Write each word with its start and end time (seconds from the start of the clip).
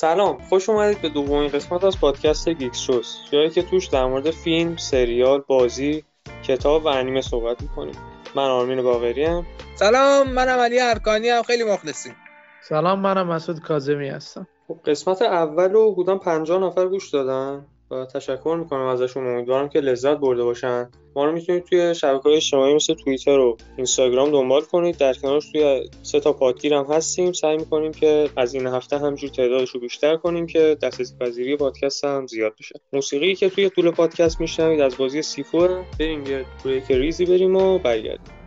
سلام 0.00 0.38
خوش 0.38 0.68
اومدید 0.68 1.02
به 1.02 1.08
دومین 1.08 1.48
قسمت 1.48 1.84
از 1.84 2.00
پادکست 2.00 2.48
گیکس 2.48 2.78
شوز 2.78 3.16
جایی 3.32 3.50
که 3.50 3.62
توش 3.62 3.86
در 3.86 4.06
مورد 4.06 4.30
فیلم 4.30 4.76
سریال 4.76 5.42
بازی 5.46 6.04
کتاب 6.42 6.84
و 6.84 6.88
انیمه 6.88 7.20
صحبت 7.20 7.62
می‌کنیم. 7.62 7.94
من 8.34 8.44
آرمین 8.44 8.82
باقری 8.82 9.24
هم. 9.24 9.46
سلام 9.74 10.30
منم 10.30 10.58
علی 10.58 10.80
ارکانی 10.80 11.28
هم 11.28 11.42
خیلی 11.42 11.64
مخلصیم. 11.64 12.16
سلام 12.68 13.00
منم 13.00 13.26
مسعود 13.26 13.60
کاظمی 13.60 14.08
هستم. 14.08 14.46
خب 14.68 14.78
قسمت 14.84 15.22
اول 15.22 15.72
رو 15.72 15.94
بودم 15.94 16.18
50 16.18 16.62
نفر 16.62 16.88
گوش 16.88 17.10
دادن. 17.10 17.66
و 17.90 18.04
تشکر 18.04 18.56
می‌کنم 18.58 18.86
ازشون. 18.86 19.26
امیدوارم 19.26 19.68
که 19.68 19.80
لذت 19.80 20.16
برده 20.16 20.44
باشن. 20.44 20.90
ما 21.16 21.24
رو 21.24 21.32
می‌تونید 21.32 21.64
توی 21.64 21.94
شبکه 21.94 22.22
های 22.22 22.36
اجتماعی 22.36 22.74
مثل 22.74 22.94
توییتر 22.94 23.38
و 23.38 23.56
اینستاگرام 23.76 24.30
دنبال 24.30 24.62
کنید. 24.62 24.96
در 24.96 25.12
کنارش 25.12 25.52
توی 25.52 25.90
سه 26.02 26.20
تا 26.20 26.32
پادگیر 26.32 26.74
هم 26.74 26.84
هستیم. 26.84 27.32
سعی 27.32 27.56
می‌کنیم 27.56 27.92
که 27.92 28.28
از 28.36 28.54
این 28.54 28.66
هفته 28.66 28.98
همینجور 28.98 29.30
تعدادش 29.30 29.70
رو 29.70 29.80
بیشتر 29.80 30.16
کنیم 30.16 30.46
که 30.46 30.76
دسترسی 30.82 31.14
پذیری 31.20 31.56
پادکست 31.56 32.04
هم 32.04 32.26
زیاد 32.26 32.52
بشه. 32.58 32.80
موسیقی 32.92 33.34
که 33.34 33.50
توی 33.50 33.70
طول 33.70 33.90
پادکست 33.90 34.40
میشنوید 34.40 34.80
از 34.80 34.96
بازی 34.96 35.22
سیفو 35.22 35.68
بریم 36.00 36.26
یه 36.26 36.44
بریک 36.64 36.90
ریزی 36.90 37.24
بریم 37.24 37.56
و 37.56 37.78
برگردیم. 37.78 38.39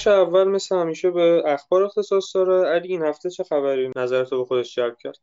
بخش 0.00 0.06
اول 0.06 0.44
مثل 0.44 0.76
همیشه 0.76 1.10
به 1.10 1.42
اخبار 1.46 1.82
اختصاص 1.82 2.36
داره. 2.36 2.68
علی 2.68 2.88
این 2.88 3.02
هفته 3.02 3.30
چه 3.30 3.44
خبری 3.44 3.90
نظرتو 3.96 4.38
به 4.38 4.44
خودش 4.44 4.74
جلب 4.74 4.96
کرد؟ 5.02 5.18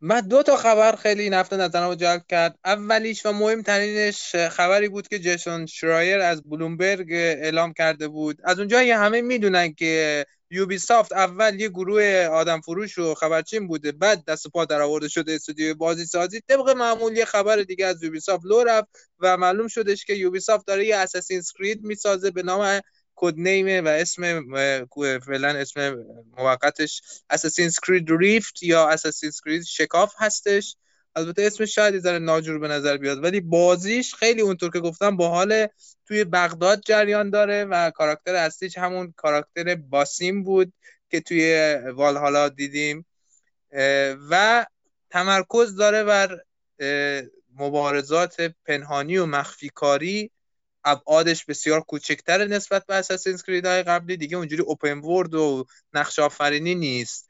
من 0.00 0.20
دو 0.20 0.42
تا 0.42 0.56
خبر 0.56 0.96
خیلی 0.96 1.22
این 1.22 1.34
هفته 1.34 1.56
نظرمو 1.56 1.94
جلب 1.94 2.22
کرد. 2.28 2.58
اولیش 2.64 3.26
و 3.26 3.32
مهمترینش 3.32 4.36
خبری 4.36 4.88
بود 4.88 5.08
که 5.08 5.18
جیسون 5.18 5.66
شرایر 5.66 6.20
از 6.20 6.42
بلومبرگ 6.42 7.12
اعلام 7.12 7.72
کرده 7.72 8.08
بود. 8.08 8.38
از 8.44 8.58
اونجایی 8.58 8.90
همه 8.90 9.20
می‌دونن 9.20 9.74
که 9.74 10.24
یوبی 10.50 10.78
سافت 10.78 11.12
اول 11.12 11.60
یه 11.60 11.68
گروه 11.68 12.28
آدم 12.32 12.60
فروش 12.60 12.98
و 12.98 13.14
خبرچین 13.14 13.68
بوده 13.68 13.92
بعد 13.92 14.24
دست 14.24 14.48
پا 14.48 14.64
در 14.64 14.80
آورده 14.80 15.08
شده 15.08 15.32
استودیو 15.32 15.74
بازی 15.74 16.04
سازی 16.04 16.40
طبق 16.48 16.68
معمول 16.70 17.16
یه 17.16 17.24
خبر 17.24 17.56
دیگه 17.56 17.86
از 17.86 18.02
یوبی 18.02 18.20
سافت 18.20 18.44
لو 18.44 18.64
رفت 18.64 18.88
و 19.18 19.36
معلوم 19.36 19.68
شدش 19.68 20.04
که 20.04 20.14
یوبی 20.14 20.40
سافت 20.40 20.66
داره 20.66 20.86
یه 20.86 20.96
Assassin's 20.96 21.38
Creed 21.38 21.84
می‌سازه 21.84 22.30
به 22.30 22.42
نام 22.42 22.80
کد 23.14 23.34
نیمه 23.36 23.80
و 23.80 23.88
اسم 23.88 24.42
فعلا 25.26 25.48
اسم 25.48 26.04
موقتش 26.38 27.02
اساسین 27.30 27.70
کرید 27.86 28.06
ریفت 28.10 28.62
یا 28.62 28.88
اساسین 28.88 29.30
کرید 29.44 29.62
شکاف 29.62 30.14
هستش. 30.18 30.76
البته 31.16 31.42
اسمش 31.42 31.74
شاید 31.74 31.98
ذره 31.98 32.18
ناجور 32.18 32.58
به 32.58 32.68
نظر 32.68 32.96
بیاد 32.96 33.24
ولی 33.24 33.40
بازیش 33.40 34.14
خیلی 34.14 34.40
اونطور 34.40 34.70
که 34.70 34.80
گفتم 34.80 35.16
با 35.16 35.28
حال 35.28 35.66
توی 36.06 36.24
بغداد 36.24 36.80
جریان 36.86 37.30
داره 37.30 37.64
و 37.64 37.90
کاراکتر 37.90 38.34
اصلیش 38.34 38.78
همون 38.78 39.14
کاراکتر 39.16 39.74
باسیم 39.74 40.42
بود 40.42 40.72
که 41.10 41.20
توی 41.20 41.74
والهالا 41.94 42.48
دیدیم. 42.48 43.06
و 44.30 44.66
تمرکز 45.10 45.76
داره 45.76 46.04
بر 46.04 46.40
مبارزات 47.56 48.40
پنهانی 48.66 49.18
و 49.18 49.26
مخفی 49.26 49.68
کاری 49.68 50.30
ابعادش 50.84 51.44
بسیار 51.44 51.80
کوچکتر 51.80 52.44
نسبت 52.44 52.86
به 52.86 52.94
اساسینز 52.94 53.42
کرید 53.42 53.66
های 53.66 53.82
قبلی. 53.82 54.16
دیگه 54.16 54.36
اونجوری 54.36 54.62
اوپن 54.62 54.98
ورد 54.98 55.34
و 55.34 55.66
نقش 55.92 56.18
آفرینی 56.18 56.74
نیست. 56.74 57.28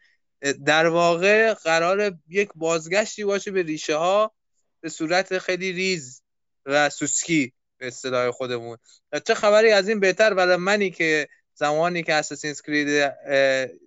در 0.64 0.86
واقع 0.86 1.54
قرار 1.54 2.18
یک 2.28 2.48
بازگشتی 2.54 3.24
باشه 3.24 3.50
به 3.50 3.62
ریشه 3.62 3.96
ها 3.96 4.32
به 4.80 4.88
صورت 4.88 5.38
خیلی 5.38 5.72
ریز 5.72 6.22
و 6.66 6.90
سوسکی 6.90 7.52
به 7.78 7.86
اصطلاح 7.86 8.30
خودمون. 8.30 8.76
چه 9.26 9.34
خبری 9.34 9.72
از 9.72 9.88
این 9.88 10.00
بهتر 10.00 10.34
برای 10.34 10.56
منی 10.56 10.90
که 10.90 11.28
زمانی 11.54 12.02
که 12.02 12.14
اساسینز 12.14 12.60
کرید 12.60 13.12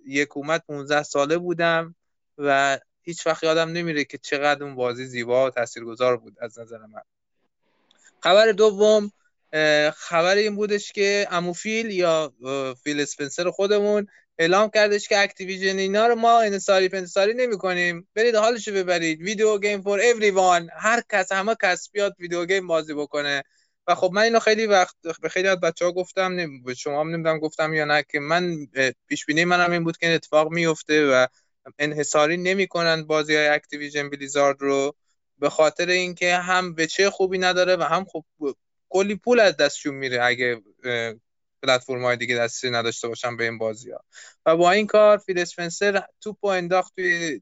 یک 0.06 0.36
اومد 0.36 0.62
15 0.68 1.02
ساله 1.02 1.38
بودم 1.38 1.94
و 2.38 2.78
هیچ 3.02 3.26
وقت 3.26 3.42
یادم 3.42 3.68
نمیره 3.68 4.04
که 4.04 4.18
چقدر 4.18 4.64
اون 4.64 4.74
بازی 4.74 5.06
زیبا 5.06 5.46
و 5.46 5.50
تاثیرگذار 5.50 6.16
بود 6.16 6.36
از 6.40 6.58
نظر 6.58 6.78
من. 6.78 7.02
خبر 8.20 8.52
دوم 8.52 9.12
خبر 9.96 10.36
این 10.36 10.56
بودش 10.56 10.92
که 10.92 11.26
عمو 11.30 11.60
فیل 11.60 11.90
یا 11.90 12.32
فیل 12.84 13.00
اسپنسر 13.00 13.50
خودمون 13.50 14.06
اعلام 14.38 14.70
کردش 14.70 15.08
که 15.08 15.18
اکتیویژن 15.18 15.78
اینا 15.78 16.06
رو 16.06 16.14
ما 16.14 16.40
انحصاری 16.40 16.88
پنحصاری 16.88 17.34
نمی 17.34 17.58
کنیم 17.58 18.08
برید 18.14 18.34
حالشو 18.34 18.72
ببرید. 18.72 19.20
video 19.20 19.58
game 19.58 19.82
for 19.82 20.00
every 20.00 20.32
هر 20.76 21.02
کس 21.12 21.32
همه 21.32 21.56
کس 21.62 21.90
بیاد 21.90 22.14
video 22.18 22.46
game 22.46 22.66
بازی 22.66 22.94
بکنه. 22.94 23.42
و 23.86 23.94
خب 23.94 24.10
من 24.12 24.22
اینو 24.22 24.38
خیلی 24.38 24.66
وقت 24.66 24.96
به 25.22 25.28
خیلی 25.28 25.48
از 25.48 25.60
بچه 25.60 25.84
ها 25.84 25.92
گفتم 25.92 26.62
به 26.62 26.74
شما 26.74 27.00
هم 27.00 27.08
نمی‌دونم 27.08 27.38
گفتم 27.38 27.74
یا 27.74 27.84
نه 27.84 28.04
که 28.10 28.20
من 28.20 28.56
پیش 29.08 29.26
بینی 29.26 29.44
منم 29.44 29.72
این 29.72 29.84
بود 29.84 29.96
که 29.96 30.06
این 30.06 30.14
اتفاق 30.14 30.52
میفته 30.52 31.06
و 31.06 31.26
انحصاری 31.78 32.36
نمی‌کنن 32.36 33.06
بازی 33.06 33.36
های 33.36 33.48
اکتیویژن 33.48 34.10
بلیزارد 34.10 34.56
رو 34.60 34.96
به 35.38 35.50
خاطر 35.50 35.88
اینکه 35.88 36.36
هم 36.36 36.76
وجهه 36.86 37.10
خوبی 37.10 37.38
نداره 37.38 37.76
و 37.76 37.82
هم 37.82 38.04
خب 38.04 38.24
کلی 38.96 39.16
پول 39.16 39.40
از 39.40 39.56
دستشون 39.56 39.94
میره 39.94 40.24
اگه 40.24 40.62
پلتفرم 41.62 42.04
های 42.04 42.16
دیگه 42.16 42.36
دستی 42.36 42.70
نداشته 42.70 43.08
باشن 43.08 43.36
به 43.36 43.44
این 43.44 43.58
بازی 43.58 43.90
ها. 43.90 44.00
و 44.46 44.56
با 44.56 44.70
این 44.70 44.86
کار 44.86 45.18
فیل 45.18 45.38
اسپنسر 45.38 46.02
توپ 46.20 46.44
و 46.44 46.46
انداخت 46.46 46.92
توی 46.94 47.40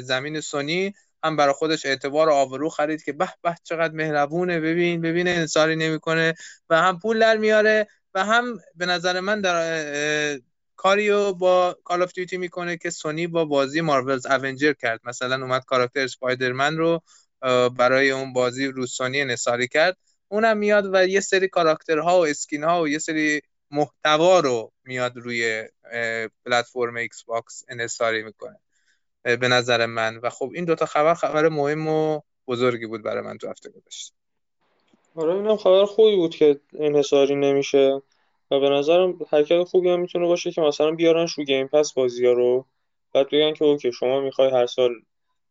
زمین 0.00 0.40
سونی. 0.40 0.94
هم 1.24 1.36
برای 1.36 1.54
خودش 1.54 1.86
اعتبار 1.86 2.30
آبرو 2.30 2.68
خرید 2.68 3.02
که 3.02 3.12
به 3.12 3.28
به 3.42 3.54
چقدر 3.62 3.94
مهربونه. 3.94 4.60
ببین 4.60 5.00
ببین 5.00 5.28
انحصاری 5.28 5.76
نمی‌کنه. 5.76 6.34
و 6.70 6.82
هم 6.82 6.98
پول 6.98 7.18
در 7.18 7.36
میاره 7.36 7.86
و 8.14 8.24
هم 8.24 8.58
به 8.74 8.86
نظر 8.86 9.20
من 9.20 9.40
در 9.40 10.40
کاریو 10.76 11.32
با 11.32 11.78
Call 11.84 12.02
of 12.02 12.12
Duty 12.12 12.36
می‌کنه 12.36 12.76
که 12.76 12.90
سونی 12.90 13.26
با 13.26 13.44
بازی 13.44 13.80
Marvel's 13.80 14.26
Avengers 14.26 14.72
کرد. 14.72 15.00
مثلا 15.04 15.34
اومد 15.34 15.64
کاراکتر 15.64 16.00
اسپایدرمن 16.00 16.76
رو 16.76 17.02
برای 17.78 18.10
اون 18.10 18.32
بازی 18.32 18.66
رو 18.66 18.86
سونی 18.86 19.20
انحصاری 19.20 19.68
کرد. 19.68 19.96
اونم 20.34 20.56
میاد 20.56 20.94
و 20.94 21.06
یه 21.06 21.20
سری 21.20 21.48
کاراکترها 21.48 22.20
و 22.20 22.26
skin 22.26 22.64
ها 22.64 22.82
و 22.82 22.88
یه 22.88 22.98
سری 22.98 23.40
محتوا 23.70 24.40
رو 24.40 24.72
میاد 24.84 25.16
روی 25.16 25.68
پلتفرم 26.46 26.96
ایکس 26.96 27.24
باکس 27.24 27.64
انحصاری 27.68 28.22
می‌کنه 28.22 28.58
به 29.22 29.48
نظر 29.48 29.86
من. 29.86 30.16
و 30.16 30.30
خب 30.30 30.50
این 30.54 30.64
دوتا 30.64 30.86
خبر 30.86 31.14
خبر 31.14 31.48
مهم 31.48 31.88
و 31.88 32.20
بزرگی 32.48 32.86
بود 32.86 33.02
برای 33.02 33.22
من 33.22 33.38
تو 33.38 33.48
هفته 33.50 33.70
گذشته. 33.70 34.14
آره 35.14 35.34
اینم 35.34 35.56
خبر 35.56 35.84
خوبی 35.84 36.16
بود 36.16 36.34
که 36.34 36.60
انحصاری 36.78 37.34
نمیشه. 37.34 38.02
و 38.50 38.60
به 38.60 38.68
نظرم 38.68 39.18
حرکت 39.30 39.64
خوبی 39.64 39.90
هم 39.90 40.00
می‌تونه 40.00 40.26
باشه 40.26 40.50
که 40.50 40.60
مثلا 40.60 40.90
بیارنش 40.90 41.32
رو 41.32 41.44
Game 41.44 41.68
Pass 41.68 41.92
بازی 41.92 42.26
ها 42.26 42.32
رو. 42.32 42.66
بعد 43.12 43.26
بگن 43.26 43.52
که 43.52 43.64
okay 43.64 43.92
شما 43.92 44.20
می‌خوای 44.20 44.50
هر 44.50 44.66
سال 44.66 44.92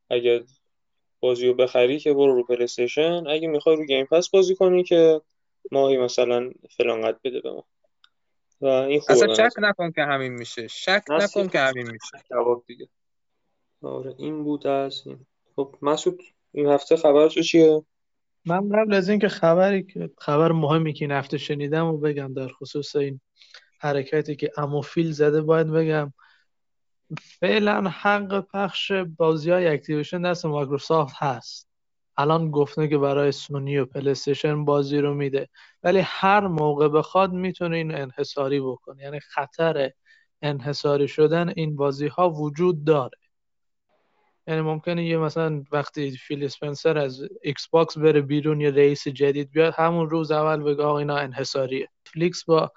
اگه 0.10 0.44
بازی 1.24 1.48
رو 1.48 1.54
بخری 1.54 2.00
که 2.00 2.14
برو 2.14 2.36
رو 2.36 2.44
PlayStation. 2.44 3.28
اگه 3.28 3.48
می‌خوای 3.48 3.76
رو 3.76 3.86
Game 3.86 4.06
Pass 4.06 4.30
بازی 4.30 4.56
کنی 4.56 4.84
که 4.84 5.22
ماهی 5.72 5.98
مثلا 5.98 6.52
فلان 6.78 7.02
قد 7.02 7.20
بده 7.24 7.42
به 7.42 7.52
ما. 7.52 7.66
و 8.62 8.66
این 8.66 9.00
خوبه 9.00 9.14
اصلا 9.14 9.34
شک 9.34 9.52
نکن 9.58 9.92
که 9.92 10.02
همین 10.02 10.32
میشه. 10.32 10.68
شک 10.68 11.04
نکن 11.10 11.48
که 11.48 11.60
همین 11.60 11.92
میشه. 11.92 12.26
جواب 12.30 12.64
دیگه. 12.68 12.88
آره 13.82 14.16
این 14.18 14.44
بود 14.44 14.68
از 14.68 15.04
این. 15.06 15.26
خب 15.56 15.76
مسعود 15.82 16.22
این 16.52 16.68
هفته 16.68 16.96
خبر 16.96 17.28
تو 17.28 17.42
چیه؟ 17.42 17.84
من 18.46 18.70
قبل 18.70 18.94
از 18.94 19.10
اینکه 19.10 19.28
خبری 19.28 19.84
که 19.84 20.10
خبر 20.18 20.52
مهمی 20.52 20.94
که 20.94 21.06
این 21.06 21.12
هفته 21.12 21.38
شنیدم 21.38 21.86
و 21.86 21.98
بگم 21.98 22.34
در 22.34 22.48
خصوص 22.48 22.96
این 22.96 23.22
حرکتی 23.80 24.36
که 24.36 24.52
عمو 24.58 24.85
فیل 24.85 25.12
زده 25.12 25.42
باید 25.42 25.72
بگم 25.72 26.14
فعلا 27.22 27.90
حق 27.90 28.40
پخش 28.40 28.92
بازی 28.92 29.52
های 29.52 29.68
Activision 29.68 30.22
دست 30.22 30.46
مایکروسافت 30.46 31.16
هست. 31.18 31.70
الان 32.18 32.52
گفته 32.52 32.88
که 32.88 32.98
برای 32.98 33.32
سونی 33.32 33.78
و 33.78 33.86
PlayStation 33.86 34.66
بازی 34.66 34.98
رو 34.98 35.14
میده. 35.14 35.50
ولی 35.84 36.00
هر 36.00 36.48
موقع 36.48 36.88
بخواد 36.88 37.32
می‌تونه 37.32 37.78
این 37.78 37.96
انحصاری 37.96 38.60
بکنه. 38.60 39.04
یعنی 39.04 39.20
خطر 39.20 39.92
انحصاری 40.42 41.08
شدن 41.08 41.54
این 41.56 41.76
بازی 41.76 42.08
ها 42.08 42.30
وجود 42.30 42.84
داره. 42.84 43.18
یعنی 44.48 44.62
ممکنه 44.62 45.06
یه 45.06 45.18
مثلا 45.18 45.64
وقتی 45.72 46.12
فیل 46.12 46.44
اسپنسر 46.44 46.98
از 46.98 47.22
Xbox 47.42 47.98
بره 47.98 48.22
بیرون 48.22 48.62
یه 48.62 48.72
رئیس 48.72 49.08
جدید 49.08 49.52
بیاد 49.52 49.74
همون 49.78 50.10
روز 50.10 50.32
اول 50.32 50.64
بگه 50.64 50.84
آقا 50.84 51.00
اینا 51.00 51.18
انحصاریه. 51.18 51.90
فلیکس 52.06 52.44
با 52.46 52.72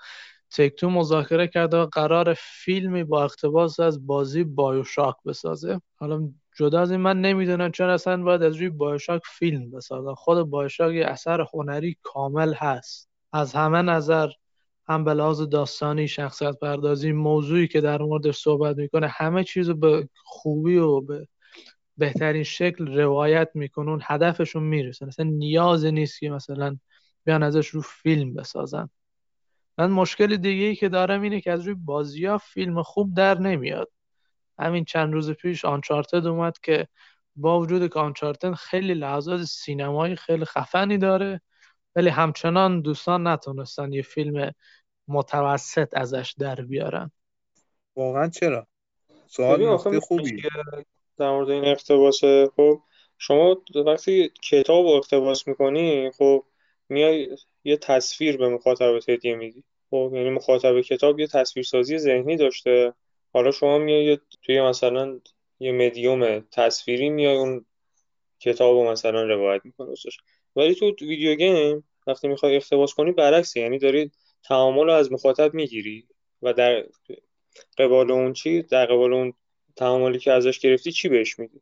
تک 0.51 0.75
تو 0.75 0.91
مذاکره 0.91 1.49
کرده 1.49 1.77
و 1.77 1.87
قرار 1.87 2.35
فیلمی 2.39 3.05
با 3.05 3.25
اقتباس 3.25 3.81
از 3.81 4.07
بازی 4.07 4.45
بایوشاک 4.45 5.15
بسازه. 5.27 5.81
حالا 5.97 6.29
جدا 6.59 6.81
از 6.81 6.91
این 6.91 7.01
من 7.01 7.21
نمی‌دونم 7.21 7.71
چون 7.71 7.89
اصلا 7.89 8.23
باید 8.23 8.43
از 8.43 8.57
روی 8.57 8.69
بایوشاک 8.69 9.23
فیلم 9.25 9.71
بسازه 9.71 10.15
خود 10.15 10.43
بایوشاک 10.43 10.95
یه 10.95 11.07
اثر 11.07 11.47
هنری 11.55 11.97
کامل 12.03 12.55
هست. 12.55 13.09
از 13.33 13.55
همه 13.55 13.83
نظر 13.83 14.29
هم 14.89 15.05
به 15.05 15.15
لحاظ 15.15 15.43
داستانی 15.43 16.09
شخصیت 16.09 16.59
پردازی 16.59 17.13
موضوعی 17.13 17.69
که 17.69 17.81
در 17.81 18.03
موردش 18.03 18.37
صحبت 18.37 18.77
می‌کنه 18.77 19.09
همه 19.09 19.45
چیزو 19.45 19.75
به 19.75 20.09
خوبی 20.25 20.77
و 20.77 21.01
به 21.01 21.29
بهترین 21.97 22.43
شکل 22.43 22.87
روایت 22.99 23.51
میکنون 23.55 24.01
هدفشون 24.03 24.63
می‌رسه 24.63 25.07
مثلا 25.07 25.27
نیاز 25.27 25.85
نیست 25.85 26.21
که 26.21 26.31
مثلا 26.31 26.77
بیان 27.25 27.43
ازش 27.43 27.69
رو 27.69 27.81
فیلم 27.83 28.35
بسازن. 28.35 28.91
من 29.79 29.91
مشکل 29.91 30.37
دیگه 30.37 30.65
ای 30.65 30.75
که 30.75 30.89
دارم 30.89 31.23
اینه 31.23 31.41
که 31.41 31.53
از 31.53 31.67
روی 31.67 31.75
بازی 31.75 32.27
ها 32.27 32.39
فیلم 32.39 32.83
خوب 32.83 33.15
در 33.15 33.39
نمیاد. 33.39 33.91
همین 34.59 34.85
چند 34.85 35.13
روز 35.13 35.31
پیش 35.31 35.65
آنچارتد 35.65 36.27
اومد 36.27 36.59
که 36.59 36.89
با 37.37 37.61
وجود 37.61 37.93
که 37.93 37.99
آنچارتد 37.99 38.55
خیلی 38.55 38.95
لحظات 38.95 39.43
سینمایی 39.43 40.17
خیلی 40.17 40.45
خفنی 40.45 40.99
داره 40.99 41.41
ولی 41.97 42.09
همچنان 42.09 42.81
دوستان 42.81 43.27
نتونستن 43.27 43.93
یه 43.93 44.03
فیلم 44.03 44.53
متوسط 45.09 45.89
ازش 45.93 46.35
در 46.39 46.55
بیارن. 46.55 47.11
واقعا 47.97 48.29
چرا؟ 48.29 48.67
سوال 49.27 49.75
نکته 49.75 50.01
خوبی. 50.01 50.43
در 51.19 51.31
مورد 51.31 51.51
این 51.51 51.65
اقتباسه 51.65 52.51
خب 52.57 52.83
شما 53.19 53.63
وقتی 53.87 54.33
کتاب 54.51 54.87
رو 54.87 54.93
اقتباس 54.93 55.49
می‌کنی 55.49 56.11
خب 56.11 56.45
میای 56.89 57.37
یه 57.67 57.77
تصویر 57.77 58.37
به 58.37 58.49
مخاطب 58.49 59.01
هدیه 59.09 59.35
میدی. 59.35 59.65
خب 59.91 60.11
یعنی 60.15 60.31
مخاطب 60.31 60.81
کتاب 60.81 61.21
یه 61.21 61.27
تصویرسازی 61.27 61.99
ذهنی 61.99 62.37
داشته. 62.37 62.95
حالا 63.33 63.51
شما 63.51 63.79
میای 63.79 64.19
توی 64.43 64.61
مثلا 64.61 65.21
یه 65.61 65.73
مدیوم 65.73 66.41
تصویری 66.41 67.11
میای 67.11 67.37
اون 67.37 67.65
کتاب 68.41 68.77
رو 68.77 68.91
مثلا 68.91 69.23
روایت 69.23 69.65
می‌کنی 69.65 69.95
ولی 70.57 70.75
تو 70.75 70.87
ویدیو 71.01 71.35
گیم 71.35 71.85
وقتی 72.07 72.29
می‌خوای 72.29 72.57
اقتباس 72.57 72.95
کنی 72.95 73.13
برعکسه 73.13 73.61
یعنی 73.61 73.79
داری 73.79 74.11
تعامل 74.45 74.85
رو 74.85 74.93
از 74.93 75.13
مخاطب 75.13 75.55
می‌گیری 75.55 76.09
و 76.43 76.53
در 76.53 76.87
قبال 77.79 78.11
اون 78.11 78.33
چی 78.33 78.63
در 78.63 78.87
قبال 78.87 79.13
اون 79.13 79.33
تعاملی 79.77 80.19
که 80.19 80.33
ازش 80.33 80.59
گرفتی 80.59 80.93
چی 80.93 81.09
بهش 81.09 81.39
میدی؟ 81.39 81.61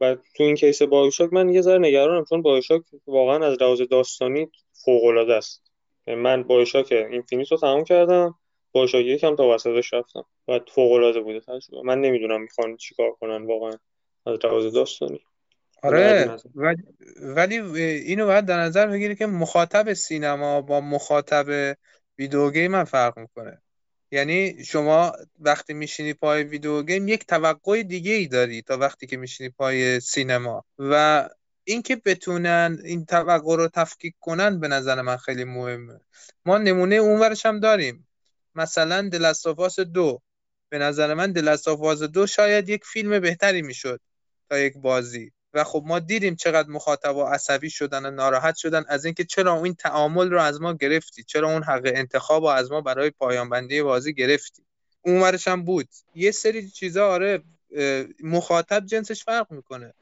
و 0.00 0.16
تو 0.36 0.42
این 0.42 0.56
case 0.56 0.82
BioShock 0.82 1.32
من 1.32 1.48
یه 1.48 1.60
ذره 1.60 1.78
نگرانم 1.78 2.24
چون 2.24 2.42
BioShock 2.42 2.82
واقعا 3.06 3.46
از 3.46 3.62
لحاظ 3.62 3.82
داستانی 3.82 4.50
فوق 4.84 5.04
العاده 5.04 5.34
است. 5.34 5.62
یعنی 6.06 6.20
من 6.20 6.42
BioShock 6.42 6.92
Infinite 6.92 7.52
رو 7.52 7.58
تمام 7.58 7.84
کردم 7.84 8.34
BioShock 8.72 9.04
یکم 9.04 9.36
تا 9.36 9.48
وسطش 9.48 9.94
رفتم. 9.94 10.24
و 10.48 10.60
فوق 10.68 10.92
العاده 10.92 11.20
بوده 11.20 11.40
تجربه. 11.40 11.82
من 11.84 12.00
نمی‌دونم 12.00 12.40
می‌خوان 12.42 12.76
چیکار 12.76 13.10
کنن 13.10 13.46
واقعا 13.46 13.72
از 14.26 14.38
لحاظ 14.44 14.74
داستانی. 14.74 15.20
آره 15.82 16.36
ولی 17.22 17.58
اینو 17.80 18.26
باید 18.26 18.46
در 18.46 18.58
نظر 18.58 18.86
بگیری 18.86 19.16
که 19.16 19.26
مخاطب 19.26 19.92
سینما 19.92 20.60
با 20.60 20.80
مخاطب 20.80 21.76
video 22.18 22.50
game 22.50 22.84
فرق 22.84 23.18
می‌کنه. 23.18 23.62
یعنی 24.14 24.64
شما 24.64 25.12
وقتی 25.40 25.74
میشینی 25.74 26.14
پای 26.14 26.42
ویدیو 26.42 26.82
گیم 26.82 27.08
یک 27.08 27.26
توقع 27.26 27.82
دیگه 27.82 28.12
ای 28.12 28.26
داری 28.26 28.62
تا 28.62 28.76
وقتی 28.76 29.06
که 29.06 29.16
میشینی 29.16 29.50
پای 29.50 30.00
سینما. 30.00 30.64
و 30.78 31.28
اینکه 31.64 31.96
بتونن 31.96 32.78
این 32.84 33.04
توقع 33.04 33.56
رو 33.56 33.68
تفکیک 33.68 34.14
کنن 34.20 34.60
به 34.60 34.68
نظر 34.68 35.02
من 35.02 35.16
خیلی 35.16 35.44
مهمه. 35.44 36.00
ما 36.44 36.58
نمونه 36.58 36.94
اونورش 36.94 37.46
هم 37.46 37.60
داریم. 37.60 38.08
مثلا 38.54 39.08
دلستافاس 39.08 39.80
دو. 39.80 40.22
به 40.68 40.78
نظر 40.78 41.14
من 41.14 41.32
دلستافاس 41.32 42.02
دو 42.02 42.26
شاید 42.26 42.68
یک 42.68 42.84
فیلم 42.84 43.20
بهتری 43.20 43.62
می‌شد 43.62 44.00
تا 44.50 44.58
یک 44.58 44.74
بازی. 44.76 45.32
و 45.54 45.64
خب 45.64 45.82
ما 45.86 45.98
دیدیم 45.98 46.34
چقدر 46.34 46.68
مخاطبا 46.68 47.30
عصبی 47.30 47.70
شدن 47.70 48.06
و 48.06 48.10
ناراحت 48.10 48.56
شدن 48.56 48.84
از 48.88 49.04
اینکه 49.04 49.24
چرا 49.24 49.64
این 49.64 49.74
تعامل 49.74 50.30
رو 50.30 50.40
از 50.42 50.60
ما 50.60 50.72
گرفتی؟ 50.72 51.22
چرا 51.22 51.52
اون 51.52 51.62
حق 51.62 51.82
انتخاب 51.94 52.42
رو 52.42 52.48
از 52.48 52.72
ما 52.72 52.80
برای 52.80 53.10
پایان 53.10 53.48
بندی 53.48 53.82
بازی 53.82 54.14
گرفتی؟ 54.14 54.62
اون 55.02 55.38
هم 55.46 55.64
بود. 55.64 55.88
یه 56.14 56.30
سری 56.30 56.70
چیزا 56.70 57.08
آره 57.08 57.42
مخاطب 58.22 58.86
جنسش 58.86 59.24
فرق 59.24 59.52
می‌کنه. 59.52 59.94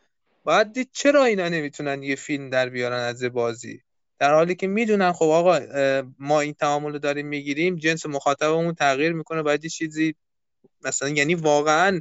باید 0.45 0.73
دید 0.73 0.89
چرا 0.93 1.25
اینا 1.25 1.49
نمی‌تونن 1.49 2.03
یه 2.03 2.17
فیلم 2.17 2.51
در 2.51 2.69
بیارن 2.69 2.99
از 2.99 3.25
بازی؟ 3.25 3.83
در 4.19 4.35
حالی 4.35 4.55
که 4.55 4.67
می‌دونن 4.67 5.13
خب 5.13 5.25
آقا 5.25 5.61
ما 6.19 6.41
این 6.41 6.55
تعامل 6.55 6.93
رو 6.93 6.99
داریم 6.99 7.27
می‌گیریم 7.27 7.77
جنس 7.77 8.07
مخاطبمون 8.07 8.75
تغییر 8.75 9.13
می‌کنه 9.13 9.43
باید 9.43 9.65
یه 9.65 9.71
چیزی 9.71 10.15
مثلا 10.85 11.09
یعنی 11.09 11.35
واقعا 11.35 12.01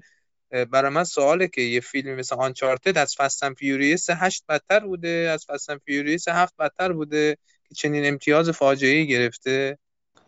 برای 0.51 0.91
من 0.91 1.03
سواله 1.03 1.47
که 1.47 1.61
یه 1.61 1.79
فیلم 1.79 2.15
مثل 2.15 2.35
Uncharted 2.35 2.97
از 2.97 3.15
Fast 3.15 3.37
and 3.37 3.53
Furious 3.53 4.09
هشت 4.09 4.43
بدتر 4.49 4.79
بوده 4.79 5.29
از 5.33 5.45
Fast 5.45 5.64
and 5.64 5.77
Furious 5.77 6.27
هفت 6.27 6.53
بدتر 6.59 6.91
بوده 6.91 7.37
که 7.69 7.75
چنین 7.75 8.05
امتیاز 8.05 8.49
فاجعه 8.49 9.03
گرفته. 9.03 9.77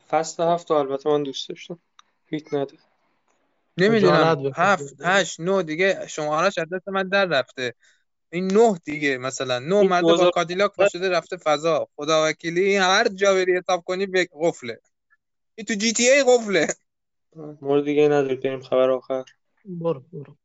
فست 0.10 0.40
هفت 0.40 0.72
البته 0.72 1.10
من 1.10 1.24
دوست 1.24 1.50
داشتم. 1.50 1.80
هیچ 2.26 2.46
نده 2.52 2.78
نمی‌دونم. 3.78 4.52
هفت 4.56 5.02
هشت 5.02 5.40
نو 5.40 5.62
دیگه 5.62 6.08
شمارش 6.08 6.58
از 6.58 6.70
دست 6.74 6.90
من 6.90 7.10
در 7.10 7.26
رفته. 7.26 7.74
این 8.30 8.48
نه 8.48 8.80
دیگه 8.86 9.18
مثلا. 9.18 9.60
نه 9.60 9.82
مرد 9.82 10.04
با 10.04 10.32
کادیلاک 10.32 10.72
پاشده 10.74 11.10
رفته 11.10 11.38
فضا. 11.38 11.88
خدا 11.96 12.26
وکیلی 12.28 12.76
هر 12.76 13.08
جا 13.08 13.34
بری 13.34 13.58
حساب 13.58 13.84
کنی 13.84 14.06
به 14.06 14.28
قفله. 14.42 14.80
این 15.56 15.66
تو 15.66 15.74
جی 15.74 15.94
تی 15.94 16.10
ای 16.10 16.24
قفله. 16.28 16.68
مورد 17.62 17.86
دیگه 17.86 18.08
نداری 18.08 18.36
بریم 18.36 18.62
خبر 18.62 18.90
آخر. 18.90 19.24
برو 19.66 20.00
برو. 20.00 20.36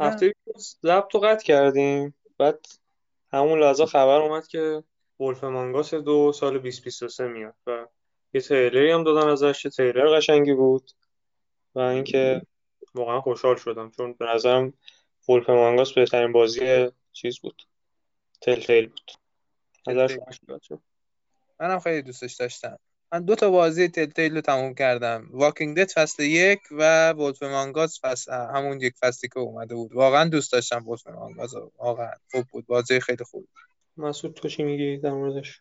هفته 0.00 0.34
ضبط 0.82 1.14
رو 1.14 1.20
قطع 1.20 1.44
کردیم. 1.44 2.14
بعد 2.38 2.66
همون 3.32 3.60
لحظه 3.60 3.86
خبر 3.86 4.20
اومد 4.20 4.46
که 4.46 4.84
Wolf 5.20 5.44
Among 5.44 5.80
Us 5.80 5.94
دو 5.94 6.32
سال 6.32 6.52
2023 6.52 7.28
میاد 7.28 7.54
و 7.66 7.86
یه 8.32 8.40
تریلری 8.40 8.90
هم 8.90 9.04
دادن 9.04 9.28
ازش. 9.28 9.62
تریلر 9.76 10.16
قشنگی 10.16 10.54
بود 10.54 10.90
و 11.74 11.78
اینکه 11.78 12.42
واقعا 12.94 13.20
خوشحال 13.20 13.56
شدم 13.56 13.90
چون 13.90 14.12
به 14.12 14.26
نظرم 14.26 14.72
Wolf 15.28 15.50
Among 15.50 15.80
Us 15.80 15.92
بهترین 15.92 16.32
بازی 16.32 16.90
چیز 17.12 17.40
بود. 17.40 17.62
Telltale 18.40 18.86
بود. 18.86 19.10
منم 21.60 21.78
خیلی 21.78 22.02
دوستش 22.02 22.34
داشتم. 22.34 22.78
من 23.14 23.24
دو 23.24 23.34
تا 23.34 23.50
بازی 23.50 23.88
Telltale 23.88 24.34
رو 24.34 24.40
تموم 24.40 24.74
کردم. 24.74 25.28
Walking 25.30 25.76
Dead 25.76 25.92
فصل 25.96 26.22
یک 26.22 26.60
و 26.70 27.12
Wolf 27.12 27.42
Among 27.42 27.83
Us 27.83 28.00
فصل 28.02 28.32
همون 28.32 28.80
یک 28.80 28.94
فصلی 29.00 29.28
که 29.28 29.40
اومده 29.40 29.74
بود. 29.74 29.92
واقعا 29.92 30.28
دوست 30.28 30.52
داشتم 30.52 30.88
Wolf 30.88 31.06
Among 31.06 31.40
Us 31.40 31.54
واقعا 31.78 32.10
خوب 32.30 32.44
بود. 32.52 32.66
بازی 32.66 33.00
خیلی 33.00 33.24
خوب 33.24 33.48
مسعود 33.96 34.34
تو 34.34 34.48
چی 34.48 34.62
میگی 34.62 34.96
در 34.96 35.10
موردش؟ 35.10 35.60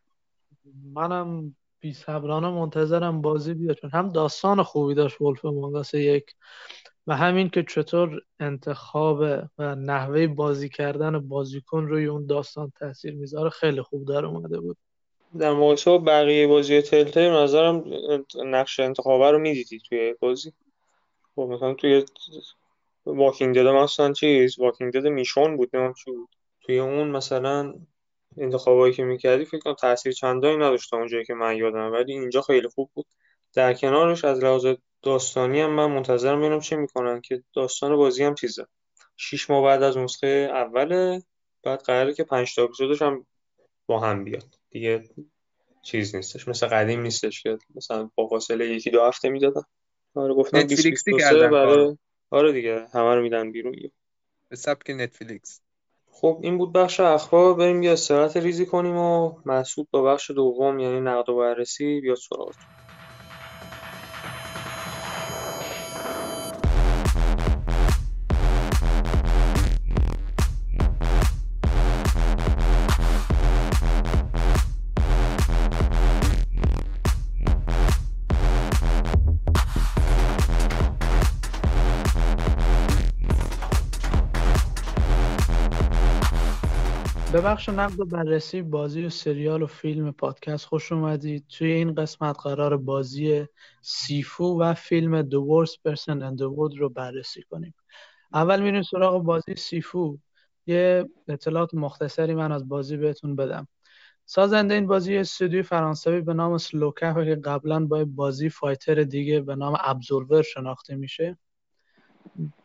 منم 0.93 1.55
بی 1.79 1.93
صبرانه 1.93 2.49
منتظرم 2.49 3.21
بازی 3.21 3.53
بیاد. 3.53 3.75
چون 3.75 3.89
هم 3.89 4.09
داستان 4.09 4.63
خوبی 4.63 4.93
داشت 4.93 5.21
ولف 5.21 5.45
مانگاس 5.45 5.93
یک 5.93 6.35
و 7.07 7.15
همین 7.15 7.49
که 7.49 7.63
چطور 7.63 8.21
انتخاب 8.39 9.19
و 9.57 9.75
نحوه 9.75 10.27
بازی 10.27 10.69
کردن 10.69 11.19
بازیکن 11.19 11.85
روی 11.85 12.05
اون 12.05 12.25
داستان 12.25 12.71
تاثیر 12.79 13.15
می‌ذاره 13.15 13.49
خیلی 13.49 13.81
خوب 13.81 14.07
در 14.07 14.25
اومده 14.25 14.59
بود. 14.59 14.77
در 15.39 15.53
مقایسه 15.53 15.91
با 15.91 15.97
بقیه 15.97 16.47
بازی 16.47 16.81
تلتیل 16.81 17.23
نظرم 17.23 17.83
نقش 18.45 18.79
انتخابه 18.79 19.31
رو 19.31 19.39
می‌دیدی 19.39 19.79
توی 19.89 20.15
بازی. 20.19 20.53
خب 21.35 21.41
مثلا 21.41 21.73
توی 21.73 22.05
واکینگ 23.05 23.55
دد 23.55 23.67
مثلا 23.67 24.13
چیز 24.13 24.59
واکینگ 24.59 24.93
دد 24.93 25.07
میشون 25.07 25.57
بود 25.57 25.75
نمیم 25.75 25.93
چی 25.93 26.11
بود. 26.11 26.29
توی 26.61 26.79
اون 26.79 27.07
مثلا 27.07 27.73
انتخابایی 28.37 28.93
که 28.93 29.03
می‌کردی 29.03 29.45
فکر 29.45 29.59
کنم 29.59 29.73
تاثیر 29.73 30.13
چندانی 30.13 30.55
نداشت 30.55 30.93
اونجایی 30.93 31.25
که 31.25 31.33
من 31.33 31.57
یادم 31.57 31.91
ولی 31.91 32.13
اینجا 32.13 32.41
خیلی 32.41 32.67
خوب 32.67 32.89
بود. 32.93 33.05
در 33.53 33.73
کنارش 33.73 34.25
از 34.25 34.43
لحاظ 34.43 34.67
داستانی 35.01 35.61
هم 35.61 35.69
من 35.69 35.85
منتظرم 35.85 36.39
ببینم 36.39 36.59
چه 36.59 36.75
می‌کنن 36.75 37.21
که 37.21 37.43
داستان 37.53 37.95
بازی 37.95 38.23
هم 38.23 38.35
چیزه. 38.35 38.65
شیش 39.17 39.49
ماه 39.49 39.63
بعد 39.63 39.83
از 39.83 39.97
نسخه 39.97 40.27
اوله 40.51 41.23
بعد 41.63 41.81
قراره 41.81 42.13
که 42.13 42.23
پنج 42.23 42.55
تا 42.55 42.63
اپیزودش 42.63 43.01
هم 43.01 43.25
با 43.87 43.99
هم 43.99 44.23
بیاد. 44.23 44.62
دیگه 44.73 45.03
چیز 45.81 46.15
نیستش. 46.15 46.47
مثل 46.47 46.67
قدیم 46.67 47.01
نیستش 47.01 47.43
که 47.43 47.57
مثلا 47.75 48.09
با 48.15 48.27
فاصله 48.27 48.67
یکی 48.67 48.89
دو 48.89 49.03
هفته 49.03 49.29
می‌دادن. 49.29 49.61
آره 50.15 50.33
گفتم 50.33 50.57
نتفلیکسی 50.57 51.17
کردن 51.17 51.51
برای 51.51 51.97
آره. 52.31 52.51
دیگه 52.51 52.87
همه 52.93 53.15
رو 53.15 53.21
میدن 53.21 53.51
بیرون. 53.51 53.75
به 54.49 54.55
سبک 54.55 54.89
نتفلیکس 54.89 55.61
خب 56.11 56.39
این 56.41 56.57
بود 56.57 56.73
بخش 56.73 56.99
اخبار. 56.99 57.53
بریم 57.53 57.83
یه 57.83 57.91
استراحت 57.91 58.37
ریزی 58.37 58.65
کنیم 58.65 58.97
و 58.97 59.35
مسعود 59.45 59.87
با 59.91 60.01
بخش 60.01 60.31
دوم 60.31 60.79
یعنی 60.79 60.99
نقد 60.99 61.29
و 61.29 61.37
بررسی 61.37 62.01
بیاد 62.01 62.17
سراغتون. 62.17 62.82
بخش 87.43 87.69
نقد 87.69 87.99
و 87.99 88.05
بررسی 88.05 88.61
بازی 88.61 89.05
و 89.05 89.09
سریال 89.09 89.61
و 89.61 89.67
فیلم 89.67 90.11
پادکست 90.11 90.65
خوش 90.65 90.91
اومدید. 90.91 91.45
توی 91.49 91.71
این 91.71 91.95
قسمت 91.95 92.39
قرار 92.39 92.77
بازی 92.77 93.45
سیفو 93.81 94.61
و 94.61 94.73
فیلم 94.73 95.21
The 95.21 95.33
Worst 95.33 95.73
Person 95.73 96.15
in 96.15 96.37
the 96.37 96.47
World 96.57 96.77
رو 96.77 96.89
بررسی 96.89 97.41
کنیم. 97.41 97.73
اول 98.33 98.61
میریم 98.61 98.81
سراغ 98.81 99.23
بازی 99.23 99.55
سیفو. 99.55 100.17
یه 100.67 101.09
اطلاعات 101.27 101.73
مختصری 101.73 102.33
من 102.33 102.51
از 102.51 102.67
بازی 102.69 102.97
بهتون 102.97 103.35
بدم. 103.35 103.67
سازنده 104.25 104.73
این 104.73 104.87
بازی 104.87 105.17
استودیوی 105.17 105.63
فرانسوی 105.63 106.21
به 106.21 106.33
نام 106.33 106.57
سلوکه 106.57 107.13
که 107.13 107.35
قبلا 107.35 107.85
با 107.85 108.05
بازی 108.05 108.49
فایتر 108.49 109.03
دیگه 109.03 109.41
به 109.41 109.55
نام 109.55 109.77
ابزورور 109.79 110.41
شناخته 110.41 110.95
میشه. 110.95 111.37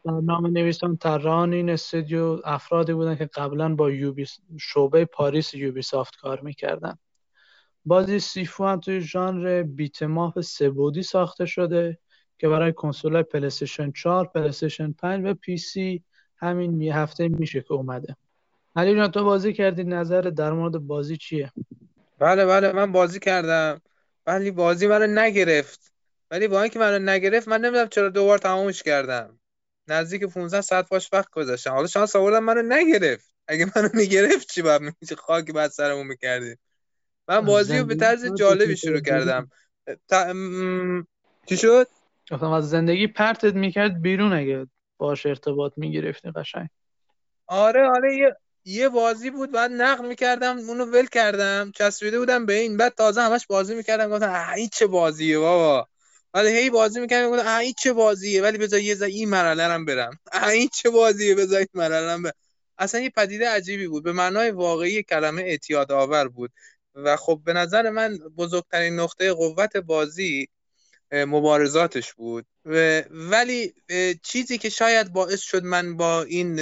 برنامه 0.05 0.47
نویسان 0.47 0.97
طراحان 0.97 1.53
این 1.53 1.71
استودیو 1.71 2.41
افرادی 2.45 2.93
بودن 2.93 3.17
که 3.17 3.27
قبلا 3.27 3.75
با 3.75 3.91
Ubi 3.91 4.27
شعبه 4.61 5.05
پاریس 5.05 5.55
Ubisoft 5.55 6.17
کار 6.17 6.41
می‌کردن. 6.41 6.99
بازی 7.85 8.19
Sifu 8.19 8.67
هم 8.67 8.81
توی 8.81 9.01
ژانر 9.01 9.63
beat 9.63 9.98
'em 9.98 10.24
up 10.24 10.41
سه‌بعدی 10.41 11.03
ساخته 11.03 11.47
شده 11.47 11.99
که 12.39 12.49
برای 12.49 12.73
کنسول 12.73 13.23
PlayStation 13.23 13.93
4 13.93 14.27
PlayStation 14.27 14.93
5 14.93 15.27
و 15.27 15.35
PC 15.35 16.05
همین 16.37 16.81
یه 16.81 16.97
هفته 16.97 17.29
میشه 17.29 17.61
که 17.61 17.73
اومده. 17.73 18.17
علی 18.77 18.95
جان 18.95 19.11
تو 19.11 19.25
بازی 19.25 19.53
کردی؟ 19.53 19.85
نظر 19.85 20.21
در 20.21 20.53
مورد 20.53 20.79
بازی 20.79 21.17
چیه؟ 21.17 21.53
بله 22.19 22.47
بله 22.47 22.73
من 22.73 22.93
بازی 22.93 23.19
کردم. 23.19 23.81
ولی 24.27 24.51
بازی 24.51 24.87
منو 24.87 25.07
نگرفت. 25.07 25.93
ولی 26.31 26.49
با 26.49 26.63
اینکه 26.63 26.79
منو 26.79 26.99
نگرفت 26.99 27.49
من 27.49 27.61
نمی‌دونم 27.61 27.89
چرا 27.89 28.09
دوبار 28.09 28.39
تمامش 28.39 28.83
کردم. 28.83 29.38
نزدیک 29.89 30.25
15 30.25 30.61
ساعت 30.61 30.89
باش 30.89 31.09
وقت 31.13 31.31
گذاشتم. 31.31 31.71
حالا 31.71 31.87
شانس 31.87 32.17
آوردم 32.17 32.45
منو 32.45 32.63
نگرفت. 32.63 33.33
اگه 33.49 33.67
منو 33.77 33.89
می‌گرفت 33.95 34.53
چی 34.53 34.63
باید 34.63 34.83
میشه 35.01 35.17
خاکی 35.17 35.53
بعد 35.53 35.71
سرمون 35.71 36.07
می‌کردیم. 36.07 36.59
من 37.29 37.41
بازی 37.41 37.79
رو 37.79 37.85
به 37.85 37.95
طرز 37.95 38.35
جالبی 38.35 38.77
شروع 38.77 39.01
کردم. 39.01 39.51
چی 41.47 41.57
شد؟ 41.57 41.89
از 42.55 42.71
زندگی 42.71 43.07
پرتت 43.07 43.55
می‌کرد 43.55 44.03
بیرون 44.03 44.33
اگه 44.33 44.67
باش 44.99 45.27
ارتباط 45.27 45.73
می‌گرفتی 45.77 46.31
قشنگ. 46.31 46.69
آره 47.47 47.89
آره 47.89 48.17
یه 48.17 48.37
یه 48.65 48.89
بازی 48.89 49.31
بود 49.31 49.53
بعد 49.53 49.71
نقل 49.73 50.09
می‌کردم 50.09 50.59
اونو 50.59 50.85
ول 50.85 51.07
کردم 51.07 51.73
چسبیده 51.75 52.19
بودم 52.19 52.47
به 52.47 52.53
این. 52.53 52.77
بعد 52.77 52.95
تازه 52.95 53.21
همش 53.21 53.47
بازی 53.47 53.75
می‌کردم 53.75 54.11
گفتم 54.11 54.53
این 54.57 54.69
چه 54.73 54.87
بازیه 54.87 55.39
بابا. 55.39 55.89
ولی 56.35 56.49
هی 56.49 56.71
بازی 56.71 57.01
می‌کردم 57.01 57.31
گفتم 57.31 57.57
این 57.57 57.75
چه 57.79 57.93
بازیه؟ 57.93 58.43
ولی 58.43 58.59
بذار 58.59 58.81
یه 58.81 59.03
این 59.03 59.29
مرحله 59.29 59.63
هم 59.63 59.85
برم. 59.85 60.19
این 60.49 60.69
چه 60.75 60.91
بازیه؟ 60.91 61.35
بذار 61.35 61.59
این 61.59 61.69
مرحله 61.75 62.11
هم 62.11 62.23
برم. 62.23 62.33
اصلا 62.79 63.01
یه 63.01 63.11
پدیده 63.11 63.49
عجیبی 63.49 63.89
بود. 63.89 64.05
به 64.05 64.13
معنای 64.13 64.51
واقعی 64.51 65.03
کلمه 65.03 65.43
اعتیاد 65.43 65.93
آور 65.93 66.29
بود. 66.29 66.51
و 66.95 67.17
خب 67.17 67.41
به 67.45 67.53
نظر 67.53 67.91
من 67.91 68.19
بزرگترین 68.37 69.01
نقطه 69.01 69.33
قوت 69.33 69.77
بازی 69.77 70.49
مبارزاتش 71.13 72.15
بود. 72.15 72.47
ولی 73.11 73.75
چیزی 74.23 74.59
که 74.59 74.69
شاید 74.69 75.13
باعث 75.13 75.41
شد 75.41 75.65
من 75.65 75.97
با 75.97 76.23
این 76.23 76.59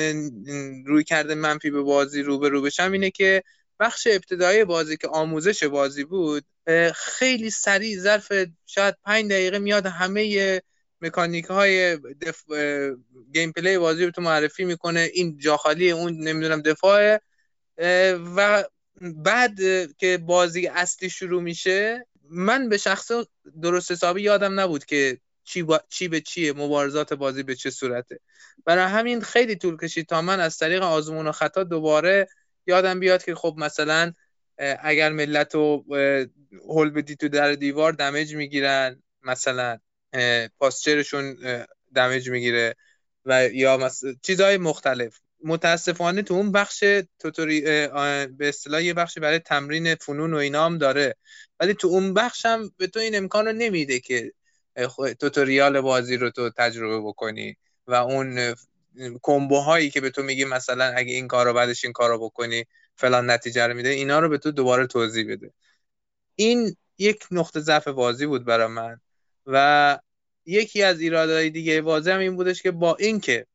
روی 0.87 1.04
کرده 1.04 1.35
منفی 1.35 1.70
به 1.70 1.82
بازی 1.82 2.23
رو 2.23 2.38
به 2.38 2.49
رو 2.49 2.62
بشم 2.62 2.92
اینه 2.92 3.11
که 3.11 3.42
بخش 3.80 4.06
ابتدایی 4.11 4.64
بازی 4.64 4.97
که 4.97 5.09
آموزش 5.09 5.64
بازی 5.64 6.04
بود 6.04 6.45
خیلی 6.95 7.50
سریع 7.50 7.99
ظرف 7.99 8.33
شاید 8.66 8.95
پنج 9.04 9.30
دقیقه 9.30 9.59
میاد 9.59 9.87
همه 9.87 10.62
مکانیک 11.00 11.45
های 11.45 11.97
دف... 11.97 12.42
گیم 13.33 13.52
پلی 13.52 13.78
بازی 13.78 14.04
رو 14.04 14.11
تو 14.11 14.23
معرفی 14.23 14.64
می‌کنه. 14.64 15.11
این 15.12 15.38
جاخالی 15.38 15.90
اون 15.90 16.12
نمی‌دونم 16.12 16.62
دفاع. 16.62 17.18
و 18.37 18.64
بعد 19.00 19.59
که 19.99 20.18
بازی 20.18 20.66
اصلی 20.66 21.11
شروع 21.11 21.42
میشه 21.42 22.06
من 22.30 22.68
به 22.68 22.78
شخص 22.78 23.11
درست 23.62 23.92
حسابی 23.92 24.23
یادم 24.23 24.61
نبود 24.61 24.85
که 24.85 25.18
چی, 25.45 25.62
با... 25.62 25.80
چی 25.88 26.09
به 26.09 26.21
چیه 26.21 26.52
مبارزات 26.52 27.12
بازی 27.12 27.42
به 27.42 27.54
چه 27.54 27.71
صورته. 27.71 28.21
برای 28.64 28.85
همین 28.85 29.21
خیلی 29.21 29.56
طول 29.56 29.76
کشید 29.76 30.06
تا 30.06 30.23
من 30.23 30.40
از 30.40 30.59
طریق 30.59 30.83
آزمون 30.83 31.26
و 31.26 31.33
خطا 31.33 31.64
دوباره 31.64 32.28
یادم 32.66 33.00
بیاد 33.00 33.25
که 33.25 33.35
خب 33.35 33.54
مثلا 33.58 34.12
اگر 34.82 35.12
ملت 35.12 35.54
رو 35.54 35.85
هول 36.68 36.90
بدی 36.90 37.16
تو 37.16 37.28
در 37.28 37.52
دیوار 37.52 37.92
دمج 37.92 38.35
می‌گیرن 38.35 39.02
مثلا 39.23 39.78
پاسچرشون 40.58 41.37
دمج 41.94 42.30
می‌گیره 42.30 42.75
و 43.25 43.49
یا 43.49 43.76
مثلا 43.76 44.14
چیزهای 44.23 44.56
مختلف. 44.56 45.20
متاسفانه 45.44 46.23
تو 46.23 46.35
اون 46.35 46.52
بخش 46.52 46.85
توتوری 47.18 47.61
به 47.61 48.49
اصطلاح 48.49 48.82
یه 48.85 48.94
بخشی 48.94 49.20
برای 49.20 49.38
تمرین 49.38 49.94
فنون 49.94 50.35
و 50.35 50.37
اینا 50.37 50.66
هم 50.66 50.78
داره. 50.78 51.16
ولی 51.61 51.75
تو 51.75 51.88
اون 51.88 52.14
بخش 52.14 52.46
هم 52.46 52.70
به 52.76 52.87
تو 52.87 53.00
این 53.00 53.16
امکان 53.16 53.46
رو 53.46 53.52
نمیده 53.52 54.00
که 54.00 54.32
توتوریال 55.20 55.80
بازی 55.80 56.16
رو 56.16 56.30
تو 56.30 56.50
تجربه 56.50 57.00
بکنی 57.00 57.56
و 57.87 57.94
اون 57.94 58.54
کمبوهایی 59.22 59.90
که 59.90 60.00
به 60.00 60.10
تو 60.10 60.22
میگه 60.22 60.44
مثلا 60.44 60.84
اگه 60.84 61.14
این 61.14 61.28
کارو 61.28 61.52
بعدش 61.52 61.84
این 61.84 61.92
کارو 61.92 62.18
بکنی 62.18 62.64
فلان 62.96 63.30
نتیجه 63.30 63.66
رو 63.66 63.74
میده 63.74 63.88
اینا 63.88 64.18
رو 64.20 64.28
به 64.28 64.38
تو 64.38 64.50
دوباره 64.50 64.86
توضیح 64.86 65.32
بده. 65.32 65.52
این 66.36 66.76
یک 66.98 67.26
نقطه 67.30 67.60
ضعف 67.60 67.88
بازی 67.88 68.26
بود 68.26 68.44
برای 68.44 68.66
من 68.66 69.00
و 69.46 69.98
یکی 70.46 70.82
از 70.82 71.00
ایرادهای 71.00 71.50
دیگه 71.50 71.82
بازی 71.82 72.10
هم 72.10 72.18
این 72.20 72.36
بودش 72.36 72.62
که 72.62 72.70
با 72.70 72.96
اینکه 72.96 73.46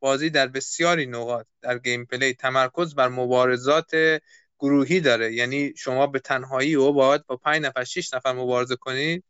بازی 0.00 0.30
در 0.30 0.48
بسیاری 0.48 1.06
نقاط 1.06 1.46
در 1.62 1.78
گیم 1.78 2.04
پلی 2.06 2.34
تمرکز 2.34 2.94
بر 2.94 3.08
مبارزات 3.08 3.90
گروهی 4.58 5.00
داره 5.00 5.34
یعنی 5.34 5.72
شما 5.76 6.06
به 6.06 6.18
تنهایی 6.18 6.74
و 6.74 6.92
باید 6.92 7.26
با 7.26 7.36
5 7.36 7.62
نفر 7.62 7.84
6 7.84 8.14
نفر 8.14 8.32
مبارزه 8.32 8.76
کنید 8.76 9.24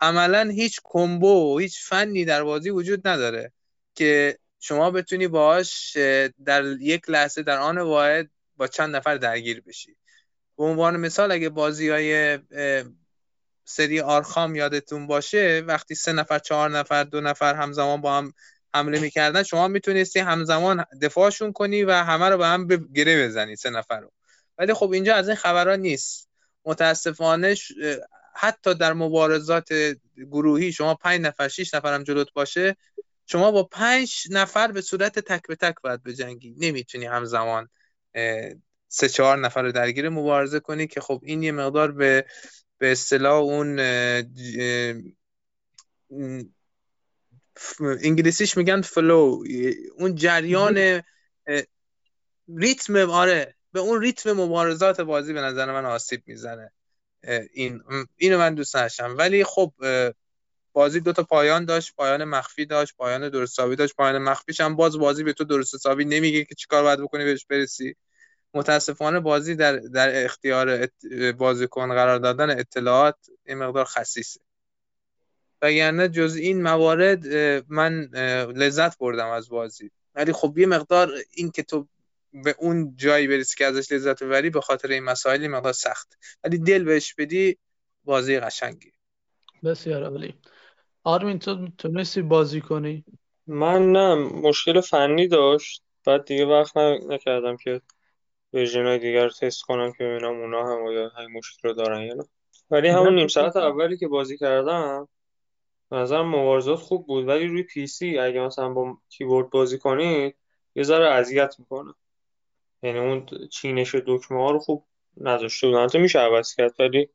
عملا 0.00 0.50
هیچ 0.50 0.80
کمبو 0.84 1.54
و 1.54 1.58
هیچ 1.58 1.80
فنی 1.82 2.24
در 2.24 2.42
بازی 2.42 2.70
وجود 2.70 3.08
نداره 3.08 3.52
که 3.94 4.38
شما 4.60 4.90
بتونی 4.90 5.28
باهاش 5.28 5.96
در 6.44 6.64
یک 6.80 7.10
لحظه 7.10 7.42
در 7.42 7.58
آن 7.58 7.78
واحد 7.78 8.30
با 8.56 8.66
چند 8.66 8.96
نفر 8.96 9.16
درگیر 9.16 9.60
بشی. 9.60 9.96
به 10.58 10.64
عنوان 10.64 10.96
مثال 10.96 11.32
اگه 11.32 11.48
بازی 11.48 11.88
های 11.88 12.38
سری 13.64 14.00
آرخام 14.00 14.54
یادتون 14.54 15.06
باشه 15.06 15.62
وقتی 15.66 15.94
سه 15.94 16.12
نفر 16.12 16.38
چهار 16.38 16.70
نفر 16.70 17.04
دو 17.04 17.20
نفر 17.20 17.54
همزمان 17.54 18.00
با 18.00 18.18
هم 18.18 18.32
حمله 18.74 19.00
می‌کردن 19.00 19.42
شما 19.42 19.68
می‌تونستی 19.68 20.18
همزمان 20.18 20.84
دفاعشون 21.02 21.52
کنی 21.52 21.82
و 21.82 21.92
همه 21.92 22.28
رو 22.28 22.38
به 22.38 22.46
هم 22.46 22.66
گره 22.66 23.26
بزنی 23.26 23.56
سه 23.56 23.70
نفر 23.70 24.00
رو. 24.00 24.12
ولی 24.58 24.74
خب 24.74 24.90
اینجا 24.90 25.14
از 25.14 25.28
این 25.28 25.36
خبران 25.36 25.80
نیست. 25.80 26.28
متاسفانه 26.64 27.56
حتی 28.34 28.74
در 28.74 28.92
مبارزات 28.92 29.68
گروهی 30.30 30.72
شما 30.72 30.94
پنج 30.94 31.20
نفر 31.20 31.48
شیش 31.48 31.74
نفر 31.74 31.94
هم 31.94 32.02
جلوت 32.02 32.32
باشه 32.32 32.76
شما 33.32 33.50
با 33.50 33.62
پنج 33.62 34.26
نفر 34.30 34.72
به 34.72 34.80
صورت 34.80 35.18
تک 35.18 35.42
به 35.48 35.56
تک 35.56 35.74
باید 35.82 36.02
بجنگی. 36.02 36.54
نمی‌تونی 36.58 37.06
همزمان 37.06 37.68
سه 38.88 39.08
چهار 39.08 39.38
نفر 39.38 39.62
رو 39.62 39.72
درگیر 39.72 40.08
مبارزه 40.08 40.60
کنی 40.60 40.86
که 40.86 41.00
خب 41.00 41.20
این 41.22 41.42
یه 41.42 41.52
مقدار 41.52 41.92
به 41.92 42.26
به 42.78 42.92
اصطلاح 42.92 43.34
اون 43.34 43.80
انگلیسیش 47.80 48.56
میگن 48.56 48.80
فلو 48.80 49.44
اون 49.98 50.14
جریان 50.14 51.02
ریتم 52.48 52.96
آره 52.96 53.54
به 53.72 53.80
اون 53.80 54.00
ریتم 54.00 54.32
مبارزات 54.32 55.00
بازی 55.00 55.32
به 55.32 55.40
نظر 55.40 55.72
من 55.72 55.84
آسیب 55.84 56.22
می‌زنه. 56.26 56.72
این 57.52 57.82
اینو 58.16 58.38
من 58.38 58.54
دوست 58.54 58.74
داشتم 58.74 59.14
ولی 59.18 59.44
خب 59.44 59.72
بازی 60.72 61.00
دو 61.00 61.12
تا 61.12 61.22
پایان 61.22 61.64
داشت 61.64 61.94
پایان 61.96 62.24
مخفی 62.24 62.66
داشت 62.66 62.96
پایان 62.96 63.28
درست 63.28 63.52
حسابی 63.52 63.76
داشت. 63.76 63.94
پایان 63.96 64.18
مخفیش 64.18 64.60
هم 64.60 64.76
باز 64.76 64.98
بازی 64.98 65.24
به 65.24 65.32
تو 65.32 65.44
درست 65.44 65.74
حسابی 65.74 66.04
نمیگه 66.04 66.44
که 66.44 66.54
چیکار 66.54 66.82
باید 66.82 67.00
بکنی 67.00 67.24
بهش 67.24 67.46
برسی. 67.46 67.96
متاسفانه 68.54 69.20
بازی 69.20 69.54
در 69.54 69.76
در 69.76 70.24
اختیار 70.24 70.88
بازیکن 71.38 71.88
قرار 71.88 72.18
دادن 72.18 72.50
اطلاعات 72.50 73.16
این 73.46 73.58
مقدار 73.58 73.84
خصیصه 73.84 74.40
وگرنه 75.62 76.08
جز 76.08 76.36
این 76.36 76.62
موارد 76.62 77.26
من 77.68 77.92
لذت 78.54 78.98
بردم 78.98 79.28
از 79.28 79.48
بازی. 79.48 79.90
ولی 80.14 80.32
خب 80.32 80.58
یه 80.58 80.66
مقدار 80.66 81.12
این 81.30 81.50
که 81.50 81.62
تو 81.62 81.88
به 82.44 82.54
اون 82.58 82.96
جایی 82.96 83.26
برسی 83.26 83.56
که 83.56 83.66
ازش 83.66 83.92
لذت 83.92 84.22
ببری 84.22 84.50
به 84.50 84.60
خاطر 84.60 84.88
این 84.88 85.04
مسائلی 85.04 85.48
مقدار 85.48 85.72
سخت. 85.72 86.18
ولی 86.44 86.58
دل 86.58 86.84
بهش 86.84 87.14
بدی 87.14 87.58
بازی 88.04 88.40
قشنگی 88.40 88.92
بسیار 89.64 90.04
عالی. 90.04 90.34
آرمین 91.04 91.38
تو 91.38 91.68
تونستی 91.78 92.22
بازی 92.22 92.60
کنی؟ 92.60 93.04
من 93.46 93.92
نه 93.92 94.14
مشکل 94.14 94.80
فنی 94.80 95.28
داشت. 95.28 95.82
بعد 96.06 96.24
دیگه 96.24 96.46
وقت 96.46 96.76
نکردم 96.76 97.56
که 97.56 97.80
های 98.54 98.98
دیگر 98.98 99.24
رو 99.24 99.30
تست 99.30 99.62
کنم 99.62 99.92
که 99.92 100.04
ببینم 100.04 100.40
اونا 100.40 100.62
هم 100.62 100.86
آیا 100.86 101.10
مشکل 101.34 101.68
رو 101.68 101.74
دارن 101.74 102.02
یا 102.02 102.14
نه. 102.14 102.24
ولی 102.70 102.88
همون 102.88 103.14
نیم 103.14 103.28
ساعت 103.28 103.56
اولی 103.56 103.98
که 103.98 104.08
بازی 104.08 104.38
کردم 104.38 105.08
به 105.90 105.96
نظر 105.96 106.22
مبارزات 106.22 106.78
خوب 106.78 107.06
بود. 107.06 107.28
ولی 107.28 107.46
روی 107.46 107.62
پی 107.62 107.86
سی 107.86 108.18
اگه 108.18 108.40
مثلا 108.40 108.68
با 108.68 108.98
کیبورد 109.08 109.50
بازی 109.50 109.78
کنید 109.78 110.36
یه 110.74 110.82
ذره 110.82 111.06
اذیت 111.06 111.54
می‌کنه. 111.58 111.94
یعنی 112.82 112.98
اون 112.98 113.26
چینش 113.50 113.94
دکمه 113.94 114.38
ها 114.38 114.50
رو 114.50 114.58
خوب 114.58 114.86
نذاشته 115.16 115.66
بودن 115.66 115.78
البته 115.78 115.98
میشه 115.98 116.18
عوض 116.18 116.54
کرد 116.54 116.74
ولی 116.78 117.08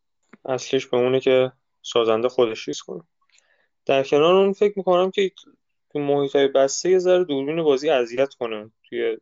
اصلش 0.46 0.88
به 0.88 0.98
اونه 0.98 1.20
که 1.20 1.52
سازنده 1.82 2.30
خودش 2.30 2.66
چیز 2.66 2.82
کنه. 2.82 3.04
در 3.86 4.04
کنار 4.04 4.34
اون 4.34 4.54
فکر 4.54 4.74
می‌کنم 4.78 5.12
که 5.12 5.32
تو 5.92 6.00
محیط 6.00 6.36
های 6.36 6.48
بسته 6.48 6.90
یه 6.90 7.00
ذره 7.00 7.24
دوربین 7.24 7.64
بازی 7.64 7.90
اذیت 7.90 8.34
کنه 8.34 8.72
توی 8.90 9.18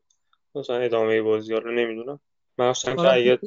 مثلا 0.56 0.78
ادامه 0.78 1.22
بازی 1.22 1.54
ها 1.54 1.60
رو 1.60 1.72
نمی‌دونم 1.72 2.20
مثلا 2.58 2.96
که 2.96 3.02
آره، 3.02 3.14
اگه 3.14 3.40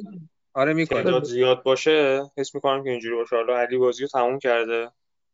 آره 0.53 0.73
می‌کنه. 0.73 1.23
زیاد 1.23 1.63
باشه 1.63 2.23
حس 2.37 2.55
می‌کنم 2.55 2.83
که 2.83 2.89
اینجوری 2.89 3.15
باشه. 3.15 3.35
حالا 3.35 3.57
علی 3.57 3.77
بازی 3.77 4.03
رو 4.03 4.07
تموم 4.07 4.39
کرده 4.39 4.91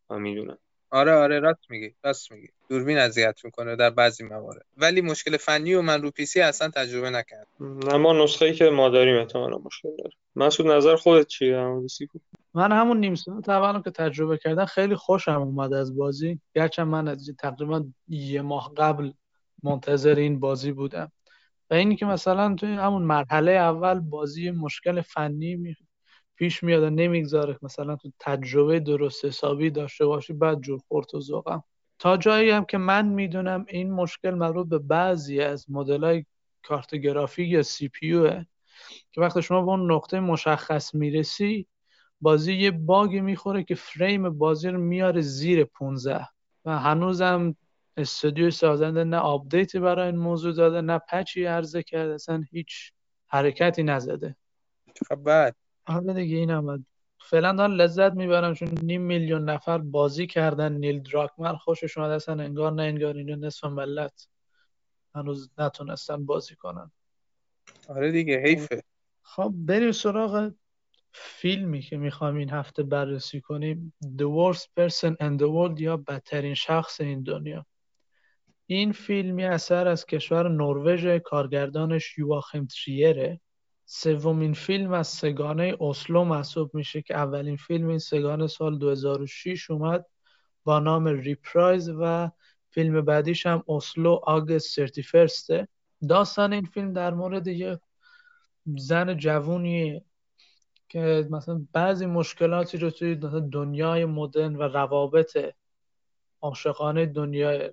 و 0.10 0.20
می‌دونم 0.20 0.58
آره 0.90 1.12
آره 1.12 1.40
راست 1.40 1.72
میگی 1.72 1.96
راست 2.04 2.32
میگی. 2.32 2.48
دوربین 2.70 2.98
اذیت 2.98 3.40
می‌کنه 3.44 3.76
در 3.76 3.90
بعضی 3.90 4.24
موارد. 4.24 4.66
ولی 4.78 5.02
مشکل 5.02 5.38
فنی 5.38 5.74
و 5.74 5.82
من 5.82 6.02
رو 6.02 6.12
پی 6.12 6.26
سی 6.26 6.42
اصلا 6.42 6.70
تجربه 6.70 7.10
نکردم 7.10 7.80
نه 7.90 7.98
ما 7.98 8.24
نسخه 8.24 8.46
ای 8.46 8.54
که 8.54 8.70
ما 8.70 8.90
داریم 8.90 9.18
احتمالا 9.18 9.58
مشکل 9.58 9.90
داره. 9.98 10.12
مسعود 10.36 10.72
نظر 10.72 10.96
خودت 10.96 11.28
چیه؟ 11.28 11.52
در 11.52 11.68
مورد 11.68 11.88
سیفو 11.88 12.20
من 12.54 12.72
همون 12.72 13.00
نیم 13.00 13.16
ساعت 13.16 13.50
اولم 13.50 13.82
که 13.82 13.92
تجربه 13.92 14.38
کردم 14.38 14.66
خیلی 14.66 14.96
خوشم 14.96 15.42
اومد 15.42 15.74
از 15.74 15.96
بازی. 15.96 16.40
گرچه 16.56 16.84
من 16.84 17.08
از 17.08 17.30
تقریبا 17.40 17.86
یه 18.08 18.42
ماه 18.42 18.74
قبل 18.78 19.12
منتظر 19.64 20.16
این 20.16 20.40
بازی 20.40 20.72
بودم. 20.72 21.12
و 21.70 21.74
اینی 21.74 21.96
که 21.96 22.06
مثلا 22.06 22.56
توی 22.56 22.74
همون 22.74 23.02
مرحله 23.02 23.52
اول 23.52 24.00
بازی 24.00 24.52
مشکل 24.52 25.02
فنی 25.02 25.56
می- 25.56 25.76
پیش 26.36 26.64
میاد 26.64 26.84
و 26.84 26.90
نمی‌گذاره. 26.90 27.58
مثلا 27.62 27.96
تو 27.96 28.12
تجربه 28.20 28.80
درست 28.80 29.26
حسابی 29.26 29.70
داشته 29.70 30.06
باشی 30.06 30.34
بدجور 30.34 30.80
خورد 30.88 31.16
تو 31.16 31.20
ذوقم. 31.20 31.64
تا 32.00 32.18
جایی 32.18 32.50
هم 32.50 32.66
که 32.66 32.78
من 32.78 33.08
می‌دونم 33.08 33.66
این 33.70 33.92
مشکل 33.92 34.32
مربوط 34.32 34.68
به 34.68 34.80
بعضی 34.80 35.42
از 35.42 35.72
مدل 35.72 36.04
های 36.04 36.26
کارت 36.64 36.96
گرافیک 36.96 37.50
یا 37.52 37.64
CPU 37.64 38.12
که 39.12 39.22
وقتی 39.22 39.42
شما 39.42 39.62
به 39.62 39.68
اون 39.68 39.92
نقطه 39.92 40.20
مشخص 40.20 40.96
می‌رسی 40.96 41.68
بازی 42.24 42.54
یه 42.54 42.72
bug 42.72 43.09
ی 43.09 43.22
می‌خوره 43.22 43.64
که 43.64 43.76
فریم 43.76 44.30
بازی 44.30 44.70
رو 44.70 44.80
میاره 44.80 45.22
زیر 45.22 45.64
15 45.64 46.28
و 46.66 46.80
هنوزم 46.80 47.56
استودیو 47.98 48.52
سازنده 48.52 49.04
نه 49.04 49.18
آپدیتی 49.18 49.80
برای 49.80 50.06
این 50.06 50.16
موضوع 50.16 50.54
داده 50.54 50.82
نه 50.82 51.00
پچی 51.00 51.46
عرضه 51.46 51.84
کرده 51.84 52.14
اصلا 52.14 52.44
هیچ 52.52 52.92
حرکتی 53.28 53.84
نزده. 53.84 54.36
خب 55.10 55.16
بعد؟ 55.16 55.56
حالا 55.88 56.14
دیگه 56.14 56.38
این 56.38 56.50
هم. 56.50 56.86
فعلا 57.30 57.54
دارم 57.54 57.72
لذت 57.74 58.14
می‌برم 58.14 58.54
چون 58.54 58.70
نیم 58.82 59.02
میلیون 59.02 59.50
نفر 59.50 59.78
بازی 59.78 60.28
کردن. 60.28 60.74
نیل 60.74 61.04
دراکمن 61.04 61.56
خوشش 61.56 61.98
اومد 61.98 62.12
اصلا 62.12 62.44
انگار 62.44 62.72
نه 62.72 62.84
انگار 62.84 63.16
اینو 63.18 63.36
نصف 63.36 63.64
ملت 63.64 64.28
هنوز 65.16 65.52
نتونستن 65.58 66.26
بازی 66.26 66.56
کنن. 66.56 66.92
آره 67.90 68.12
دیگه 68.12 68.38
حیفه. 68.40 68.84
خب 69.22 69.54
بریم 69.56 69.92
سراغ 69.92 70.52
فیلمی 71.14 71.82
که 71.82 71.98
می‌خوایم 71.98 72.36
این 72.36 72.50
هفته 72.50 72.84
بررسی 72.84 73.42
کنیم 73.42 73.94
The 74.04 74.24
Worst 74.24 74.66
Person 74.80 75.16
in 75.22 75.38
the 75.40 75.48
World 75.48 75.82
یا 75.82 75.98
بدترین 75.98 76.54
شخص 76.54 77.02
این 77.02 77.24
دنیا. 77.24 77.66
این 78.66 78.92
فیلمی 78.92 79.46
اثر 79.46 79.88
از 79.88 80.06
کشور 80.06 80.50
نروژ 80.50 81.06
کارگردانش 81.06 82.18
یواخیم 82.18 82.68
تریره. 82.68 83.42
سومین 83.86 84.54
فیلم 84.54 84.94
از 84.94 85.08
سه‌گانه 85.08 85.78
اسلو 85.80 86.24
محسوب 86.24 86.76
میشه 86.76 87.02
که 87.02 87.16
اولین 87.16 87.58
فیلم 87.58 87.88
این 87.88 88.00
سه‌گانه 88.00 88.48
سال 88.48 88.78
2006 88.78 89.72
اومد 89.72 90.06
با 90.64 90.80
نام 90.80 91.08
Reprise 91.08 91.90
و 92.00 92.32
فیلم 92.70 93.02
بعدیش 93.02 93.46
هم 93.46 93.64
Oslo, 93.68 94.20
August 94.24 94.68
31 94.68 95.68
داستان 96.10 96.54
این 96.54 96.66
فیلم 96.66 96.94
در 96.94 97.14
مورد 97.14 97.48
یه 97.48 97.80
زن 98.66 99.18
جوونیه 99.18 100.04
که 100.90 101.28
مثلا 101.30 101.66
بعضی 101.74 102.06
مشکلاتی 102.06 102.78
رو 102.78 102.90
توی 102.90 103.16
دنیای 103.52 104.06
مدرن 104.06 104.56
و 104.56 104.62
روابط 104.62 105.38
عاشقانه 106.42 107.06
دنیای 107.06 107.72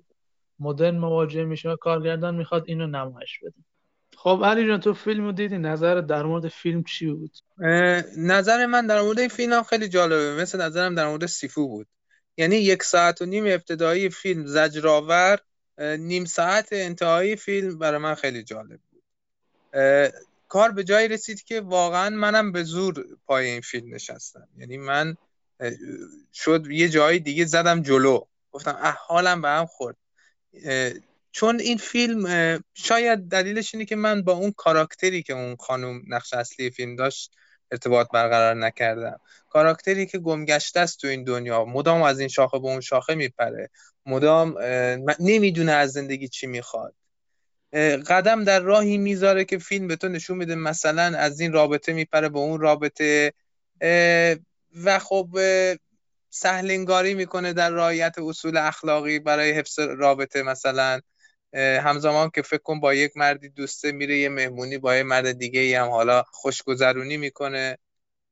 مدرن 0.59 0.97
مواجه 0.97 1.43
میشه 1.43 1.69
و 1.69 1.75
کارگردان 1.75 2.35
می‌خواد 2.35 2.63
اینو 2.67 2.87
نمایش 2.87 3.39
بده. 3.39 3.53
خب 4.17 4.41
علی 4.43 4.67
جان 4.67 4.79
تو 4.79 4.93
فیلم 4.93 5.25
رو 5.25 5.31
دیدی؟ 5.31 5.57
نظر 5.57 6.01
در 6.01 6.23
مورد 6.23 6.47
فیلم 6.47 6.83
چی 6.83 7.11
بود؟ 7.11 7.31
نظر 8.17 8.65
من 8.65 8.87
در 8.87 9.01
مورد 9.01 9.19
این 9.19 9.29
فیلم 9.29 9.53
هم 9.53 9.63
خیلی 9.63 9.87
جالبه. 9.87 10.41
مثل 10.41 10.61
نظرم 10.61 10.95
در 10.95 11.07
مورد 11.07 11.25
سیفو 11.25 11.67
بود. 11.67 11.87
یعنی 12.37 12.55
یک 12.55 12.83
ساعت 12.83 13.21
و 13.21 13.25
نیم 13.25 13.43
ابتدایی 13.47 14.09
فیلم 14.09 14.45
زجرآور 14.45 15.39
نیم 15.77 16.25
ساعت 16.25 16.67
انتهایی 16.71 17.35
فیلم 17.35 17.77
برای 17.77 17.99
من 17.99 18.15
خیلی 18.15 18.43
جالب 18.43 18.79
بود. 18.91 19.03
کار 20.51 20.71
به 20.71 20.83
جایی 20.83 21.07
رسید 21.07 21.43
که 21.43 21.61
واقعا 21.61 22.09
منم 22.09 22.51
به 22.51 22.63
زور 22.63 23.05
پای 23.25 23.45
این 23.45 23.61
فیلم 23.61 23.95
نشستم. 23.95 24.47
یعنی 24.57 24.77
من 24.77 25.15
شد 26.33 26.67
یه 26.69 26.89
جایی 26.89 27.19
دیگه 27.19 27.45
زدم 27.45 27.81
جلو. 27.81 28.21
گفتم 28.51 28.77
اه 28.81 28.97
حالم 29.07 29.41
به 29.41 29.49
هم 29.49 29.65
خورد. 29.65 29.97
چون 31.31 31.59
این 31.59 31.77
فیلم 31.77 32.25
شاید 32.73 33.19
دلیلش 33.29 33.73
اینه 33.75 33.85
که 33.85 33.95
من 33.95 34.21
با 34.21 34.33
اون 34.33 34.51
کاراکتری 34.51 35.23
که 35.23 35.33
اون 35.33 35.55
خانم 35.55 36.01
نقش 36.07 36.33
اصلی 36.33 36.69
فیلم 36.69 36.95
داشت 36.95 37.31
ارتباط 37.71 38.07
برقرار 38.13 38.55
نکردم. 38.55 39.19
کاراکتری 39.49 40.05
که 40.05 40.17
گمگشته 40.17 40.79
است 40.79 40.99
تو 40.99 41.07
این 41.07 41.23
دنیا 41.23 41.65
مدام 41.65 42.01
از 42.01 42.19
این 42.19 42.29
شاخه 42.29 42.59
به 42.59 42.67
اون 42.67 42.81
شاخه 42.81 43.15
میپره. 43.15 43.69
مدام 44.05 44.55
نمی‌دونه 45.19 45.71
از 45.71 45.91
زندگی 45.91 46.27
چی 46.27 46.47
می‌خواد. 46.47 46.95
قدم 48.07 48.43
در 48.43 48.59
راهی 48.59 48.97
می‌ذاره 48.97 49.45
که 49.45 49.57
فیلم 49.57 49.87
به 49.87 49.95
تو 49.95 50.09
نشون 50.09 50.37
میده 50.37 50.55
مثلا 50.55 51.17
از 51.17 51.39
این 51.39 51.53
رابطه 51.53 51.93
میپره 51.93 52.29
به 52.29 52.39
اون 52.39 52.59
رابطه. 52.59 53.33
و 54.83 54.99
خب 54.99 55.29
سهلنگاری 56.29 57.13
می‌کنه 57.13 57.53
در 57.53 57.69
رعایت 57.69 58.15
اصول 58.17 58.57
اخلاقی 58.57 59.19
برای 59.19 59.51
حفظ 59.51 59.79
رابطه 59.79 60.43
مثلا. 60.43 60.99
همزمان 61.55 62.29
که 62.29 62.41
فکر 62.41 62.61
کن 62.61 62.79
با 62.79 62.93
یک 62.93 63.17
مردی 63.17 63.49
دوسته 63.49 63.91
میره 63.91 64.17
یه 64.17 64.29
مهمونی 64.29 64.77
با 64.77 64.95
یه 64.95 65.03
مرد 65.03 65.31
دیگه 65.31 65.59
ای 65.59 65.73
هم 65.73 65.89
حالا 65.89 66.23
خوشگذرونی 66.31 67.17
می‌کنه. 67.17 67.77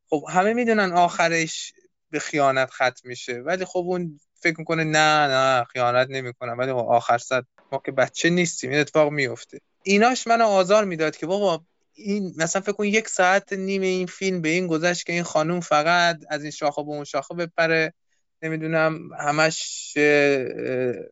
خب 0.10 0.24
همه 0.30 0.54
می‌دونن 0.54 0.92
آخرش 0.92 1.74
به 2.10 2.20
خیانت 2.20 2.70
ختم 2.70 3.02
میشه. 3.04 3.34
ولی 3.34 3.66
خب 3.66 3.80
اون 3.80 4.20
فکر 4.42 4.56
می‌کنه 4.60 4.84
نه 4.84 5.28
نه 5.28 5.64
خیانت 5.64 6.08
نمی‌کنم 6.10 6.58
ولی 6.58 6.72
خب 6.72 6.78
آخر 6.78 7.18
سر 7.18 7.44
ما 7.72 7.82
که 7.86 7.92
بچه 7.92 8.30
نیستیم 8.30 8.70
این 8.70 8.80
اتفاق 8.80 9.12
میفته 9.12 9.60
ایناش 9.84 10.28
منو 10.28 10.46
آزار 10.46 10.86
می‌داد 10.86 11.18
که 11.18 11.26
بابا 11.26 11.64
این 11.94 12.34
مثلا 12.38 12.62
فکر 12.62 12.72
کن 12.72 12.86
یک 12.86 13.08
ساعت 13.08 13.54
نیم 13.54 13.82
این 13.82 14.08
فیلم 14.08 14.42
به 14.42 14.50
این 14.50 14.68
گذشت 14.68 15.06
که 15.06 15.14
این 15.14 15.24
خانوم 15.24 15.60
فقط 15.60 16.20
از 16.30 16.42
این 16.42 16.52
شاخه 16.52 16.84
به 16.84 16.90
اون 16.90 17.04
شاخه 17.04 17.34
بپره 17.34 17.94
نمی‌دونم 18.42 19.14
همش 19.20 19.94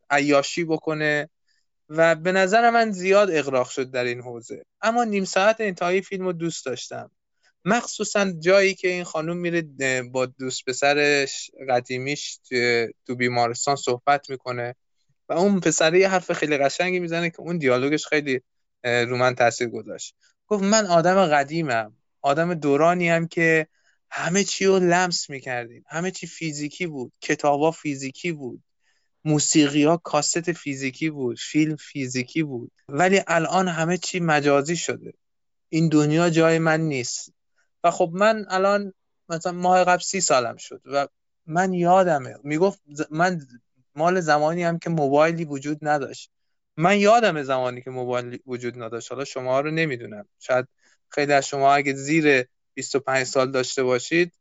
عیاشی 0.09 0.63
بکنه 0.63 1.29
و 1.89 2.15
به 2.15 2.31
نظر 2.31 2.69
من 2.69 2.91
زیاد 2.91 3.31
اغراق 3.31 3.69
شد 3.69 3.91
در 3.91 4.03
این 4.03 4.21
حوزه. 4.21 4.63
اما 4.81 5.03
نیم 5.03 5.25
ساعت 5.25 5.61
انتهایی 5.61 6.01
فیلم 6.01 6.25
رو 6.25 6.33
دوست 6.33 6.65
داشتم. 6.65 7.11
مخصوصا 7.65 8.31
جایی 8.39 8.75
که 8.75 8.87
این 8.87 9.03
خانوم 9.03 9.37
میره 9.37 9.61
با 10.11 10.25
دوست 10.25 10.65
پسرش 10.65 11.51
قدیمیش 11.69 12.39
تو- 13.07 13.15
بیمارستان 13.15 13.75
صحبت 13.75 14.29
می‌کنه 14.29 14.75
و 15.29 15.33
اون 15.33 15.59
پسره 15.59 15.99
یه 15.99 16.09
حرف 16.09 16.31
خیلی 16.31 16.57
قشنگی 16.57 16.99
می‌زنه 16.99 17.29
که 17.29 17.39
اون 17.39 17.57
دیالوگش 17.57 18.05
خیلی 18.07 18.41
رو 18.83 19.17
من 19.17 19.35
تاثیر 19.35 19.67
گذاشت. 19.67 20.15
گفت 20.47 20.63
من 20.63 20.85
آدم 20.85 21.25
قدیمم 21.25 21.97
آدم 22.21 22.53
دورانی 22.53 23.09
هم 23.09 23.27
که 23.27 23.67
همه 24.11 24.43
چی 24.43 24.65
رو 24.65 24.79
لمس 24.79 25.29
می‌کردیم. 25.29 25.83
همه 25.89 26.11
چی 26.11 26.27
فیزیکی 26.27 26.87
بود 26.87 27.13
کتابا 27.21 27.71
فیزیکی 27.71 28.31
بود 28.31 28.63
موسیقی 29.25 29.83
ها 29.83 29.97
کاست 29.97 30.51
فیزیکی 30.51 31.09
بود 31.09 31.39
فیلم 31.39 31.75
فیزیکی 31.75 32.43
بود. 32.43 32.71
ولی 32.89 33.21
الان 33.27 33.67
همه 33.67 33.97
چی 33.97 34.19
مجازی 34.19 34.75
شده. 34.75 35.13
این 35.69 35.89
دنیا 35.89 36.29
جای 36.29 36.59
من 36.59 36.81
نیست. 36.81 37.33
خب 37.91 38.09
من 38.13 38.45
الان 38.49 38.93
مثلا 39.29 39.51
ماه 39.51 39.83
قبل 39.83 40.01
سی 40.01 40.21
سالم 40.21 40.57
شد 40.57 40.81
و 40.85 41.07
من 41.45 41.73
یادمه. 41.73 42.35
می‌گفت 42.43 42.81
من 43.11 43.41
مال 43.95 44.19
زمانی 44.19 44.63
هم 44.63 44.79
که 44.79 44.89
موبایلی 44.89 45.45
وجود 45.45 45.77
نداشت. 45.81 46.31
من 46.77 46.97
یادمه 46.99 47.43
زمانی 47.43 47.81
که 47.81 47.89
موبایل 47.89 48.39
وجود 48.45 48.83
نداشت. 48.83 49.11
حالا 49.11 49.23
شما 49.23 49.59
رو 49.59 49.71
نمی‌دونم. 49.71 50.25
شاید 50.39 50.67
خیلی 51.09 51.33
از 51.33 51.47
شما 51.47 51.73
اگه 51.73 51.93
زیر 51.93 52.45
25 52.73 53.23
سال 53.23 53.51
داشته 53.51 53.83
باشید 53.83 54.33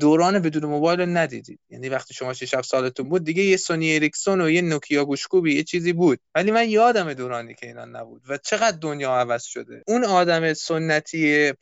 دوران 0.00 0.38
بدون 0.38 0.64
موبایل 0.64 1.00
رو 1.00 1.06
ندیدید. 1.06 1.60
یعنی 1.70 1.88
وقتی 1.88 2.14
شما 2.14 2.32
6 2.32 2.54
7 2.54 2.68
سالتون 2.68 3.08
بود 3.08 3.24
دیگه 3.24 3.42
یه 3.42 3.56
سونی 3.56 3.94
اریکسون 3.94 4.40
و 4.40 4.50
یه 4.50 4.62
نوکیا 4.62 5.04
گوشکوبی 5.04 5.54
یه 5.54 5.62
چیزی 5.62 5.92
بود. 5.92 6.18
ولی 6.34 6.50
من 6.50 6.68
یادم 6.68 7.12
دورانی 7.12 7.54
که 7.54 7.66
اینا 7.66 7.84
نبود 7.84 8.22
و 8.28 8.38
چقدر 8.38 8.76
دنیا 8.76 9.12
عوض 9.12 9.44
شده. 9.44 9.82
اون 9.86 10.04
آدم 10.04 10.54
سنتی 10.54 11.52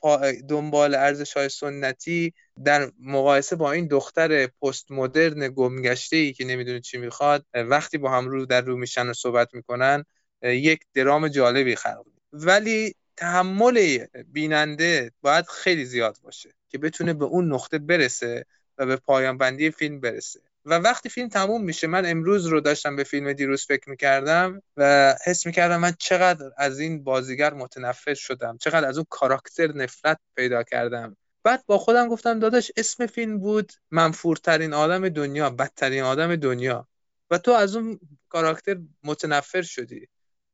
دنبال 0.49 0.95
ارزش 0.95 1.33
های 1.33 1.49
سنتی 1.49 2.33
در 2.65 2.91
مقایسه 3.01 3.57
با 3.57 3.73
این 3.73 3.87
دختر 3.87 4.47
پست 4.47 4.91
مدرن 4.91 5.49
گمگشته 5.49 6.17
ای 6.17 6.33
که 6.33 6.45
نمی‌دونه 6.45 6.81
چی 6.81 6.99
می‌خواد 6.99 7.47
وقتی 7.55 7.99
با 7.99 8.11
هم 8.11 8.29
رو 8.29 8.47
در 8.47 8.61
رو 8.61 8.77
میشن 8.77 9.09
و 9.09 9.13
صحبت 9.13 9.55
می‌کنن 9.55 10.05
یک 10.43 10.81
درام 10.95 11.29
جالبی 11.29 11.77
خلق. 11.77 12.07
ولی 12.33 12.95
تحمل 13.17 13.99
بیننده 14.27 15.11
باید 15.21 15.47
خیلی 15.47 15.85
زیاد 15.85 16.19
باشه. 16.23 16.51
که 16.73 16.79
بتونه 16.79 17.13
به 17.15 17.25
اون 17.25 17.53
نقطه 17.53 17.79
برسه 17.79 18.47
و 18.79 18.87
به 18.87 18.97
پایان 18.97 19.39
بندی 19.39 19.71
فیلم 19.71 20.01
برسه. 20.01 20.41
و 20.65 20.75
وقتی 20.79 21.09
فیلم 21.09 21.29
تموم 21.29 21.65
میشه 21.65 21.87
من 21.87 22.07
امروز 22.07 22.47
رو 22.47 22.61
داشتم 22.61 22.97
به 22.97 23.05
فیلم 23.05 23.33
دیروز 23.33 23.67
فکر 23.67 23.91
می‌کردم 23.91 24.63
و 24.77 25.15
حس 25.27 25.47
می‌کردم 25.47 25.77
من 25.77 25.93
چقدر 25.99 26.51
از 26.57 26.81
این 26.81 27.05
بازیگر 27.05 27.55
متنفر 27.55 28.15
شدم 28.15 28.59
چقدر 28.59 28.89
از 28.89 28.97
اون 28.97 29.07
کاراکتر 29.11 29.73
نفرت 29.73 30.19
پیدا 30.37 30.63
کردم. 30.63 31.17
بعد 31.45 31.65
با 31.67 31.79
خودم 31.79 32.09
گفتم 32.09 32.39
داداش 32.39 32.73
اسم 32.77 33.07
فیلم 33.07 33.39
بود 33.39 33.73
منفورترین 33.91 34.73
آدم 34.75 35.09
دنیا 35.09 35.51
بدترین 35.51 36.03
آدم 36.03 36.37
دنیا. 36.37 36.89
و 37.31 37.39
تو 37.39 37.51
از 37.51 37.77
اون 37.77 38.01
کاراکتر 38.29 38.77
متنفر 39.05 39.63
شدی. 39.63 40.09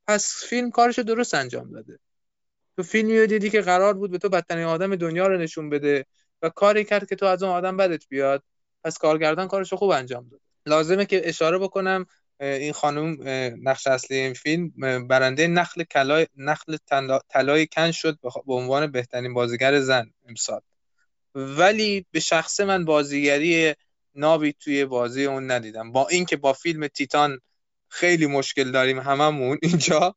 پس 0.06 0.44
فیلم 0.44 0.70
کارش 0.70 0.98
درست 0.98 1.34
انجام 1.34 1.72
داده. 1.72 1.98
تو 2.78 2.84
فیلمی 2.84 3.20
رو 3.20 3.26
دیدی 3.26 3.50
که 3.50 3.60
قرار 3.60 3.94
بود 3.94 4.10
به 4.10 4.18
تو 4.18 4.28
بدترین 4.28 4.64
آدم 4.64 4.96
دنیا 4.96 5.26
رو 5.26 5.38
نشون 5.38 5.70
بده 5.70 6.06
و 6.42 6.48
کاری 6.48 6.84
کرد 6.84 7.08
که 7.08 7.16
تو 7.16 7.26
از 7.26 7.42
اون 7.42 7.52
آدم 7.52 7.76
بدت 7.76 8.08
بیاد. 8.08 8.42
پس 8.84 8.98
کارگردان 8.98 9.48
کارش 9.48 9.72
خوب 9.72 9.90
انجام 9.90 10.28
داد. 10.28 10.40
لازمه 10.66 11.06
که 11.06 11.28
اشاره 11.28 11.58
بکنم 11.58 12.06
این 12.40 12.72
خانم 12.72 13.16
نقش 13.62 13.86
اصلی 13.86 14.16
این 14.16 14.34
فیلم 14.34 14.72
برنده 15.08 15.46
نخل 15.46 15.82
کلای 15.82 16.26
نخل 16.36 16.76
طلای 17.28 17.66
کن 17.66 17.90
شد 17.90 18.18
به 18.46 18.54
عنوان 18.54 18.86
بهترین 18.86 19.34
بازیگر 19.34 19.80
زن 19.80 20.10
امسال. 20.28 20.60
ولی 21.34 22.06
به 22.10 22.20
شخص 22.20 22.60
من 22.60 22.84
بازیگری 22.84 23.74
نابی 24.14 24.52
توی 24.52 24.84
بازی 24.84 25.24
اون 25.24 25.50
ندیدم. 25.50 25.92
با 25.92 26.08
اینکه 26.08 26.36
با 26.36 26.52
فیلم 26.52 26.86
تیتان 26.86 27.40
خیلی 27.88 28.26
مشکل 28.26 28.70
داریم 28.70 28.98
هممون 28.98 29.58
اینجا. 29.62 30.14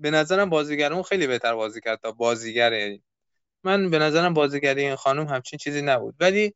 به 0.00 0.10
نظرم 0.10 0.50
بازیگرمون 0.50 1.02
خیلی 1.02 1.26
بهتر 1.26 1.54
بازی 1.54 1.80
کرد 1.80 2.00
تا 2.00 2.12
بازیگر. 2.12 2.98
من 3.64 3.90
به 3.90 3.98
نظرم 3.98 4.34
بازیگری 4.34 4.86
این 4.86 4.94
خانم 4.94 5.26
همچین 5.26 5.58
چیزی 5.58 5.82
نبود. 5.82 6.14
ولی 6.20 6.54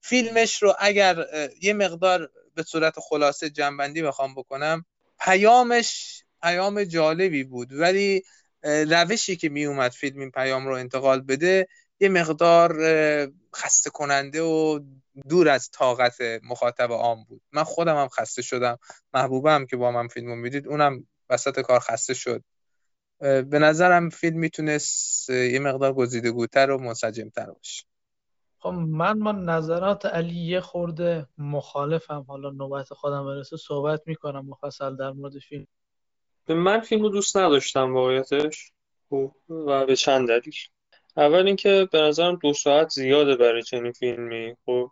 فیلمش 0.00 0.62
رو 0.62 0.74
اگر 0.78 1.26
یه 1.62 1.72
مقدار 1.72 2.30
به 2.54 2.62
صورت 2.62 2.94
خلاصه 3.00 3.50
جنبندی 3.50 4.02
بخوام 4.02 4.34
بکنم 4.34 4.84
پیامش 5.20 6.22
پیام 6.42 6.84
جالبی 6.84 7.44
بود. 7.44 7.72
ولی 7.72 8.22
روشی 8.62 9.36
که 9.36 9.48
می 9.48 9.64
اومد 9.64 9.90
فیلم 9.90 10.20
این 10.20 10.30
پیام 10.30 10.66
رو 10.66 10.74
انتقال 10.74 11.20
بده 11.20 11.68
یه 12.00 12.08
مقدار 12.08 12.76
خسته 13.56 13.90
کننده 13.90 14.42
و 14.42 14.80
دور 15.28 15.48
از 15.48 15.70
طاقت 15.70 16.16
مخاطب 16.42 16.92
عام 16.92 17.24
بود. 17.24 17.42
من 17.52 17.64
خودم 17.64 17.96
هم 17.96 18.08
خسته 18.08 18.42
شدم. 18.42 18.78
محبوبم 19.14 19.66
که 19.66 19.76
با 19.76 19.90
من 19.90 20.08
فیلم 20.08 20.28
رو 20.28 20.36
می‌دید 20.36 20.68
اونم 20.68 21.06
وسط 21.30 21.60
کار 21.60 21.80
خسته 21.80 22.14
شد. 22.14 22.44
به 23.22 23.58
نظرم 23.58 24.10
فیلم 24.10 24.38
می‌تونست 24.38 25.30
یه 25.30 25.58
مقدار 25.58 25.92
گزیدگوتر 25.92 26.70
و 26.70 26.78
منسجمتر 26.78 27.46
باشه. 27.46 27.84
خب 28.58 28.68
من 28.68 29.18
با 29.18 29.32
نظرات 29.32 30.06
علی 30.06 30.34
یه 30.34 30.60
خورده 30.60 31.26
مخالفم. 31.38 32.24
حالا 32.28 32.50
نوبت 32.50 32.94
خودم 32.94 33.26
برسه 33.26 33.56
صحبت 33.56 34.02
می‌کنم 34.06 34.46
مفصل 34.46 34.96
در 34.96 35.10
مورد 35.10 35.38
فیلم. 35.38 35.66
من 36.48 36.80
فیلم 36.80 37.02
رو 37.02 37.08
دوست 37.08 37.36
نداشتم 37.36 37.94
واقعیتش. 37.94 38.72
خب، 39.10 39.34
و 39.48 39.86
به 39.86 39.96
چند 39.96 40.28
دلیل. 40.28 40.54
اول 41.16 41.46
اینکه 41.46 41.88
به 41.92 42.00
نظرم 42.00 42.36
دو 42.36 42.52
ساعت 42.52 42.88
زیاده 42.88 43.36
برای 43.36 43.62
چنین 43.62 43.92
فیلمی. 43.92 44.56
خب 44.66 44.90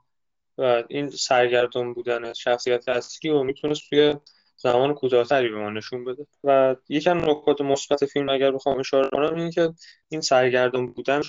و 0.58 0.82
این 0.88 1.10
سرگردان 1.10 1.94
بودن 1.94 2.32
شخصیت 2.32 2.88
اصلی 2.88 3.30
رو 3.30 3.44
می‌تونست 3.44 3.82
توی 3.90 4.14
زمان 4.62 4.94
کوتاهتری 4.94 5.48
به 5.48 5.58
ما 5.58 5.70
نشون 5.70 6.04
بده. 6.04 6.26
و 6.44 6.76
یکم 6.88 7.30
نکات 7.30 7.60
مثبت 7.60 8.04
فیلم 8.04 8.28
اگر 8.28 8.50
بخوام 8.50 8.78
اشاره 8.78 9.10
کنم 9.10 9.34
اینه 9.34 9.50
که 9.50 9.74
این 10.08 10.20
سرگردان 10.20 10.86
بودن 10.86 11.20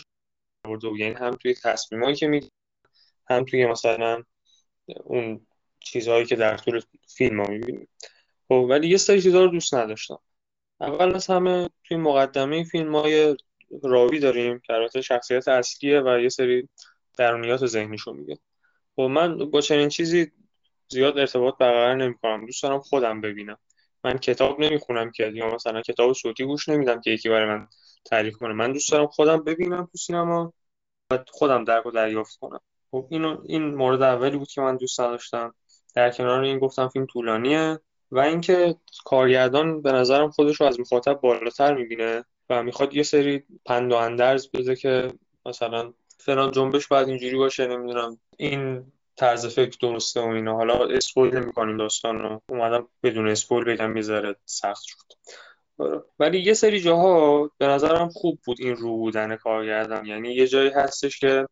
برده 0.65 0.87
یعنی 0.87 1.15
هم 1.15 1.31
توی 1.31 1.55
تصمیمایی 1.63 2.15
که 2.15 2.27
می 2.27 2.49
هم 3.29 3.45
توی 3.45 3.65
مثلا 3.65 4.23
اون 5.03 5.47
چیزهایی 5.79 6.25
که 6.25 6.35
در 6.35 6.57
طول 6.57 6.81
فیلم 7.07 7.41
ها 7.41 7.47
می‌بینیم. 7.47 7.87
خب 8.47 8.67
ولی 8.69 8.87
یه 8.87 8.97
سری 8.97 9.21
چیزها 9.21 9.43
رو 9.43 9.47
دوست 9.47 9.73
نداشتم. 9.73 10.19
اول 10.81 11.15
از 11.15 11.27
همه 11.27 11.69
توی 11.83 11.97
مقدمه 11.97 12.63
فیلم 12.63 12.95
های 12.95 13.37
راوی 13.83 14.19
داریم 14.19 14.59
که 14.59 14.73
البته 14.73 15.01
شخصیت 15.01 15.47
اصلیه 15.47 16.01
و 16.01 16.19
یه 16.19 16.29
سری 16.29 16.69
درونیات 17.17 17.65
ذهنیشو 17.65 18.13
میگه. 18.13 18.37
خب 18.95 19.01
من 19.01 19.37
با 19.49 19.61
چنین 19.61 19.89
چیزی 19.89 20.31
زیاد 20.91 21.17
ارتباط 21.17 21.57
برقرار 21.57 21.95
نمی‌کنم. 21.95 22.45
دوست 22.45 22.63
دارم 22.63 22.79
خودم 22.79 23.21
ببینم. 23.21 23.57
من 24.03 24.17
کتاب 24.17 24.59
نمی‌خونم 24.59 25.11
که 25.11 25.31
یا 25.33 25.55
مثلا 25.55 25.81
کتاب 25.81 26.13
صوتی 26.13 26.45
گوش 26.45 26.69
نمیدم 26.69 27.01
که 27.01 27.11
یکی 27.11 27.29
برای 27.29 27.45
من 27.45 27.67
تعریف 28.05 28.37
کنه. 28.37 28.53
من 28.53 28.73
دوست 28.73 28.91
دارم 28.91 29.07
خودم 29.07 29.43
ببینم 29.43 29.89
تو 29.91 29.97
سینما 29.97 30.53
و 31.11 31.19
خودم 31.27 31.63
درک 31.63 31.85
و 31.85 31.91
دریافت 31.91 32.39
کنم. 32.39 32.59
خب 32.91 33.07
اینو 33.09 33.41
این 33.45 33.75
مورد 33.75 34.01
اولی 34.01 34.37
بود 34.37 34.47
که 34.47 34.61
من 34.61 34.77
دوست 34.77 34.97
داشتم 34.97 35.55
در 35.95 36.09
کنار 36.09 36.43
این 36.43 36.59
گفتم 36.59 36.87
فیلم 36.87 37.05
طولانیه 37.05 37.79
و 38.11 38.19
اینکه 38.19 38.75
کارگردان 39.05 39.81
به 39.81 39.91
نظرم 39.91 40.31
خودش 40.31 40.61
رو 40.61 40.67
از 40.67 40.79
مخاطب 40.79 41.13
بالاتر 41.13 41.73
می‌بینه 41.73 42.25
و 42.49 42.63
می‌خواد 42.63 42.93
یه 42.93 43.03
سری 43.03 43.43
پند 43.65 43.91
و 43.91 43.95
اندرز 43.95 44.51
بده 44.51 44.75
که 44.75 45.13
مثلا 45.45 45.93
فلان 46.19 46.51
جنبش 46.51 46.87
باید 46.87 47.07
اینجوری 47.07 47.37
باشه 47.37 47.67
نمی‌دونم. 47.67 48.17
این 48.37 48.91
طرز 49.21 49.45
فکر 49.45 49.77
درسته 49.81 50.21
و 50.21 50.27
اینا. 50.27 50.55
حالا 50.55 50.85
اسپویل 50.85 51.35
نمی‌کنیم 51.37 51.77
داستان 51.77 52.19
رو. 52.19 52.41
اومدم 52.49 52.87
بدون 53.03 53.27
اسپویل 53.27 53.63
بگم 53.63 53.91
می‌ذاره 53.91 54.35
سخت 54.45 54.83
شد. 54.85 54.97
آره. 55.77 56.01
ولی 56.19 56.39
یه 56.39 56.53
سری 56.53 56.79
جاها 56.79 57.51
به 57.57 57.67
نظرم 57.67 58.09
خوب 58.09 58.39
بود 58.45 58.57
این 58.59 58.75
رو 58.75 58.97
بودن 58.97 59.35
کارگردان. 59.35 60.05
یعنی 60.05 60.33
یه 60.33 60.47
جایی 60.47 60.69
هستش 60.69 61.19
که 61.19 61.47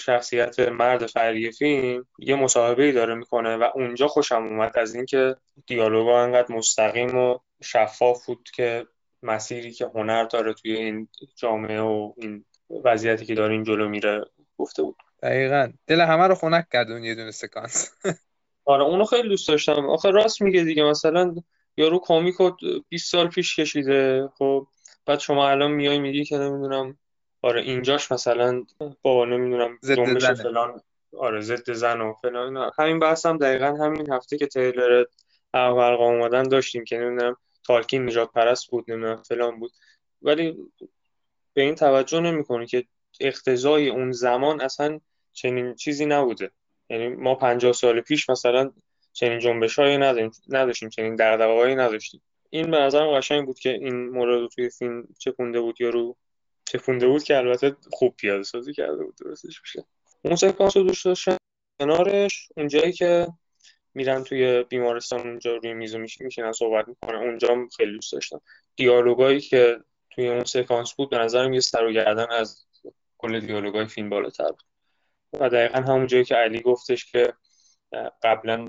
شخصیت 0.00 0.58
مرد 0.58 1.06
فری 1.06 1.52
فیلم 1.52 2.06
یه 2.18 2.36
مصاحبه 2.36 2.82
ای 2.82 2.92
داره 2.92 3.14
می‌کنه 3.14 3.56
و 3.56 3.70
اونجا 3.74 4.08
خوشم 4.08 4.42
اومد 4.42 4.78
از 4.78 4.94
اینکه 4.94 5.36
دیالوگا 5.66 6.22
انقدر 6.22 6.54
مستقیم 6.54 7.18
و 7.18 7.38
شفاف 7.62 8.26
بود 8.26 8.48
که 8.54 8.86
مسیری 9.22 9.72
که 9.72 9.90
هنر 9.94 10.24
داره 10.24 10.54
توی 10.54 10.72
این 10.76 11.08
جامعه 11.36 11.80
و 11.80 12.12
این 12.16 12.44
وضعیتی 12.84 13.26
که 13.26 13.34
داره 13.34 13.52
این 13.52 13.64
جلو 13.64 13.88
میره 13.88 14.24
گفته 14.58 14.82
بود. 14.82 14.96
دقیقا. 15.22 15.72
دل 15.86 16.00
همه 16.00 16.26
رو 16.26 16.34
خنک 16.34 16.66
کرد 16.72 16.90
اون 16.90 17.04
یه 17.04 17.14
دونه 17.14 17.30
سکانس. 17.30 17.90
آره 18.64 18.84
اونو 18.84 19.04
خیلی 19.04 19.28
دوست 19.28 19.48
داشتم. 19.48 19.90
آخه 19.90 20.10
راست 20.10 20.42
میگه 20.42 20.64
دیگه 20.64 20.84
مثلا 20.84 21.34
یارو 21.76 21.98
کامیک 21.98 22.34
20 22.88 23.12
سال 23.12 23.28
پیش 23.28 23.56
کشیده. 23.56 24.28
خب 24.38 24.66
بعد 25.06 25.18
شما 25.18 25.48
الان 25.48 25.70
میای 25.70 25.98
میگی 25.98 26.24
که 26.24 26.38
نمی‌دونم. 26.38 26.98
آره 27.42 27.62
اینجاش 27.62 28.12
مثلا 28.12 28.64
با 29.02 29.24
نمی‌دونم 29.24 29.78
جنبش 29.82 30.24
فلان. 30.24 30.80
آره 31.18 31.40
ضد 31.40 31.72
زن 31.72 32.00
و 32.00 32.12
فلان 32.12 32.70
همین 32.78 32.98
بحث 32.98 33.26
هم 33.26 33.38
دقیقا 33.38 33.66
همین 33.66 34.12
هفته 34.12 34.38
که 34.38 34.46
تیلر 34.46 35.04
اول 35.54 35.92
اومدن 35.92 36.42
داشتیم 36.42 36.84
که 36.84 36.98
نمی‌دونم 36.98 37.36
تالکین 37.66 38.04
نجات 38.04 38.32
پرست 38.32 38.70
بود 38.70 38.90
نمی‌دونم 38.90 39.22
فلان 39.22 39.58
بود. 39.58 39.72
ولی 40.22 40.56
به 41.54 41.62
این 41.62 41.74
توجه 41.74 42.20
نمی‌کنه 42.20 42.66
که 42.66 42.84
اقتضای 43.20 43.88
اون 43.88 44.12
زمان 44.12 44.60
اصلا 44.60 45.00
چنین 45.32 45.74
چیزی 45.74 46.06
نبوده. 46.06 46.50
یعنی 46.90 47.08
ما 47.08 47.34
پنجاه 47.34 47.72
سال 47.72 48.00
پیش 48.00 48.30
مثلا 48.30 48.72
چنین 49.12 49.38
جنبش 49.38 49.78
هایی 49.78 49.98
نداشتیم 50.48 50.88
چنین 50.88 51.16
دغدغه‌هایی 51.16 51.74
نداشتیم. 51.74 52.22
این 52.50 52.70
به 52.70 52.78
نظرم 52.78 53.18
قشنگ 53.18 53.46
بود 53.46 53.58
که 53.58 53.70
این 53.70 54.08
مورد 54.08 54.50
توی 54.50 54.70
فیلم 54.70 55.08
چپونده 55.18 55.60
بود 55.60 55.80
یا 55.80 55.90
رو 55.90 56.16
چپونده 56.64 57.06
بود 57.06 57.22
که 57.22 57.36
البته 57.36 57.76
خوب 57.92 58.16
پیاده 58.16 58.42
سازی 58.42 58.72
کرده 58.72 59.04
بود 59.04 59.14
درستش 59.24 59.60
میشه. 59.62 59.84
اون 60.22 60.36
سکانس 60.36 60.76
رو 60.76 60.82
دوست 60.82 61.04
داشتم 61.04 61.36
کنارش 61.80 62.48
اونجایی 62.56 62.92
که 62.92 63.26
میرن 63.94 64.24
توی 64.24 64.62
بیمارستان 64.62 65.20
اونجا 65.20 65.56
روی 65.56 65.74
میز 65.74 65.96
میشینن 65.96 66.52
صحبت 66.52 66.88
می‌کنن. 66.88 67.16
اونجا 67.16 67.48
خیلی 67.76 67.92
دوست 67.92 68.12
داشتم. 68.12 68.40
دیالوگایی 68.76 69.40
که 69.40 69.80
توی 70.10 70.28
اون 70.28 70.44
سکانس 70.44 70.94
بود 70.94 71.10
به 71.10 71.18
نظرم 71.18 71.52
یه 71.52 71.60
سر 71.60 71.84
و 71.84 71.92
گردن 71.92 72.26
از 72.30 72.66
کل 73.18 73.40
دیالوگای 73.40 73.86
فیلم 73.86 74.08
بالاتر 74.08 74.48
بود. 74.48 74.69
و 75.32 75.48
دقیقا 75.48 75.78
همون 75.78 76.06
جایی 76.06 76.24
که 76.24 76.34
علی 76.34 76.60
گفتش 76.60 77.12
که 77.12 77.32
قبلا 78.22 78.68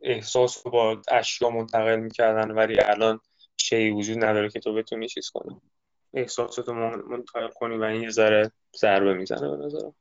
احساس 0.00 0.66
رو 0.66 0.72
با 0.72 1.02
اشیا 1.08 1.50
منتقل 1.50 1.96
می‌کردن 1.96 2.50
ولی 2.50 2.80
الان 2.80 3.20
شی 3.56 3.90
وجود 3.90 4.24
نداره 4.24 4.48
که 4.48 4.60
تو 4.60 4.74
بتونی 4.74 5.08
چیز 5.08 5.30
کنی. 5.30 5.60
احساساتو 6.14 6.74
منتقل 6.74 7.48
کنی 7.48 7.76
و 7.76 7.82
این 7.82 8.02
یه 8.02 8.10
ذره 8.10 8.52
ضربه 8.76 9.14
می‌زنه 9.14 9.56
به 9.56 9.64
نظرم. 9.64 9.94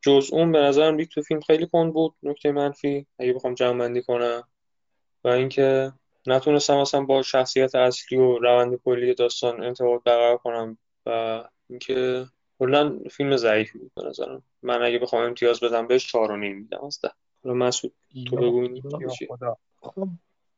جز 0.00 0.28
اون 0.32 0.52
به 0.52 0.58
نظرم 0.58 0.96
لیک 0.96 1.14
تو 1.14 1.22
فیلم 1.22 1.40
خیلی 1.40 1.66
کند 1.66 1.92
بود 1.92 2.14
نکته 2.22 2.52
منفی 2.52 3.06
اگه 3.18 3.32
بخوام 3.32 3.54
جمع 3.54 3.78
بندی 3.78 4.02
کنم. 4.02 4.48
و 5.24 5.28
اینکه 5.28 5.92
نتونستم 6.26 6.76
اصلا 6.76 7.00
با 7.00 7.22
شخصیت 7.22 7.74
اصلی 7.74 8.18
و 8.18 8.38
روند 8.38 8.76
کلی 8.84 9.14
داستان 9.14 9.62
انتباط 9.62 10.02
برقرار 10.02 10.36
کنم 10.36 10.78
و 11.06 11.44
اینکه 11.70 12.26
کلا 12.58 12.98
فیلم 13.10 13.36
ضعیفی 13.36 13.78
بود 13.78 13.92
به 13.94 14.02
نظرم. 14.02 14.42
من 14.62 14.82
اگه 14.82 14.98
بخوام 14.98 15.22
امتیاز 15.22 15.60
بدم 15.60 15.86
بهش 15.86 16.06
4 16.06 16.32
و 16.32 16.36
نیم 16.36 16.56
میدم. 16.56 16.84
از 16.84 17.00
ده. 17.02 17.10
مسعود 17.44 17.92
تو 18.26 18.36
بگو 18.36 18.80
خب 19.82 20.08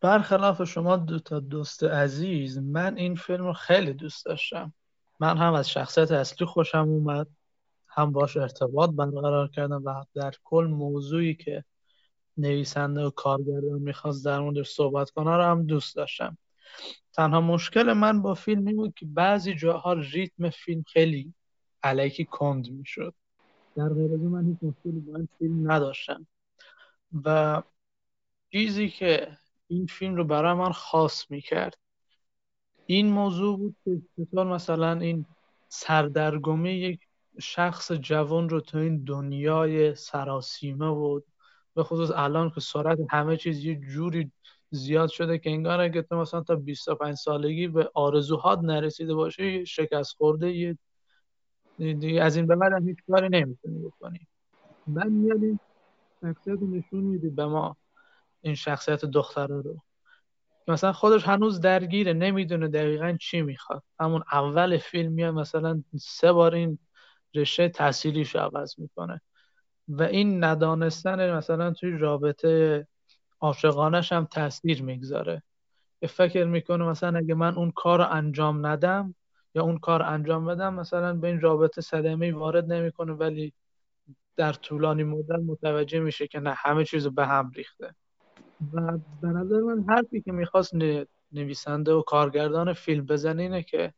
برخلاف 0.00 0.64
شما 0.64 0.96
دو 0.96 1.18
تا 1.18 1.40
دوست 1.40 1.84
عزیز 1.84 2.58
من 2.58 2.96
این 2.96 3.14
فیلم 3.14 3.46
رو 3.46 3.52
خیلی 3.52 3.92
دوست 3.92 4.26
داشتم. 4.26 4.72
من 5.20 5.36
هم 5.36 5.54
از 5.54 5.70
شخصیت 5.70 6.12
اصلی 6.12 6.46
خوشم 6.46 6.88
اومد. 6.88 7.26
هم 7.88 8.12
باش 8.12 8.36
ارتباط 8.36 8.90
برقرار 8.90 9.48
کردم 9.48 9.82
و 9.84 10.04
در 10.14 10.32
کل 10.44 10.64
موضوعی 10.64 11.34
که 11.34 11.64
نویسنده 12.36 13.00
و 13.00 13.10
کارگردان 13.10 13.82
می‌خواست 13.82 14.24
در 14.24 14.40
موردش 14.40 14.68
صحبت 14.68 15.10
کنه 15.10 15.36
رو 15.36 15.42
هم 15.42 15.66
دوست 15.66 15.96
داشتم. 15.96 16.38
تنها 17.12 17.40
مشکل 17.40 17.92
من 17.92 18.22
با 18.22 18.34
فیلم 18.34 18.66
این 18.66 18.76
بود 18.76 18.94
که 18.94 19.06
بعضی 19.06 19.54
جاها 19.54 19.92
ریتم 19.92 20.50
فیلم 20.50 20.82
خیلی 20.82 21.34
علیکی 21.82 22.24
کند 22.24 22.70
می‌شد. 22.70 23.14
در 23.76 23.88
غیر 23.88 24.10
من 24.16 24.44
هیچ 24.46 24.56
مشکلی 24.62 25.00
با 25.00 25.16
این 25.16 25.28
فیلم 25.38 25.72
نداشتم. 25.72 26.26
و 27.24 27.62
چیزی 28.52 28.88
که 28.88 29.38
این 29.68 29.86
فیلم 29.86 30.14
رو 30.14 30.24
برای 30.24 30.54
من 30.54 30.72
خاص 30.72 31.30
می‌کرد 31.30 31.78
این 32.86 33.10
موضوع 33.10 33.58
بود 33.58 33.76
که 33.84 34.02
چطور 34.16 34.46
مثلا 34.46 35.00
این 35.00 35.26
سردرگمی 35.68 36.70
یک 36.70 37.00
شخص 37.40 37.92
جوان 37.92 38.48
رو 38.48 38.60
تو 38.60 38.78
این 38.78 39.04
دنیای 39.04 39.94
سراسیمه 39.94 40.86
و 40.86 41.20
به 41.74 41.82
خصوص 41.82 42.10
الان 42.14 42.50
که 42.50 42.60
سرعت 42.60 42.98
همه 43.10 43.36
چیز 43.36 43.64
یه 43.64 43.74
جوری 43.74 44.32
زیاد 44.70 45.08
شده 45.08 45.38
که 45.38 45.50
انگار 45.50 45.80
اگه 45.80 46.02
تو 46.02 46.16
مثلا 46.16 46.40
تا 46.40 46.56
25 46.56 47.14
سالگی 47.16 47.68
به 47.68 47.90
آرزوهات 47.94 48.58
نرسیده 48.58 49.14
باشه 49.14 49.64
شکست 49.64 50.16
خورده 50.16 50.52
یه 50.52 50.78
دیگه 51.78 52.22
از 52.22 52.36
این 52.36 52.46
به 52.46 52.56
بعد 52.56 52.88
هیچ 52.88 52.98
کاری 53.10 53.28
نمی‌تونی 53.28 53.78
بکنی. 53.78 54.26
من 54.86 55.08
میاد 55.08 55.42
این 55.42 55.58
شخصیت 56.20 56.58
نشون 56.62 57.00
میدی 57.04 57.30
به 57.30 57.46
ما 57.46 57.76
این 58.40 58.54
شخصیت 58.54 59.04
دختره 59.04 59.60
رو. 59.62 59.82
مثلا 60.68 60.92
خودش 60.92 61.24
هنوز 61.24 61.60
درگیره 61.60 62.12
نمی‌دونه 62.12 62.68
دقیقا 62.68 63.16
چی 63.20 63.42
می‌خواد. 63.42 63.82
همون 64.00 64.22
اول 64.32 64.78
فیلم 64.78 65.12
میاد 65.12 65.34
مثلا 65.34 65.82
سه 66.00 66.32
بار 66.32 66.54
این 66.54 66.78
رشته 67.34 67.68
تحصیلیش 67.68 68.36
عوض 68.36 68.78
می‌کنه. 68.78 69.20
و 69.88 70.02
این 70.02 70.44
ندانستن 70.44 71.36
مثلا 71.36 71.72
توی 71.72 71.90
رابطه 71.90 72.86
عاشقانش 73.40 74.12
هم 74.12 74.24
تاثیر 74.24 74.82
می‌گذاره. 74.82 75.42
فکر 76.08 76.44
می‌کنه 76.44 76.84
مثلا 76.84 77.18
اگه 77.18 77.34
من 77.34 77.54
اون 77.54 77.70
کار 77.70 77.98
رو 77.98 78.06
انجام 78.10 78.66
ندم 78.66 79.14
اون 79.60 79.78
کار 79.78 80.02
انجام 80.02 80.46
بدم 80.46 80.74
مثلا 80.74 81.14
به 81.14 81.28
این 81.28 81.40
رابطه 81.40 81.80
صدمه 81.80 82.32
وارد 82.32 82.72
نمی‌کنه 82.72 83.12
ولی 83.12 83.52
در 84.36 84.52
طولانی 84.52 85.04
مدت 85.04 85.38
متوجه 85.46 86.00
میشه 86.00 86.26
که 86.26 86.40
نه 86.40 86.54
همه 86.56 86.84
چیز 86.84 87.06
به 87.06 87.26
هم 87.26 87.50
ریخته. 87.54 87.94
و 88.72 88.98
به 89.22 89.28
نظر 89.28 89.60
من 89.60 89.84
حرفی 89.88 90.22
که 90.22 90.32
می‌خواست 90.32 90.72
نویسنده 91.32 91.92
و 91.92 92.02
کارگردان 92.02 92.72
فیلم 92.72 93.06
بزنه 93.06 93.42
اینه 93.42 93.62
که 93.62 93.94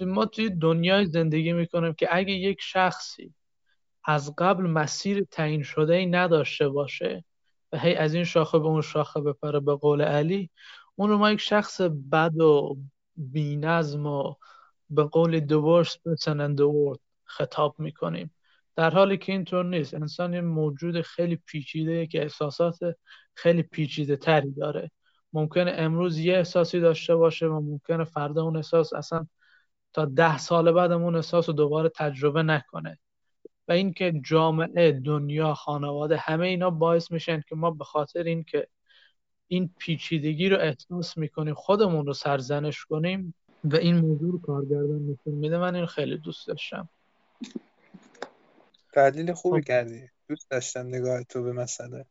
ما 0.00 0.26
توی 0.26 0.50
دنیای 0.50 1.06
زندگی 1.06 1.52
می‌کنیم 1.52 1.92
که 1.92 2.08
اگه 2.10 2.32
یک 2.32 2.58
شخصی 2.60 3.34
از 4.04 4.34
قبل 4.38 4.66
مسیر 4.66 5.26
تعیین 5.30 5.62
شده 5.62 5.94
ای 5.94 6.06
نداشته 6.06 6.68
باشه 6.68 7.24
و 7.72 7.78
هی 7.78 7.94
از 7.94 8.14
این 8.14 8.24
شاخه 8.24 8.58
به 8.58 8.66
اون 8.66 8.80
شاخه 8.80 9.20
بپره 9.20 9.60
به 9.60 9.74
قول 9.74 10.02
علی 10.02 10.50
اون 10.96 11.10
رو 11.10 11.18
ما 11.18 11.30
یک 11.30 11.40
شخص 11.40 11.80
بد 12.12 12.40
و 12.40 12.76
بینظم 13.16 14.06
و 14.06 14.34
به 14.90 15.04
قول 15.04 15.40
in 15.40 15.44
the 15.48 16.96
world 16.96 17.00
خطاب 17.24 17.74
می‌کنیم. 17.78 18.34
در 18.76 18.90
حالی 18.90 19.18
که 19.18 19.32
اینطور 19.32 19.64
نیست. 19.64 19.94
انسان 19.94 20.34
یه 20.34 20.40
موجود 20.40 21.00
خیلی 21.00 21.36
پیچیده 21.36 22.06
که 22.06 22.22
احساسات 22.22 22.78
خیلی 23.34 23.62
پیچیده 23.62 24.16
تری 24.16 24.50
داره. 24.50 24.90
ممکنه 25.32 25.70
امروز 25.70 26.18
یه 26.18 26.34
احساسی 26.36 26.80
داشته 26.80 27.16
باشه 27.16 27.46
و 27.46 27.60
ممکنه 27.60 28.04
فردا 28.04 28.42
اون 28.42 28.56
احساس 28.56 28.92
اصلا 28.92 29.26
تا 29.92 30.04
ده 30.04 30.38
سال 30.38 30.72
بعد 30.72 30.92
اون 30.92 31.16
احساس 31.16 31.48
رو 31.48 31.54
دوباره 31.54 31.88
تجربه 31.88 32.42
نکنه. 32.42 32.98
و 33.68 33.72
اینکه 33.72 34.20
جامعه 34.24 34.92
دنیا 34.92 35.54
خانواده 35.54 36.16
همه 36.16 36.46
اینا 36.46 36.70
باعث 36.70 37.10
میشن 37.10 37.42
که 37.48 37.56
ما 37.56 37.70
به 37.70 37.84
خاطر 37.84 38.22
اینکه 38.22 38.68
این 39.46 39.74
پیچیدگی 39.78 40.48
رو 40.48 40.58
احساس 40.60 41.18
می‌کنیم 41.18 41.54
خودمون 41.54 42.06
رو 42.06 42.12
سرزنش 42.12 42.84
کنیم 42.84 43.34
و 43.64 43.76
این 43.76 43.96
موضوع 43.96 44.32
رو 44.32 44.40
کارگردان 44.40 45.02
نشون 45.02 45.34
میده 45.34 45.58
من 45.58 45.74
این 45.74 45.86
خیلی 45.86 46.16
دوست 46.16 46.48
داشتم. 46.48 46.88
تحلیل 48.92 49.32
خوبی 49.32 49.60
خب. 49.60 49.66
کردی. 49.66 50.00
دوست 50.28 50.50
داشتم 50.50 50.86
نگاه 50.86 51.22
تو 51.22 51.42
به 51.42 51.52
مسئله. 51.52 52.04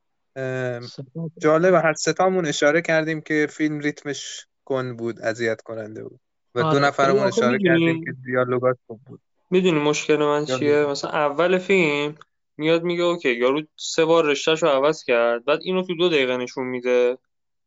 جالب 1.38 1.74
هر 1.74 1.94
ستامون 1.94 2.46
اشاره 2.46 2.82
کردیم 2.82 3.22
که 3.22 3.48
فیلم 3.50 3.80
ریتمش 3.80 4.46
کن 4.66 4.96
بود 4.96 5.22
اذیت 5.22 5.62
کننده 5.62 6.04
بود. 6.04 6.20
و 6.56 6.62
دو 6.62 6.68
آره. 6.68 6.80
نفرمون 6.80 7.24
اشاره 7.24 7.60
کردیم 7.60 8.06
که 8.06 8.12
دیالوگات 8.26 8.78
خوب 8.88 9.00
بود. 9.06 9.22
می‌دونی 9.50 9.80
مشکل 9.80 10.16
من 10.16 10.46
چیه؟ 10.46 10.86
مثلا 10.86 11.12
اول 11.12 11.58
فیلم 11.58 12.16
میاد 12.58 12.84
میگه 12.84 13.04
اوکی 13.04 13.34
یارو 13.34 13.62
سه 13.76 14.06
بار 14.06 14.26
رشتهش 14.26 14.64
رو 14.64 14.70
عوض 14.70 15.04
کرد 15.04 15.46
بعد 15.46 15.60
اینو 15.64 15.84
تو 15.84 15.96
دو 15.96 16.10
دقیقه 16.10 16.38
نشون 16.38 16.68
میده 16.68 17.18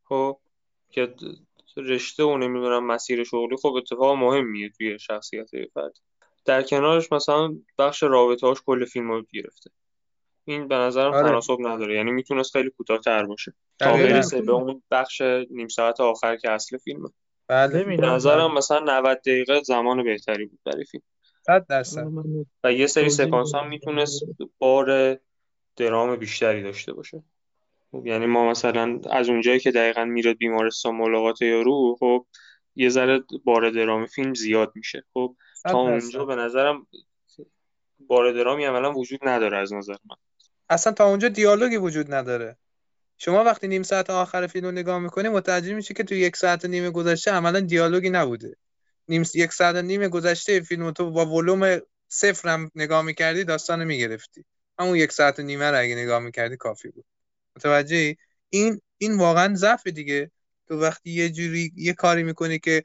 خب 0.04 0.38
که 0.90 1.14
رشته 1.76 2.24
و 2.24 2.38
نمی‌دونم 2.38 2.86
مسیر 2.86 3.24
شغلی 3.24 3.56
خب 3.56 3.74
اتفاق 3.76 4.16
مهمیه 4.16 4.70
توی 4.70 4.98
شخصیت 4.98 5.50
فرد 5.74 5.92
در 6.44 6.62
کنارش 6.62 7.12
مثلا 7.12 7.56
بخش 7.78 8.02
رابطه 8.02 8.46
هاش 8.46 8.58
کل 8.66 8.84
فیلم 8.84 9.10
رو 9.10 9.26
گرفته. 9.32 9.70
این 10.44 10.68
به 10.68 10.74
نظرم 10.74 11.12
آره. 11.12 11.28
تناسب 11.28 11.56
نداره. 11.60 11.94
یعنی 11.94 12.10
می‌تونست 12.10 12.52
خیلی 12.52 12.70
کوتاه‌تر 12.70 13.26
باشه. 13.26 13.54
تا 13.78 13.92
برسه 13.92 14.42
به 14.42 14.52
اون 14.52 14.82
بخش 14.90 15.20
نیم 15.50 15.68
ساعت 15.68 16.00
آخر 16.00 16.36
که 16.36 16.50
اصل 16.50 16.78
فیلمه. 16.78 17.08
بله. 17.48 17.84
به 17.84 18.06
نظرم 18.06 18.54
مثلا 18.54 18.98
90 18.98 19.18
دقیقه 19.18 19.62
زمان 19.62 20.04
بهتری 20.04 20.46
بود 20.46 20.58
برای 20.64 20.84
فیلم. 20.84 21.04
100 21.46 21.66
درصد. 21.66 22.06
و 22.64 22.72
یه 22.72 22.86
سری 22.86 23.10
سکانس 23.10 23.54
هم 23.54 23.68
می‌تونست 23.68 24.22
بار 24.58 25.18
درام 25.76 26.16
بیشتری 26.16 26.62
داشته 26.62 26.92
باشه. 26.92 27.22
خب 27.92 28.06
یعنی 28.06 28.26
ما 28.26 28.50
مثلا 28.50 29.00
از 29.10 29.28
اونجایی 29.28 29.60
که 29.60 29.70
دقیقا 29.70 30.04
میره 30.04 30.34
بیمارستان 30.34 30.94
ملاقات 30.94 31.42
یارو 31.42 31.96
خب 32.00 32.26
یه 32.76 32.88
ذره 32.88 33.22
بار 33.44 33.70
درام 33.70 34.06
فیلم 34.06 34.34
زیاد 34.34 34.72
میشه. 34.74 35.04
خب 35.14 35.36
تا 35.64 35.78
اونجا 35.78 36.24
به 36.24 36.34
نظرم 36.34 36.86
بار 37.98 38.32
درامی 38.32 38.64
عملا 38.64 38.92
وجود 38.92 39.20
نداره 39.22 39.58
از 39.58 39.72
نظر 39.72 39.94
من. 40.04 40.16
اصلا 40.68 40.92
تا 40.92 41.06
اونجا 41.06 41.28
دیالوگی 41.28 41.76
وجود 41.76 42.14
نداره. 42.14 42.56
شما 43.18 43.44
وقتی 43.44 43.68
نیم 43.68 43.82
ساعت 43.82 44.10
آخر 44.10 44.46
فیلم 44.46 44.66
رو 44.66 44.72
نگاه 44.72 44.98
می‌کنی 44.98 45.28
متوجه 45.28 45.74
میشه 45.74 45.94
که 45.94 46.04
تو 46.04 46.14
یک 46.14 46.36
ساعت 46.36 46.64
نیم 46.64 46.90
گذشته 46.90 47.30
عملا 47.30 47.60
دیالوگی 47.60 48.10
نبوده. 48.10 48.56
نیم 49.08 49.22
یک 49.34 49.52
ساعت 49.52 49.76
نیم 49.76 50.08
گذشته 50.08 50.60
فیلم 50.60 50.90
تو 50.90 51.10
با 51.10 51.26
ولوم 51.26 51.78
صفر 52.08 52.48
هم 52.48 52.70
نگاه 52.74 53.02
می‌کردی 53.02 53.44
داستان 53.44 53.84
می‌گرفتی. 53.84 54.44
همون 54.78 54.96
یک 54.96 55.12
ساعت 55.12 55.38
و 55.38 55.42
نیمه 55.42 55.70
رو 55.70 55.78
اگه 55.78 55.94
نگاه 55.94 56.18
می‌کردی 56.18 56.56
کافی 56.56 56.88
بود. 56.88 57.04
متوجه 57.56 58.16
این 58.50 58.80
این 58.98 59.18
واقعا 59.18 59.54
ضعف 59.54 59.86
دیگه. 59.86 60.30
تو 60.68 60.80
وقتی 60.80 61.10
یه 61.10 61.30
جوری 61.30 61.72
یه 61.76 61.92
کاری 61.92 62.22
می‌کنی 62.22 62.58
که 62.58 62.82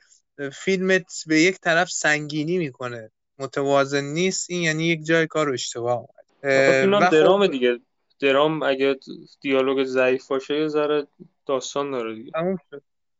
فیلمت 0.53 1.23
به 1.27 1.41
یک 1.41 1.59
طرف 1.59 1.89
سنگینی 1.89 2.57
می‌کنه 2.57 3.11
متوازن 3.39 4.03
نیست 4.03 4.49
این 4.49 4.61
یعنی 4.61 4.87
یک 4.87 5.05
جای 5.05 5.27
کار 5.27 5.49
اشتباه 5.49 5.97
اومد. 5.97 6.09
خب 6.41 7.11
درام 7.11 7.47
دیگه. 7.47 7.79
درام 8.19 8.63
اگه 8.63 8.95
دیالوگ 9.41 9.83
ضعیف 9.83 10.27
باشه 10.27 10.59
یه 10.59 10.67
ذره 10.67 11.07
داستان 11.45 11.91
داره 11.91 12.15
دیگه. 12.15 12.31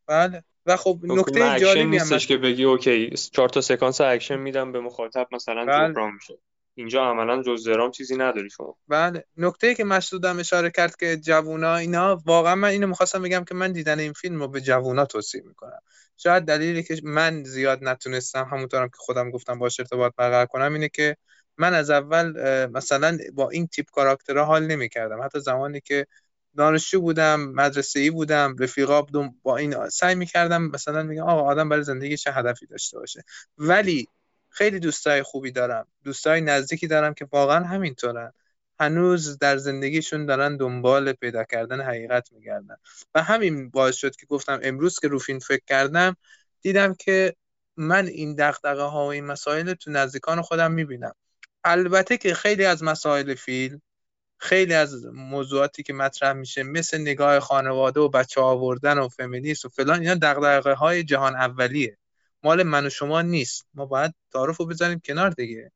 بله. 0.07 0.43
و 0.65 0.77
خب 0.77 0.99
نکته 1.03 1.59
جالبی 1.59 1.81
هم 1.81 1.89
نیستش 1.89 2.27
که 2.27 2.37
بگی 2.37 2.63
okay 2.63 3.09
چهار 3.09 3.49
تا 3.49 3.61
سکانس 3.61 4.01
اکشن 4.01 4.35
میدم 4.35 4.71
به 4.71 4.79
مخاطب 4.79 5.27
مثلا 5.31 5.65
بله. 5.65 5.89
جبران 5.89 6.13
میشه. 6.13 6.37
اینجا 6.77 7.03
عملا 7.03 7.43
جز 7.43 7.67
درام 7.67 7.91
چیزی 7.91 8.15
نداری 8.15 8.49
شما. 8.49 8.77
بله 8.87 9.25
نکته 9.37 9.67
ای 9.67 9.75
که 9.75 9.83
مسعودم 9.83 10.39
اشاره 10.39 10.71
کرد 10.71 10.95
که 10.95 11.17
جوونا 11.17 11.75
اینا 11.75 12.21
واقعا 12.25 12.55
من 12.55 12.67
اینو 12.67 12.87
می‌خواستم 12.87 13.21
بگم 13.21 13.43
که 13.43 13.55
من 13.55 13.71
دیدن 13.71 13.99
این 13.99 14.13
فیلم 14.13 14.39
رو 14.39 14.47
به 14.47 14.61
جوونا 14.61 15.05
توصیه 15.05 15.41
می‌کنم. 15.45 15.79
شاید 16.17 16.43
دلیلی 16.43 16.83
که 16.83 16.95
من 17.03 17.43
زیاد 17.43 17.79
نتونستم 17.81 18.47
همونطورم 18.51 18.87
که 18.87 18.97
خودم 18.97 19.31
گفتم 19.31 19.59
باش 19.59 19.79
ارتباط 19.79 20.13
برقرار 20.17 20.45
کنم 20.45 20.73
اینه 20.73 20.89
که 20.89 21.17
من 21.57 21.73
از 21.73 21.89
اول 21.89 22.33
مثلا 22.65 23.17
با 23.33 23.49
این 23.49 23.67
تیپ 23.67 23.85
کاراکترها 23.91 24.45
حال 24.45 24.67
نمی‌کردم. 24.67 25.23
حتی 25.23 25.39
زمانی 25.39 25.81
که 25.81 26.05
دانشجو 26.57 27.01
بودم 27.01 27.39
مدرسه 27.39 27.99
ای 27.99 28.09
بودم 28.09 28.55
رفیقا 28.59 29.01
با 29.43 29.57
این 29.57 29.89
سعی 29.89 30.15
می‌کردم 30.15 30.61
مثلا 30.61 31.03
میگم 31.03 31.23
آقا 31.23 31.41
آدم 31.41 31.69
برای 31.69 31.83
زندگی 31.83 32.17
چه 32.17 32.31
هدفی 32.31 32.65
داشته 32.65 32.99
باشه. 32.99 33.23
ولی 33.57 34.07
خیلی 34.57 34.79
دوستای 34.79 35.23
خوبی 35.23 35.51
دارم. 35.51 35.87
دوستای 36.03 36.41
نزدیکی 36.41 36.87
دارم 36.87 37.13
که 37.13 37.27
واقعا 37.31 37.65
همینطورن. 37.65 38.33
هنوز 38.79 39.37
در 39.37 39.57
زندگیشون 39.57 40.25
دارن 40.25 40.57
دنبال 40.57 41.13
پیدا 41.13 41.43
کردن 41.43 41.81
حقیقت 41.81 42.31
میگردن. 42.31 42.75
و 43.15 43.23
همین 43.23 43.69
باعث 43.69 43.95
شد 43.95 44.15
که 44.15 44.25
گفتم 44.25 44.59
امروز 44.63 44.99
که 44.99 45.07
رو 45.07 45.19
فیلم 45.19 45.39
فکر 45.39 45.61
کردم 45.67 46.15
دیدم 46.61 46.93
که 46.93 47.35
من 47.77 48.07
این 48.07 48.35
دقدقه 48.35 48.81
ها 48.81 49.05
و 49.05 49.09
این 49.09 49.25
مسائل 49.25 49.73
تو 49.73 49.91
نزدیکان 49.91 50.41
خودم 50.41 50.71
می‌بینم. 50.71 51.13
البته 51.63 52.17
که 52.17 52.33
خیلی 52.33 52.65
از 52.65 52.83
مسائل 52.83 53.35
فیلم 53.35 53.81
خیلی 54.37 54.73
از 54.73 55.05
موضوعاتی 55.05 55.83
که 55.83 55.93
مطرح 55.93 56.33
میشه 56.33 56.63
مثل 56.63 57.01
نگاه 57.01 57.39
خانواده 57.39 57.99
و 57.99 58.09
بچه 58.09 58.41
آوردن 58.41 58.99
و 58.99 59.07
فمینیست 59.07 59.65
و 59.65 59.69
فلان 59.69 59.99
اینا 59.99 60.15
دقدقه 60.15 60.73
های 60.73 61.03
جهان 61.03 61.35
اولیه. 61.35 61.97
مال 62.47 62.63
من 62.63 62.85
و 62.85 62.89
شما 62.89 63.21
نیست. 63.21 63.65
ما 63.73 63.85
باید 63.85 64.13
تعارف 64.33 64.57
رو 64.57 64.65
بزنیم 64.65 65.01
کنار 65.05 65.29
دیگه. 65.29 65.71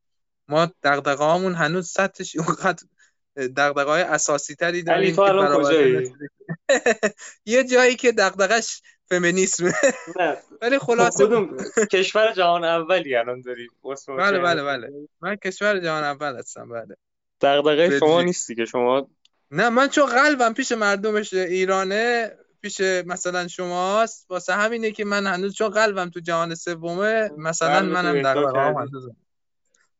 ما 0.48 0.72
دقدقه 0.84 1.24
هامون 1.24 1.54
هنوز 1.54 1.90
سطحش 1.90 2.36
اونقدر 2.36 2.84
دقدقه 3.36 3.90
های 3.90 4.02
اساسی 4.02 4.56
تری 4.56 4.84
داریم 4.84 5.16
تو 5.16 5.22
الان 5.22 5.64
کجایی؟ 5.64 6.14
یه 7.54 7.64
جایی 7.64 7.96
که 7.96 8.12
دقدقش 8.12 8.82
فمینیسم 9.06 9.72
ولی 10.62 10.80
خلاصه 10.80 11.26
کدوم؟ 11.26 11.58
کشور 11.92 12.32
جهان 12.32 12.64
اولی 12.64 13.16
الان 13.16 13.42
داری 13.42 13.68
بله 14.08 14.40
بله 14.40 14.64
بله. 14.64 14.90
من 15.22 15.36
کشور 15.36 15.80
جهان 15.80 16.04
اول 16.04 16.38
هستم 16.40 16.70
بله. 16.70 16.96
دغدغه 17.42 18.00
شما 18.00 18.22
نیستی 18.22 18.56
که 18.56 18.66
شما 18.66 19.08
نه 19.52 19.70
من 19.70 19.88
چون 19.88 20.06
قلبم 20.06 20.54
پیش 20.54 20.72
مردمش 20.72 21.34
ایرانه 21.34 22.32
پیش 22.62 22.82
مثلا 22.82 23.47
شماست؟ 23.47 24.26
واسه 24.30 24.54
همینه 24.54 24.91
که 24.91 25.06
من 25.06 25.28
هنوز 25.28 25.56
چون 25.56 25.69
قلبم 25.69 26.10
تو 26.10 26.19
جهان 26.19 26.56
سومه 26.56 27.30
مثلا 27.38 27.82
منم 27.82 28.21
دغدغه‌ام 28.21 28.89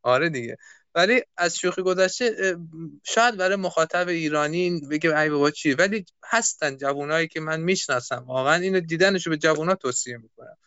آره 0.02 0.30
دیگه. 0.30 0.58
ولی 0.96 1.22
از 1.38 1.58
شوخی 1.58 1.82
گذشته 1.82 2.58
شاید 3.04 3.38
برای 3.38 3.56
مخاطب 3.56 4.08
ایرانی 4.08 4.82
بگه 4.92 5.20
ای 5.20 5.30
بابا 5.30 5.52
چی؟ 5.52 5.74
ولی 5.74 6.06
هستن 6.30 6.78
جوانایی 6.78 7.28
که 7.28 7.40
من 7.40 7.60
می‌شناسم. 7.60 8.24
واقعا 8.28 8.56
اینو 8.56 8.80
دیدنشو 8.80 9.30
به 9.30 9.38
جوونا 9.38 9.76
توصیه 9.76 10.18
می‌کنم. 10.18 10.58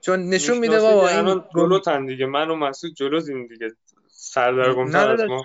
چون 0.00 0.28
نشون 0.28 0.58
میده 0.58 0.80
بابا 0.80 1.08
این 1.08 1.44
جلو 1.56 1.78
تن 1.78 2.06
دیگه. 2.06 2.26
من 2.26 2.50
و 2.50 2.56
مسعود 2.56 2.94
جلو 2.94 3.20
دیگه. 3.20 3.70
سردرگم 4.08 4.94
از 4.94 5.20
ما. 5.20 5.44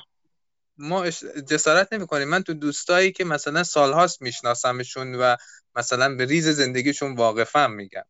ما 0.77 1.09
جسارت 1.49 1.93
نمی 1.93 2.07
کنیم 2.07 2.27
من 2.27 2.43
تو 2.43 2.53
دوستایی 2.53 3.11
که 3.11 3.23
مثلا 3.23 3.63
سالهاست 3.63 4.21
میشناسمشون 4.21 5.15
و 5.15 5.35
مثلا 5.75 6.15
به 6.15 6.25
ریز 6.25 6.47
زندگیشون 6.47 7.15
واقفم 7.15 7.71
میگم. 7.71 8.05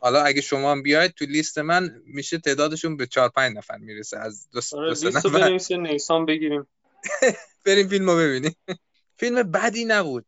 حالا 0.00 0.22
اگه 0.22 0.40
شما 0.40 0.72
هم 0.72 0.82
بیاید 0.82 1.10
تو 1.10 1.24
لیست 1.24 1.58
من 1.58 2.02
میشه 2.04 2.38
تعدادشون 2.38 2.96
به 2.96 3.06
4 3.06 3.28
5 3.28 3.56
نفر 3.56 3.76
می‌رسه 3.76 4.18
از 4.18 4.48
دو 4.50 4.60
آره 4.72 4.88
لیست 4.88 5.26
بریم 5.26 5.86
نیسان 5.86 6.26
بگیریم. 6.26 6.66
بریم 7.66 7.88
فیلمو 7.88 8.16
ببینیم. 8.16 8.56
فیلم 9.20 9.42
بدی 9.42 9.84
نبود. 9.84 10.26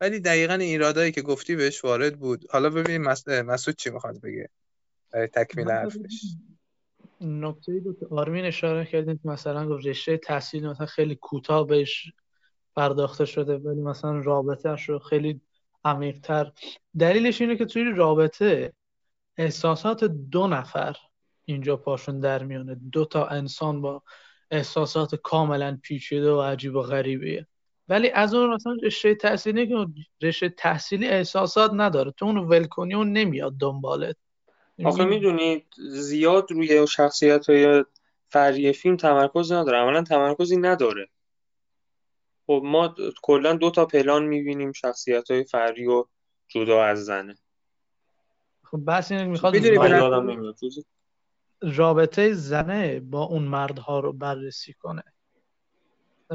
ولی 0.00 0.20
دقیقا 0.20 0.54
ایرادایی 0.54 1.12
که 1.12 1.22
گفتی 1.22 1.56
بهش 1.56 1.84
وارد 1.84 2.18
بود. 2.18 2.44
حالا 2.50 2.70
ببینیم 2.70 3.02
مسعود 3.26 3.76
چی 3.76 3.90
می‌خواد 3.90 4.20
بگه؟ 4.20 4.50
تکمیل 5.34 5.70
حرفش. 5.70 6.20
نکته 7.24 7.72
ای 7.72 7.80
بود 7.80 7.98
که 8.00 8.06
آرمین 8.10 8.44
اشاره 8.44 8.84
کردیم 8.84 9.20
مثلا 9.24 9.76
رشته 9.76 10.16
تحصیل 10.16 10.66
مثلا 10.66 10.86
خیلی 10.86 11.14
کوتاه 11.14 11.66
بهش 11.66 12.12
پرداخته 12.76 13.24
شده 13.24 13.56
ولی 13.58 13.80
مثلا 13.80 14.18
رابطهش 14.20 14.88
رو 14.88 14.98
خیلی 14.98 15.40
عمیقتر. 15.84 16.52
دلیلش 16.98 17.40
اینه 17.40 17.56
که 17.56 17.64
توی 17.64 17.84
رابطه 17.84 18.72
احساسات 19.36 20.04
دو 20.04 20.46
نفر 20.46 20.96
اینجا 21.44 21.76
پاشون 21.76 22.20
در 22.20 22.42
میانه 22.44 22.74
دو 22.92 23.04
تا 23.04 23.26
انسان 23.26 23.80
با 23.80 24.02
احساسات 24.50 25.14
کاملا 25.14 25.78
پیچیده 25.82 26.32
و 26.32 26.40
عجیب 26.40 26.74
و 26.74 26.82
غریبیه 26.82 27.46
ولی 27.88 28.10
از 28.10 28.34
اون 28.34 28.54
مثلا 28.54 28.76
رشته 28.82 29.14
تحصیلی 29.14 29.68
که 29.68 29.86
رشته 30.22 30.48
تحصیلی 30.48 31.06
احساسات 31.08 31.70
نداره. 31.74 32.10
تو 32.10 32.24
اون 32.26 32.38
ولکنی 32.38 32.94
اون 32.94 33.12
نمیاد 33.12 33.56
دنبالت. 33.58 34.16
آخه 34.84 35.04
می‌دونید 35.04 35.66
زیاد 35.78 36.52
روی 36.52 36.86
شخصیت 36.86 37.50
های 37.50 37.84
فرعی 38.28 38.72
فیلم 38.72 38.96
تمرکز 38.96 39.52
نداره. 39.52 39.78
اولا 39.78 40.02
تمرکزی 40.02 40.56
نداره. 40.56 41.08
خب 42.46 42.62
ما 42.64 42.94
کلا 43.22 43.52
دو 43.52 43.70
تا 43.70 43.86
پلان 43.86 44.24
می‌بینیم 44.24 44.72
شخصیت 44.72 45.30
های 45.30 45.44
و 45.86 46.04
جدا 46.48 46.84
از 46.84 47.04
زنه. 47.04 47.34
خب 48.64 48.80
بس 48.86 49.12
اینه 49.12 49.24
می‌خواد 49.24 49.56
رابطه 51.62 52.32
زنه 52.32 53.00
با 53.00 53.22
اون 53.22 53.42
مردها 53.42 54.00
رو 54.00 54.12
بررسی 54.12 54.72
کنه. 54.72 55.02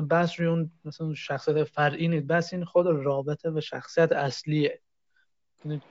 بس 0.09 0.39
روی 0.39 0.47
اون 0.47 0.71
مثلا 0.85 1.13
شخصیت 1.13 1.63
فرعی 1.63 2.07
نیست. 2.07 2.25
بس 2.25 2.53
این 2.53 2.65
خود 2.65 2.87
رابطه 2.87 3.49
و 3.49 3.61
شخصیت 3.61 4.11
اصلیه. 4.11 4.81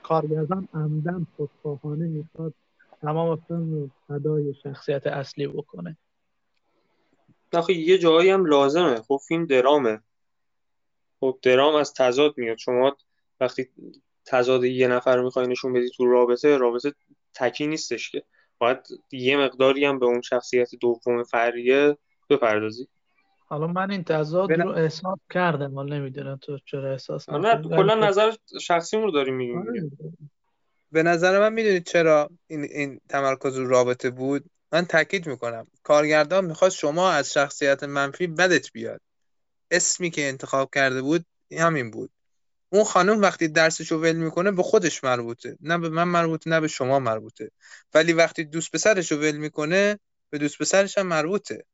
کارگردان 0.03 0.67
عمدن 0.73 1.27
خودخواهانه 1.37 2.07
می‌خواد 2.07 2.53
تمام 3.01 3.35
فیلم 3.47 3.89
رو 4.09 4.53
شخصیت 4.63 5.07
اصلی 5.07 5.47
بکنه. 5.47 5.97
آخه 7.53 7.73
یه 7.73 7.97
جایی 7.97 8.29
هم 8.29 8.45
لازمه. 8.45 9.01
خب 9.01 9.19
فیلم 9.27 9.45
درامه. 9.45 10.01
خب 11.19 11.39
درام 11.41 11.75
از 11.75 11.93
تضاد 11.93 12.33
میاد. 12.37 12.57
شما 12.57 12.97
وقتی 13.39 13.69
تضاد 14.25 14.63
یه 14.63 14.87
نفر 14.87 15.21
می‌خوای 15.21 15.47
نشون 15.47 15.73
بدی 15.73 15.89
تو 15.89 16.05
رابطه 16.05 16.57
رابطه 16.57 16.93
تکی 17.33 17.67
نیستش 17.67 18.11
که. 18.11 18.23
باید 18.57 18.77
یه 19.11 19.37
مقداری 19.37 19.85
هم 19.85 19.99
به 19.99 20.05
اون 20.05 20.21
شخصیت 20.21 20.69
دوم 20.81 21.23
فریه 21.23 21.97
بپردازی. 22.29 22.87
حالا 23.49 23.67
من 23.67 23.91
این 23.91 24.03
تضاد 24.03 24.51
رو 24.51 24.69
احساس 24.69 25.19
کردم 25.29 25.75
حالا 25.75 25.95
نمی‌دونم 25.97 26.37
تو 26.41 26.59
چرا 26.65 26.91
احساس 26.91 27.29
نه 27.29 27.61
کلا 27.61 27.95
نظر 27.95 28.31
شخصی 28.61 28.97
رو 28.97 29.11
داری 29.11 29.31
میگیم 29.31 29.57
آره. 29.57 29.91
به 30.91 31.03
نظر 31.03 31.39
من 31.39 31.53
می‌دونید 31.53 31.83
چرا 31.83 32.29
این, 32.47 32.63
این 32.63 33.01
تمرکز 33.09 33.57
رو 33.57 33.67
رابطه 33.67 34.09
بود؟ 34.09 34.45
من 34.71 34.85
تاکید 34.85 35.27
می‌کنم. 35.27 35.67
کارگردان 35.83 36.45
می‌خواد 36.45 36.71
شما 36.71 37.11
از 37.11 37.33
شخصیت 37.33 37.83
منفی 37.83 38.27
بدت 38.27 38.71
بیاد. 38.71 39.01
اسمی 39.71 40.09
که 40.09 40.27
انتخاب 40.27 40.69
کرده 40.73 41.01
بود 41.01 41.25
همین 41.57 41.91
بود. 41.91 42.11
اون 42.69 42.83
خانم 42.83 43.21
وقتی 43.21 43.47
درسشو 43.47 43.97
ول 43.97 44.15
می‌کنه 44.15 44.51
به 44.51 44.63
خودش 44.63 45.03
مربوطه. 45.03 45.57
نه 45.61 45.77
به 45.77 45.89
من 45.89 46.03
مربوطه 46.03 46.49
نه 46.49 46.59
به 46.59 46.67
شما 46.67 46.99
مربوطه. 46.99 47.51
ولی 47.93 48.13
وقتی 48.13 48.43
دوست 48.43 48.71
پسرشو 48.71 49.15
ول 49.15 49.37
می‌کنه 49.37 49.99
به 50.29 50.37
دوست 50.37 50.57
پسرش 50.57 50.97
هم 50.97 51.07
مربوطه. 51.07 51.65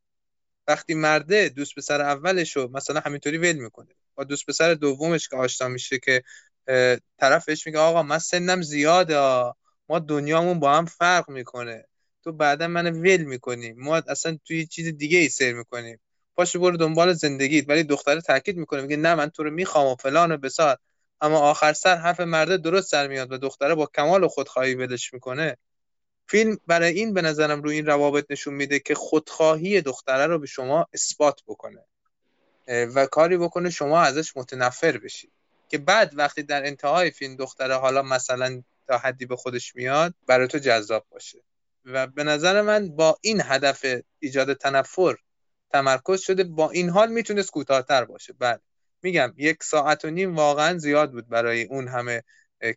وقتی 0.67 0.93
مرده 0.93 1.49
دوست 1.49 1.75
پسر 1.75 2.01
اولشو 2.01 2.69
مثلا 2.73 2.99
همینطوری 2.99 3.38
ول 3.38 3.56
می‌کنه. 3.56 3.88
با 4.15 4.23
دوست 4.23 4.45
پسر 4.45 4.73
دومش 4.73 5.30
که 5.30 5.36
آشنا 5.36 5.67
میشه 5.67 5.99
که 5.99 6.23
طرفش 7.19 7.67
میگه 7.67 7.80
آقا 7.80 8.04
من 8.04 8.19
سنم 8.19 8.62
زیاده 8.62 9.17
ما 9.89 9.99
دنیامون 9.99 10.60
با 10.60 10.73
هم 10.73 10.86
فرق 10.86 11.30
می‌کنه. 11.30 11.86
تو 12.23 12.32
بعدا 12.32 12.67
من 12.67 12.88
ول 12.88 13.23
می‌کنی. 13.23 13.73
ما 13.73 13.95
اصلا 14.08 14.38
توی 14.45 14.65
چیز 14.65 14.88
دیگه 14.88 15.17
ای 15.17 15.30
سر 15.30 15.51
می‌کنیم. 15.54 15.99
پاشو 16.36 16.60
برو 16.60 16.78
دنبال 16.78 17.13
زندگیت. 17.13 17.69
ولی 17.69 17.84
دختره 17.84 18.21
تاکید 18.21 18.58
می‌کنه 18.58 18.82
میگه 18.82 18.97
نه 18.97 19.15
من 19.15 19.30
تو 19.30 19.43
رو 19.43 19.51
می‌خوام 19.51 19.88
و 19.88 19.95
فلان 19.95 20.32
و 20.32 20.38
بسار. 20.38 20.78
اما 21.21 21.39
آخر 21.39 21.73
سر 21.73 21.95
حرف 21.95 22.19
مرده 22.19 22.58
درست 22.58 22.89
سر 22.91 23.08
میاد 23.08 23.32
و 23.32 23.38
دختره 23.38 23.75
با 23.75 23.86
کمال 23.95 24.28
خودخواهی 24.28 24.75
ولش 24.75 25.13
می‌کنه. 25.13 25.58
فیلم 26.27 26.57
برای 26.67 26.93
این 26.93 27.13
به 27.13 27.21
نظرم 27.21 27.61
روی 27.61 27.75
این 27.75 27.85
روابط 27.85 28.25
نشون 28.29 28.53
میده 28.53 28.79
که 28.79 28.95
خودخواهی 28.95 29.81
دختره 29.81 30.27
رو 30.27 30.39
به 30.39 30.47
شما 30.47 30.88
اثبات 30.93 31.41
بکنه 31.47 31.85
و 32.67 33.05
کاری 33.05 33.38
بکنه 33.38 33.69
شما 33.69 34.01
ازش 34.01 34.38
متنفر 34.38 34.97
بشید 34.97 35.31
که 35.69 35.77
بعد 35.77 36.12
وقتی 36.13 36.43
در 36.43 36.65
انتهای 36.65 37.12
فیلم 37.12 37.35
دختره 37.35 37.75
حالا 37.75 38.02
مثلا 38.02 38.63
تا 38.87 38.97
حدی 38.97 39.25
به 39.25 39.35
خودش 39.35 39.75
میاد 39.75 40.13
برای 40.27 40.47
تو 40.47 40.58
جذاب 40.58 41.06
باشه. 41.10 41.43
و 41.85 42.08
به 42.08 42.23
نظر 42.23 42.62
من 42.62 42.95
با 42.95 43.17
این 43.21 43.41
هدف 43.45 43.85
ایجاد 44.19 44.54
تنفر 44.54 45.15
تمرکز 45.69 46.21
شده 46.21 46.43
با 46.43 46.71
این 46.71 46.89
حال 46.89 47.12
می‌تونست 47.12 47.52
کوتاهتر 47.52 48.06
باشه. 48.06 48.33
بله 48.33 48.60
میگم 49.02 49.33
یک 49.37 49.63
ساعت 49.63 50.06
و 50.06 50.10
نیم 50.10 50.35
واقعا 50.35 50.77
زیاد 50.77 51.12
بود 51.12 51.29
برای 51.29 51.63
اون 51.63 51.87
همه 51.87 52.23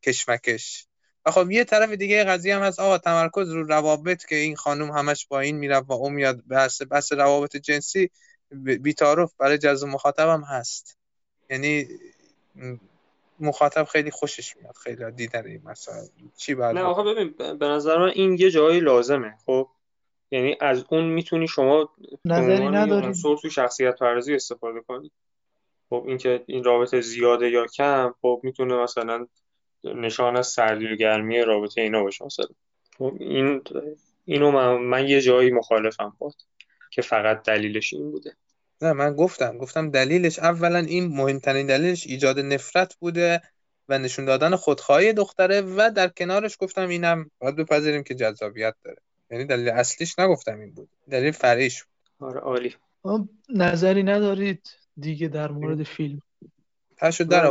کشمکش. 0.03 0.88
و 1.29 1.31
خب 1.31 1.51
یه 1.51 1.65
طرف 1.65 1.91
دیگه 1.91 2.25
قضیه 2.25 2.57
هم 2.57 2.63
هست 2.63 2.81
آقا 2.81 2.99
تمرکز 2.99 3.49
رو 3.49 3.67
روابط 3.67 4.25
که 4.25 4.37
این 4.37 4.57
خانم 4.57 4.91
همش 4.91 5.27
با 5.27 5.41
این 5.41 5.57
میره 5.57 5.79
و 5.79 5.93
اون 5.93 6.13
میاد 6.13 6.43
بحث 6.47 6.83
بحث 6.91 7.13
روابط 7.13 7.57
جنسی 7.57 8.11
بیتارف 8.81 9.35
برای 9.39 9.59
جذب 9.59 9.89
مخاطب 9.89 10.29
هم 10.29 10.43
هست. 10.43 10.99
یعنی 11.51 11.89
مخاطب 13.41 13.85
خیلی 13.85 14.11
خوشش 14.11 14.57
میاد 14.57 14.75
خیلی 14.77 15.11
دیدن 15.11 15.47
این 15.47 15.61
مسائل. 15.65 16.07
چی 16.37 16.55
بعد 16.55 16.77
نه 16.77 16.83
آقا 16.83 17.03
ببین 17.03 17.35
به 17.59 17.67
نظر 17.67 17.99
من 17.99 18.09
این 18.09 18.37
یه 18.39 18.51
جایی 18.51 18.81
لازمه 18.81 19.35
خب؟ 19.47 19.69
یعنی 20.31 20.57
از 20.61 20.85
اون 20.89 21.05
می‌تونی 21.05 21.49
شما 21.49 21.91
نظری 22.25 22.69
نداری 22.69 23.13
تو 23.43 23.51
شخصیت 23.51 23.99
پردازی 23.99 24.35
استفاده 24.35 24.81
کنی. 24.81 25.11
خب 25.91 26.05
اینکه 26.07 26.45
این 26.47 26.65
رابطه 26.65 27.01
زیاده 27.01 27.51
یا 27.51 27.67
کم 27.67 28.15
خب 28.23 28.41
می‌تونه 28.43 28.83
مثلا 28.83 29.27
نشان 29.85 30.37
از 30.37 30.47
سردی 30.47 30.87
و 30.87 30.97
گرمی 30.97 31.43
رابطه 31.43 31.81
اینا 31.81 32.03
باشه 32.03 32.25
مثلا. 32.25 32.47
خب 32.99 33.17
این 33.21 33.63
اینو 34.25 34.51
من, 34.51 34.77
من 34.77 35.09
یه 35.09 35.21
جایی 35.21 35.51
مخالفم 35.51 36.17
بود 36.19 36.35
که 36.91 37.03
فقط 37.03 37.43
دلیلش 37.43 37.95
این 37.95 38.11
بوده. 38.11 38.37
نه 38.83 38.93
من 38.93 39.17
گفتم 39.17 39.59
گفتم 39.59 39.91
دلیلش 39.91 40.39
اولا 40.39 40.79
این 40.79 41.07
مهمترین 41.07 41.67
دلیلش 41.67 42.07
ایجاد 42.07 42.39
نفرت 42.39 42.97
بوده 43.01 43.43
و 43.89 43.99
نشون 43.99 44.25
دادن 44.25 44.57
خودخواهی 44.57 45.13
دختره 45.13 45.61
و 45.61 45.91
در 45.97 46.09
کنارش 46.09 46.57
گفتم 46.61 46.89
اینم 46.89 47.31
باید 47.39 47.57
بپذیریم 47.57 48.03
که 48.03 48.15
جذابیت 48.15 48.75
داره. 48.85 48.99
یعنی 49.31 49.45
دلیل 49.45 49.69
اصلیش 49.69 50.19
نگفتم 50.19 50.61
این 50.61 50.71
بود. 50.75 50.89
دلیل 51.11 51.31
فرعیش 51.31 51.85
بود. 51.85 52.29
آره 52.29 52.41
عالی. 52.41 52.75
نظری 53.55 54.03
ندارید 54.03 54.69
دیگه 54.97 55.29
در 55.29 55.51
مورد 55.51 55.83
فیلم؟ 55.83 56.23
پشو 56.97 57.25
در 57.25 57.47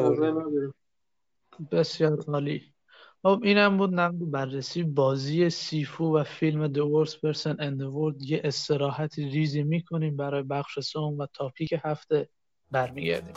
بسیار 1.72 2.18
عالی. 2.28 2.74
خب 3.22 3.40
اینم 3.44 3.78
بود 3.78 3.94
نقد 3.94 4.32
بررسی 4.32 4.84
بازی 4.84 5.50
سیفو 5.50 6.18
و 6.18 6.24
فیلم 6.24 6.74
The 6.74 6.78
Worst 6.78 7.14
Person 7.14 7.56
in 7.56 7.78
the 7.80 7.90
World. 7.94 8.30
یه 8.30 8.42
استراحت 8.44 9.20
ریزی 9.20 9.64
می‌کنیم 9.64 10.18
برای 10.18 10.44
بخش 10.44 10.80
سوم 10.80 11.18
و 11.18 11.28
تاپیک 11.34 11.74
هفته 11.84 12.30
برمیگردیم. 12.72 13.34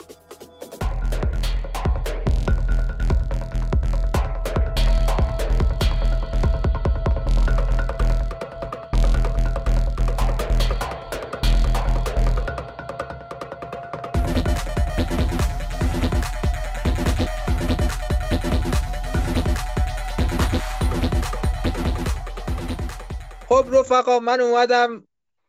رفقا 23.71 24.19
من 24.19 24.41
اومدم 24.41 25.07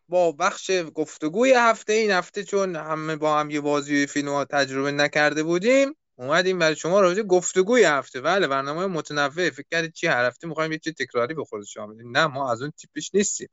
با 0.09 0.33
بخش 0.33 0.70
گفتگوی 0.95 1.53
هفته 1.53 1.93
این 1.93 2.11
هفته 2.11 2.45
چون 2.45 2.77
همه 2.77 3.16
با 3.16 3.39
هم 3.39 3.51
یه 3.51 3.61
بازی 3.61 4.07
فیلم 4.07 4.45
تجربه 4.45 4.93
نکرده 4.93 5.43
بودیم 5.43 5.95
اومدیم 6.16 6.59
برای 6.59 6.77
شما 6.77 7.01
راجع 7.01 7.23
گفتگوی 7.23 7.85
هفته. 7.85 8.20
بله 8.20 8.47
برنامه 8.47 8.87
متنوع 8.87 9.51
فکر 9.51 9.66
کردید 9.70 9.93
چی 9.93 10.07
هر 10.07 10.25
هفته 10.25 10.47
می‌خوایم 10.47 10.73
یه 10.73 10.79
چی 10.79 10.93
تکراری 10.93 11.35
بخوره 11.35 11.64
شما 11.64 11.95
نه 12.05 12.27
ما 12.27 12.53
از 12.53 12.62
اون 12.62 12.70
تیپش 12.70 13.11
نیستیم. 13.14 13.49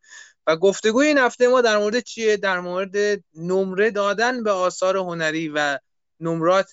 و 0.47 0.55
گفتگوی 0.55 1.07
این 1.07 1.17
هفته 1.17 1.47
ما 1.47 1.61
در 1.61 1.77
مورد 1.77 1.99
چیه؟ 1.99 2.37
در 2.37 2.59
مورد 2.59 2.95
نمره 3.35 3.91
دادن 3.91 4.43
به 4.43 4.51
آثار 4.51 4.97
هنری 4.97 5.49
و 5.49 5.79
نمرات 6.19 6.71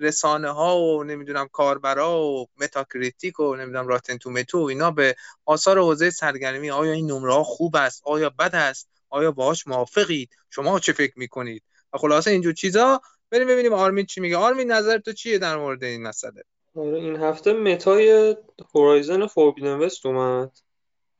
رسانه 0.00 0.50
ها 0.50 0.78
و 0.78 1.04
نمی‌دونم 1.04 1.48
کاربرا 1.52 2.20
و 2.20 2.46
Metacritic 2.60 3.40
و 3.40 3.56
نمی‌دونم 3.56 3.88
Rotten 3.88 4.16
Tomatoes 4.16 4.58
و 4.58 4.64
اینا 4.64 4.90
به 4.90 5.16
آثار 5.44 5.78
حوزه 5.78 6.10
سرگرمی 6.10 6.70
آیا 6.70 6.92
این 6.92 7.10
نمره 7.10 7.34
ها 7.34 7.44
خوب 7.44 7.76
است؟ 7.76 8.02
آیا 8.04 8.30
بد 8.30 8.54
است؟ 8.54 8.88
آیا 9.10 9.32
باهاش 9.32 9.66
موافقید؟ 9.66 10.30
شما 10.50 10.78
چه 10.78 10.92
فکر 10.92 11.12
می‌کنید؟ 11.16 11.62
و 11.92 11.98
خلاصه 11.98 12.30
اینجور 12.30 12.52
چیزا 12.52 13.00
بریم 13.30 13.48
ببینیم 13.48 13.72
آرمین 13.72 14.06
چی 14.06 14.20
میگه. 14.20 14.36
آرمین 14.36 14.72
نظر 14.72 14.98
تو 14.98 15.12
چیه 15.12 15.38
در 15.38 15.56
مورد 15.56 15.84
این 15.84 16.02
مسئله؟ 16.02 16.42
آره 16.76 16.98
این 16.98 17.16
هفته 17.16 17.52
متای 17.52 18.36
هورایزن 18.74 19.26
فوربیدن 19.26 19.78
وست 19.78 20.06
اومد. 20.06 20.50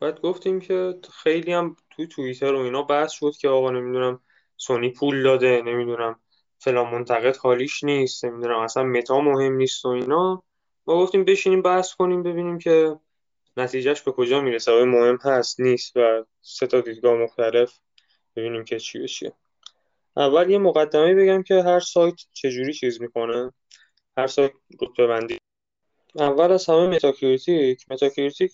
بعد 0.01 0.21
گفتیم 0.21 0.61
که 0.61 0.95
خیلی 1.23 1.53
هم 1.53 1.77
توی 1.91 2.07
توییتر 2.07 2.55
و 2.55 2.59
اینا 2.59 2.83
بحث 2.83 3.13
شد 3.13 3.33
که 3.41 3.49
آقا 3.49 3.71
نمی‌دونم 3.71 4.21
سونی 4.57 4.91
پول 4.91 5.23
داده 5.23 5.63
نمی‌دونم 5.63 6.21
فلان 6.63 6.95
منتقد 6.95 7.37
حالیش 7.37 7.85
نیست 7.85 8.25
نمی‌دونم 8.25 8.59
اصلا 8.59 8.83
متا 8.83 9.21
مهم 9.21 9.57
نیست 9.57 9.85
و 9.85 9.89
اینا. 9.89 10.43
ما 10.87 11.03
گفتیم 11.03 11.25
بشینیم 11.25 11.63
بحث 11.63 11.95
کنیم 11.95 12.23
ببینیم 12.23 12.59
که 12.59 12.97
نتیجهش 13.57 14.01
به 14.01 14.13
کجا 14.13 14.41
می‌رسه. 14.41 14.73
آیا 14.73 14.85
مهم 14.85 15.19
هست 15.23 15.61
نیست 15.61 15.97
و 15.97 16.25
سه 16.41 16.67
تا 16.67 16.81
دیدگاه 16.81 17.15
مختلف. 17.15 17.79
ببینیم 18.37 18.65
که 18.65 18.79
چی 18.79 18.99
بشه 18.99 19.33
اول 20.17 20.51
یه 20.51 20.59
مقدمه 20.59 21.15
بگم 21.15 21.43
که 21.43 21.63
هر 21.63 21.81
سایت 21.81 22.15
چجوری 22.33 22.73
چیز 22.73 23.01
می‌کنه. 23.03 23.53
هر 24.17 24.27
سایت 24.27 24.53
رتبه 24.83 25.07
بندی. 25.07 25.39
اول 26.17 26.53
از 26.53 26.67
همه 26.67 26.87
Metacritic. 26.87 27.85
Metacritic 27.91 28.53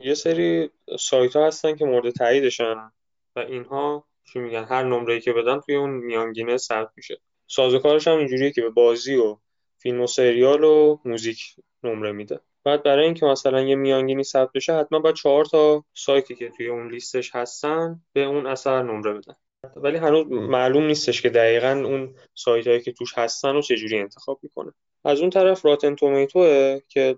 یه 0.00 0.14
سری 0.14 0.70
سایت 0.98 1.36
ها 1.36 1.46
هستن 1.46 1.76
که 1.76 1.84
مورد 1.84 2.10
تاییدشن 2.10 2.90
و 3.36 3.38
اینها. 3.40 4.04
چی 4.24 4.38
میگن 4.38 4.64
هر 4.64 4.82
نمره‌ای 4.82 5.20
که 5.20 5.32
بدن 5.32 5.60
توی 5.60 5.74
اون 5.74 5.90
میانگینه 5.90 6.56
ثبت 6.56 6.90
میشه. 6.96 7.20
سازوکارش 7.46 8.08
هم 8.08 8.18
اینجوریه 8.18 8.50
که 8.50 8.62
به 8.62 8.70
بازی 8.70 9.16
و 9.16 9.38
فیلم 9.78 10.00
و 10.00 10.06
سریال 10.06 10.64
و 10.64 10.98
موزیک 11.04 11.54
نمره 11.82 12.12
میده. 12.12 12.40
بعد 12.64 12.82
برای 12.82 13.04
اینکه 13.04 13.26
مثلا 13.26 13.60
یه 13.60 13.74
میانگینی 13.74 14.22
ثبت 14.22 14.52
بشه 14.54 14.74
حتما 14.74 14.98
باید 14.98 15.14
چهار 15.14 15.44
تا 15.44 15.84
سایتی 15.94 16.34
که 16.34 16.48
توی 16.48 16.68
اون 16.68 16.90
لیستش 16.90 17.34
هستن 17.34 18.00
به 18.12 18.24
اون 18.24 18.46
اثر 18.46 18.82
نمره 18.82 19.12
بدن. 19.12 19.34
ولی 19.76 19.96
هنوز 19.96 20.26
معلوم 20.30 20.86
نیستش 20.86 21.22
که 21.22 21.28
دقیقا 21.28 21.82
اون 21.86 22.14
سایت 22.34 22.66
هایی 22.66 22.80
که 22.80 22.92
توش 22.92 23.18
هستن 23.18 23.56
و 23.56 23.62
چجوری 23.62 23.98
انتخاب 23.98 24.38
می‌کنه. 24.42 24.72
از 25.04 25.20
اون 25.20 25.30
طرف 25.30 25.64
راتن 25.64 25.94
تومیتوه 25.94 26.80
که 26.88 27.16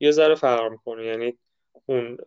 یه 0.00 0.10
ذره 0.10 0.34
فرق 0.34 0.70
می‌کنه. 0.70 1.06
یعنی 1.06 1.38
اون 1.86 2.18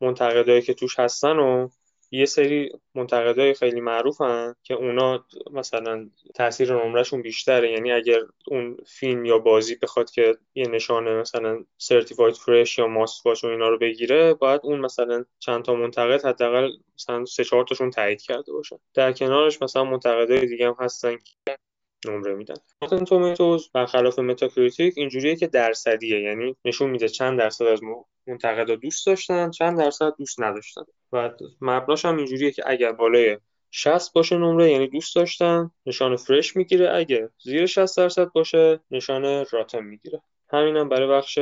منتقدایی 0.00 0.62
که 0.62 0.74
توش 0.74 0.98
هستن 0.98 1.36
و 1.36 1.68
یه 2.14 2.26
سری 2.26 2.70
منتقدای 2.94 3.54
خیلی 3.54 3.80
معروفن 3.80 4.54
که 4.62 4.74
اونا 4.74 5.24
مثلا 5.52 6.10
تاثیر 6.34 6.74
نمرهشون 6.74 7.22
بیشتره. 7.22 7.72
یعنی 7.72 7.92
اگر 7.92 8.20
اون 8.46 8.76
فیلم 8.86 9.24
یا 9.24 9.38
بازی 9.38 9.76
بخواد 9.82 10.10
که 10.10 10.36
یه 10.54 10.68
نشانه 10.68 11.14
مثلا 11.14 11.64
certified 11.78 12.34
fresh 12.34 12.78
یا 12.78 12.86
must 12.86 13.24
watch 13.24 13.44
و 13.44 13.46
اینا 13.46 13.68
رو 13.68 13.78
بگیره 13.78 14.34
باید 14.34 14.60
اون 14.64 14.80
مثلا 14.80 15.24
چند 15.38 15.64
تا 15.64 15.74
منتقد 15.74 16.24
حداقل 16.24 16.70
مثلا 16.94 17.24
سه 17.24 17.44
چهار 17.44 17.64
تاشون 17.64 17.90
تایید 17.90 18.22
کرده 18.22 18.52
باشن. 18.52 18.76
در 18.94 19.12
کنارش 19.12 19.62
مثلا 19.62 19.84
منتقدای 19.84 20.46
دیگه 20.46 20.66
هم 20.66 20.76
هستن 20.78 21.16
که 21.16 21.58
نمره 22.06 22.34
میدن. 22.34 22.54
Rotten 22.82 23.04
Tomatoes 23.04 23.70
برخلاف 23.74 24.18
Metacritic 24.18 24.94
اینجوریه 24.96 25.36
که 25.36 25.46
درصدیه. 25.46 26.20
یعنی 26.20 26.56
نشون 26.64 26.90
میده 26.90 27.08
چند 27.08 27.38
درصد 27.38 27.64
از 27.64 27.80
منتقدا 28.26 28.76
دوست 28.76 29.06
داشتن 29.06 29.50
چند 29.50 29.78
درصد 29.78 30.14
دوست 30.18 30.40
نداشتن. 30.40 30.82
و 31.12 31.30
مبناش 31.60 32.04
هم 32.04 32.16
اینجوریه 32.16 32.50
که 32.50 32.62
اگر 32.66 32.92
بالای 32.92 33.38
60 33.70 34.12
باشه 34.12 34.36
نمره 34.36 34.70
یعنی 34.70 34.88
دوست 34.88 35.16
داشتن 35.16 35.70
نشان 35.86 36.16
فرش 36.16 36.56
می‌گیره. 36.56 36.94
اگه 36.94 37.30
زیر 37.42 37.66
60 37.66 37.96
درصد 37.96 38.32
باشه 38.32 38.80
نشان 38.90 39.44
راتن 39.50 39.84
می‌گیره. 39.84 40.22
همینم 40.50 40.76
هم 40.76 40.88
برای 40.88 41.08
بخش 41.08 41.38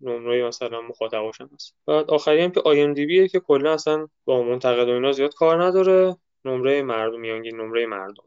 نمره 0.00 0.44
مثلا 0.44 0.80
مخاطباش 0.80 1.40
هم 1.40 1.50
هست. 1.54 1.74
بعد 1.86 2.10
آخری 2.10 2.40
هم 2.40 2.50
که 2.94 3.06
بیه 3.06 3.28
که 3.28 3.40
کلا 3.40 3.72
اصلا 3.72 4.08
با 4.24 4.42
منتقد 4.42 4.88
و 4.88 4.92
اینا 4.92 5.12
زیاد 5.12 5.34
کار 5.34 5.64
نداره. 5.64 6.16
نمره 6.44 6.82
مردم 6.82 7.20
میانگین 7.20 7.56
نمره 7.56 7.86
مردم. 7.86 8.24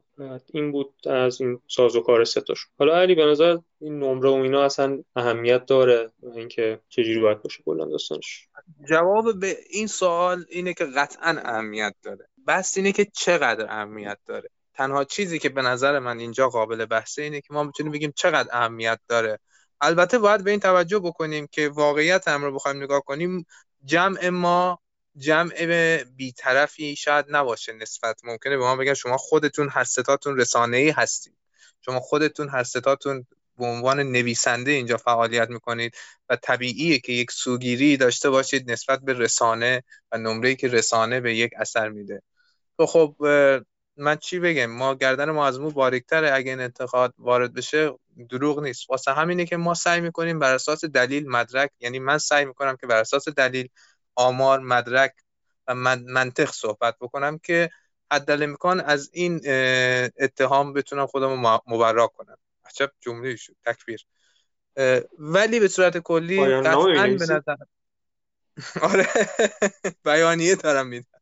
این 0.54 0.72
بود 0.72 0.94
از 1.08 1.42
این 1.42 1.60
سازوکار 1.68 2.24
ستاش 2.24 2.68
حالا 2.80 3.02
علی 3.02 3.16
به 3.16 3.26
نظر 3.26 3.58
این 3.82 4.00
نمره 4.00 4.30
و 4.30 4.34
اینا 4.34 4.64
اصلا 4.64 5.04
اهمیت 5.16 5.66
داره 5.66 6.12
اینکه 6.36 6.80
چجوری 6.90 7.20
باید 7.20 7.42
باشه 7.42 7.64
کلا 7.66 7.86
داستانش؟ 7.86 8.48
جواب 8.90 9.40
به 9.40 9.58
این 9.70 9.88
سوال 9.88 10.46
اینه 10.50 10.74
که 10.74 10.86
قطعا 10.86 11.42
اهمیت 11.46 11.96
داره. 12.04 12.28
بس 12.48 12.78
اینه 12.78 12.92
که 12.92 13.06
چقدر 13.06 13.66
اهمیت 13.70 14.18
داره. 14.26 14.50
تنها 14.74 15.04
چیزی 15.04 15.40
که 15.40 15.50
به 15.50 15.62
نظر 15.62 16.00
من 16.00 16.20
اینجا 16.20 16.50
قابل 16.50 16.86
بحثه 16.86 17.22
اینه 17.22 17.42
که 17.42 17.54
ما 17.54 17.64
می‌تونیم 17.64 17.92
بگیم 17.92 18.14
چقدر 18.16 18.50
اهمیت 18.58 19.00
داره. 19.08 19.40
البته 19.82 20.20
باید 20.20 20.44
به 20.44 20.52
این 20.52 20.60
توجه 20.60 21.00
بکنیم 21.00 21.48
که 21.52 21.70
واقعیت 21.70 22.28
هم 22.28 22.44
رو 22.44 22.56
بخوایم 22.56 22.84
نگاه 22.84 23.02
کنیم. 23.02 23.46
جمع 23.86 24.30
ما 24.30 24.80
جمع 25.18 26.04
بیطرفی 26.04 26.96
شاید 26.96 27.26
نباشه 27.30 27.74
نسبت 27.74 28.20
ممکنه 28.24 28.58
به 28.58 28.64
ما 28.64 28.76
بگن 28.76 28.94
شما 28.94 29.18
خودتون 29.18 29.70
هر 29.70 29.84
ستاتون 29.84 30.38
رسانه 30.38 30.78
ای 30.78 30.90
هستید. 30.90 31.36
شما 31.86 32.00
خودتون 32.00 32.50
هر 32.50 32.64
ستاتون 32.64 33.28
به 33.58 33.66
عنوان 33.66 34.00
نویسنده 34.00 34.72
اینجا 34.72 34.98
فعالیت 34.98 35.50
می‌کنید 35.50 35.96
و 36.30 36.36
طبیعیه 36.36 37.00
که 37.00 37.14
یک 37.14 37.32
سوگیری 37.32 37.98
داشته 37.98 38.30
باشید 38.30 38.72
نسبت 38.72 39.00
به 39.00 39.14
رسانه 39.14 39.84
و 40.12 40.18
نمره 40.18 40.56
که 40.56 40.68
رسانه 40.68 41.20
به 41.20 41.36
یک 41.36 41.52
اثر 41.58 41.90
میده. 41.90 42.22
تو 42.78 42.86
خب 42.86 43.16
من 43.98 44.16
چی 44.16 44.40
بگم؟ 44.40 44.66
ما 44.66 44.96
گردن 44.96 45.30
ما 45.30 45.48
از 45.48 45.60
مو 45.60 45.72
باریکتره. 45.72 46.34
اگه 46.34 46.52
این 46.52 46.60
انتقاد 46.60 47.14
وارد 47.18 47.54
بشه 47.54 47.92
دروغ 48.30 48.64
نیست. 48.64 48.90
واسه 48.90 49.14
همینه 49.14 49.46
که 49.46 49.58
ما 49.58 49.74
سعی 49.74 50.02
می‌کنیم 50.02 50.40
بر 50.40 50.54
اساس 50.54 50.86
دلیل 50.86 51.30
مدرک 51.30 51.72
یعنی 51.80 52.00
من 52.00 52.18
سعی 52.18 52.46
می‌کنم 52.46 52.78
که 52.78 52.88
بر 52.88 52.98
اساس 52.98 53.30
دلیل 53.30 53.70
آمار 54.16 54.60
مدرک 54.60 55.14
و 55.68 55.76
منطق 55.76 56.52
صحبت 56.52 56.96
بکنم 57.02 57.38
که 57.38 57.70
حد 58.12 58.32
امکان 58.32 58.80
از 58.80 59.10
این 59.14 59.42
اتهام 60.20 60.74
بتونم 60.74 61.08
خودم 61.08 61.40
مبرا 61.68 62.08
کنم. 62.08 62.38
عجب 62.66 62.92
جمله 63.00 63.36
شد 63.36 63.56
تکبیر 63.66 64.06
ولی 65.18 65.60
به 65.60 65.68
صورت 65.68 65.98
کلی 65.98 66.62
قطعا 66.62 67.08
به 67.08 67.26
نظر 67.26 67.56
آره. 68.92 69.08
بیانیه 70.06 70.56
دارم 70.56 70.88
میدم. 70.88 71.22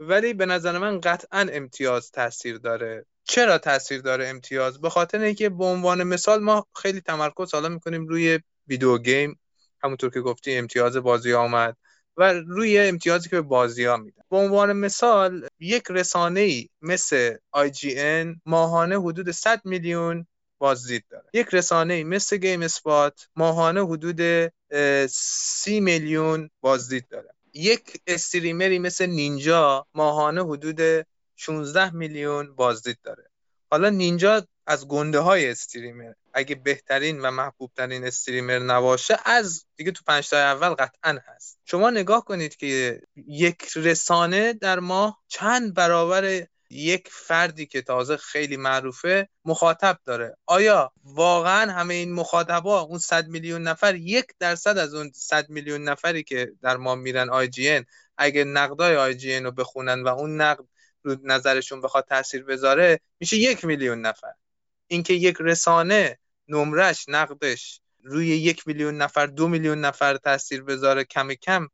ولی 0.00 0.34
به 0.34 0.46
نظر 0.46 0.78
من 0.78 1.00
قطعا 1.00 1.46
امتیاز 1.52 2.10
تاثیر 2.10 2.58
داره. 2.58 3.06
چرا 3.24 3.58
تاثیر 3.58 4.00
داره 4.00 4.28
امتیاز؟ 4.28 4.80
به 4.80 4.90
خاطر 4.90 5.20
اینکه 5.20 5.48
به 5.48 5.64
عنوان 5.64 6.02
مثال 6.02 6.42
ما 6.42 6.66
خیلی 6.74 7.00
تمرکز 7.00 7.54
حالا 7.54 7.68
می‌کنیم 7.68 8.06
روی 8.06 8.40
ویدیو 8.68 8.98
گیم. 8.98 9.40
همونطور 9.82 10.10
که 10.10 10.20
گفتی 10.20 10.56
امتیاز 10.56 10.96
بازی 10.96 11.32
آمد 11.32 11.76
و 12.16 12.32
روی 12.32 12.78
امتیازی 12.78 13.28
که 13.28 13.36
به 13.36 13.42
بازی 13.42 13.84
ها 13.84 13.96
میدن. 13.96 14.22
به 14.30 14.36
عنوان 14.36 14.72
مثال 14.72 15.48
یک 15.60 15.84
رسانه 15.90 16.40
ای 16.40 16.68
مثل 16.82 17.34
IGN 17.56 18.40
ماهانه 18.46 19.00
حدود 19.00 19.30
100 19.30 19.60
میلیون 19.64 20.26
بازدید 20.58 21.04
داره. 21.10 21.24
یک 21.32 21.46
رسانه 21.52 21.94
ای 21.94 22.04
مثل 22.04 22.36
گیم 22.36 22.62
اسپات 22.62 23.28
ماهانه 23.36 23.86
حدود 23.86 24.50
30 25.06 25.80
میلیون 25.80 26.50
بازدید 26.60 27.08
داره. 27.08 27.28
یک 27.54 28.00
استریمری 28.06 28.78
مثل 28.78 29.06
نینجا 29.06 29.86
ماهانه 29.94 30.44
حدود 30.44 31.06
16 31.36 31.94
میلیون 31.94 32.54
بازدید 32.54 32.98
داره. 33.04 33.30
حالا 33.70 33.90
نینجا 33.90 34.46
از 34.66 34.88
گنده 34.88 35.18
های 35.18 35.50
استریمر. 35.50 36.12
اگه 36.34 36.54
بهترین 36.54 37.20
و 37.20 37.30
محبوب 37.30 37.70
ترین 37.76 38.04
استریمر 38.04 38.58
نباشه 38.58 39.18
از 39.24 39.64
دیگه 39.76 39.90
تو 39.90 40.02
پنج 40.06 40.28
تا 40.28 40.36
اول 40.36 40.68
قطعا 40.68 41.18
هست. 41.26 41.58
شما 41.64 41.90
نگاه 41.90 42.24
کنید 42.24 42.56
که 42.56 43.00
یک 43.26 43.68
رسانه 43.76 44.52
در 44.52 44.78
ماه 44.78 45.22
چند 45.28 45.74
برابر 45.74 46.46
یک 46.70 47.08
فردی 47.12 47.66
که 47.66 47.82
تازه 47.82 48.16
خیلی 48.16 48.56
معروفه 48.56 49.28
مخاطب 49.44 49.98
داره. 50.04 50.36
آیا 50.46 50.92
واقعا 51.04 51.72
همه 51.72 51.94
این 51.94 52.12
مخاطبا 52.12 52.80
اون 52.80 52.98
100 52.98 53.28
میلیون 53.28 53.62
نفر 53.62 53.94
یک 53.94 54.26
درصد 54.38 54.78
از 54.78 54.94
اون 54.94 55.10
100 55.14 55.50
میلیون 55.50 55.84
نفری 55.84 56.22
که 56.22 56.52
در 56.62 56.76
ما 56.76 56.94
میرن 56.94 57.30
آی 57.30 57.48
جی 57.48 57.84
اگه 58.18 58.44
نقدای 58.44 58.96
IGN 58.96 59.38
رو 59.38 59.50
بخونن 59.50 60.02
و 60.02 60.08
اون 60.08 60.40
نقد 60.40 60.64
رو 61.02 61.16
نظرشون 61.24 61.80
بخواد 61.80 62.06
تاثیر 62.08 62.44
بذاره 62.44 63.00
میشه 63.20 63.36
یک 63.36 63.64
میلیون 63.64 64.00
نفر. 64.00 64.32
اینکه 64.88 65.14
یک 65.14 65.36
رسانه 65.40 66.18
نمرش 66.48 67.04
نقدش 67.08 67.80
روی 68.02 68.26
یک 68.26 68.68
میلیون 68.68 68.96
نفر 68.96 69.26
دو 69.26 69.48
میلیون 69.48 69.80
نفر 69.80 70.16
تاثیر 70.16 70.62
بذاره 70.62 71.04
کم 71.04 71.34
کم 71.34 71.68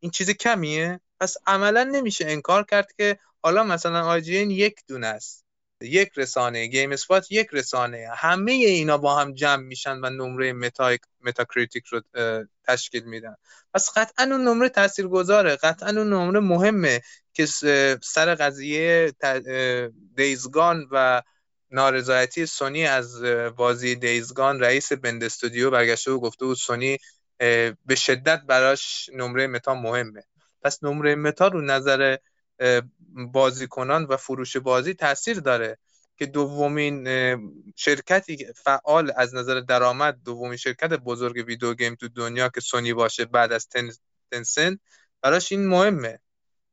این 0.00 0.10
چیز 0.10 0.30
کمیه؟ 0.30 1.00
پس 1.20 1.36
عملا 1.46 1.84
نمیشه 1.84 2.24
انکار 2.28 2.64
کرد 2.64 2.92
که 2.92 3.18
حالا 3.42 3.64
مثلا 3.64 4.06
IGN 4.06 4.50
یک 4.50 4.80
دونه 4.88 5.06
است 5.06 5.44
یک 5.82 6.10
رسانه 6.16 6.66
GameSpot 6.66 7.32
یک 7.32 7.48
رسانه 7.52 8.08
همه 8.16 8.52
اینا 8.52 8.98
با 8.98 9.16
هم 9.16 9.34
جمع 9.34 9.62
میشن 9.62 9.96
و 9.96 10.10
نمره 10.10 10.52
متا 10.52 10.96
متاکریتیک 11.20 11.86
رو 11.86 12.02
تشکیل 12.64 13.04
میدن. 13.04 13.34
پس 13.74 13.90
قطعا 13.96 14.24
اون 14.24 14.44
نمره 14.44 14.68
تاثیرگذاره 14.68 15.56
قطعا 15.56 15.88
اون 15.88 16.12
نمره 16.12 16.40
مهمه 16.40 17.00
که 17.32 17.46
سر 18.02 18.34
قضیه 18.34 19.12
دیزگان 20.16 20.88
و 20.90 21.22
نارضایتی 21.70 22.46
سونی 22.46 22.86
از 22.86 23.22
بازی 23.56 23.94
دیزگان 23.94 24.60
رئیس 24.60 24.92
بند 24.92 25.24
استودیو 25.24 25.70
برگشته 25.70 26.10
و 26.10 26.20
گفته 26.20 26.44
بود 26.44 26.56
سونی 26.56 26.98
به 27.86 27.94
شدت 27.96 28.42
براش 28.46 29.10
نمره 29.14 29.46
متا 29.46 29.74
مهمه. 29.74 30.24
پس 30.62 30.84
نمره 30.84 31.14
متا 31.14 31.48
رو 31.48 31.60
نظر 31.60 32.16
بازیکنان 33.32 34.04
و 34.04 34.16
فروش 34.16 34.56
بازی 34.56 34.94
تاثیر 34.94 35.40
داره 35.40 35.78
که 36.16 36.26
دومین 36.26 37.08
شرکتی 37.76 38.46
فعال 38.52 39.12
از 39.16 39.34
نظر 39.34 39.60
درآمد 39.60 40.18
دومین 40.24 40.56
شرکت 40.56 40.92
بزرگ 40.92 41.44
ویدیو 41.46 41.74
گیم 41.74 41.94
تو 41.94 42.08
دنیا 42.08 42.48
که 42.48 42.60
سونی 42.60 42.92
باشه 42.92 43.24
بعد 43.24 43.52
از 43.52 43.68
تنسن 44.30 44.78
براش 45.22 45.52
این 45.52 45.66
مهمه. 45.66 46.18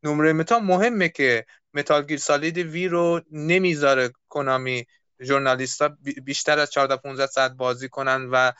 نمره 0.03 0.33
متا 0.33 0.59
مهمه 0.59 1.09
که 1.09 1.45
متال 1.73 2.05
گیر 2.05 2.19
سالید 2.19 2.57
وی 2.57 2.87
رو 2.87 3.21
نمی‌ذاره 3.31 4.11
کنامی 4.29 4.85
ژورنالیستا 5.21 5.97
بیشتر 6.23 6.59
از 6.59 6.71
14 6.71 6.95
15 6.95 7.27
ساعت 7.27 7.51
بازی 7.51 7.89
کنن 7.89 8.29
و 8.31 8.51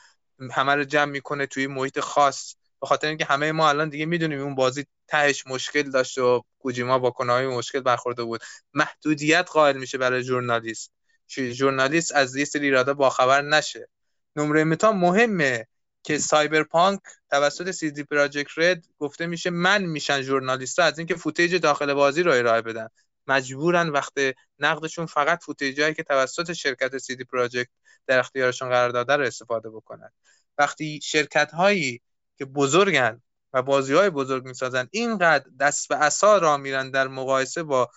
همه 0.52 0.74
رو 0.74 0.84
جمع 0.84 1.12
می‌کنه 1.12 1.46
توی 1.46 1.66
محیط 1.66 2.00
خاص. 2.00 2.54
به 2.80 2.86
خاطر 2.86 3.08
اینکه 3.08 3.24
همه 3.24 3.52
ما 3.52 3.68
الان 3.68 3.88
دیگه 3.88 4.06
می‌دونیم 4.06 4.40
اون 4.40 4.54
بازی 4.54 4.86
تهش 5.08 5.46
مشکل 5.46 5.82
داشت 5.82 6.18
و 6.18 6.42
کوجیما 6.58 6.98
با 6.98 7.10
کنامی 7.10 7.46
مشکل 7.46 7.80
برخورده 7.80 8.24
بود. 8.24 8.40
محدودیت 8.74 9.48
قائل 9.52 9.76
میشه 9.76 9.98
برای 9.98 10.22
ژورنالیست. 10.22 10.92
ژورنالیست 11.28 12.14
از 12.14 12.36
یه 12.36 12.44
سری 12.44 12.64
ایرادا 12.64 12.94
باخبر 12.94 13.42
نشه. 13.42 13.88
نمره 14.36 14.64
متا 14.64 14.92
مهمه. 14.92 15.66
که 16.08 16.18
سایبرپانک 16.18 17.00
توسط 17.30 17.70
CD 17.70 18.02
Projekt 18.02 18.50
Red 18.56 18.84
گفته 18.98 19.26
میشه 19.26 19.50
منع 19.50 19.82
میشن 19.82 20.22
ژورنالیست‌ها 20.22 20.84
از 20.84 20.98
اینکه 20.98 21.14
footage 21.14 21.54
داخل 21.54 21.94
بازی 21.94 22.22
رو 22.22 22.32
ارائه 22.32 22.62
بدن. 22.62 22.88
مجبورن 23.26 23.88
وقت 23.88 24.12
نقدشون 24.58 25.06
فقط 25.06 25.44
footage 25.44 25.79
هایی 25.79 25.94
که 25.94 26.02
توسط 26.02 26.52
شرکت 26.52 26.98
CD 26.98 27.24
Projekt 27.24 27.70
در 28.06 28.18
اختیارشون 28.18 28.68
قرار 28.68 28.90
داده 28.90 29.16
رو 29.16 29.24
استفاده 29.24 29.70
بکنن. 29.70 30.10
وقتی 30.58 31.00
شرکت 31.02 31.50
هایی 31.52 32.00
که 32.38 32.44
بزرگن 32.44 33.22
و 33.52 33.62
بازی 33.62 33.94
های 33.94 34.10
بزرگ 34.10 34.44
می‌سازن 34.44 34.88
اینقدر 34.90 35.50
دست 35.60 35.88
به 35.88 35.96
عصا 35.96 36.38
راه 36.38 36.56
میرن 36.56 36.90
در 36.90 37.08
مقایسه 37.08 37.62
با 37.62 37.90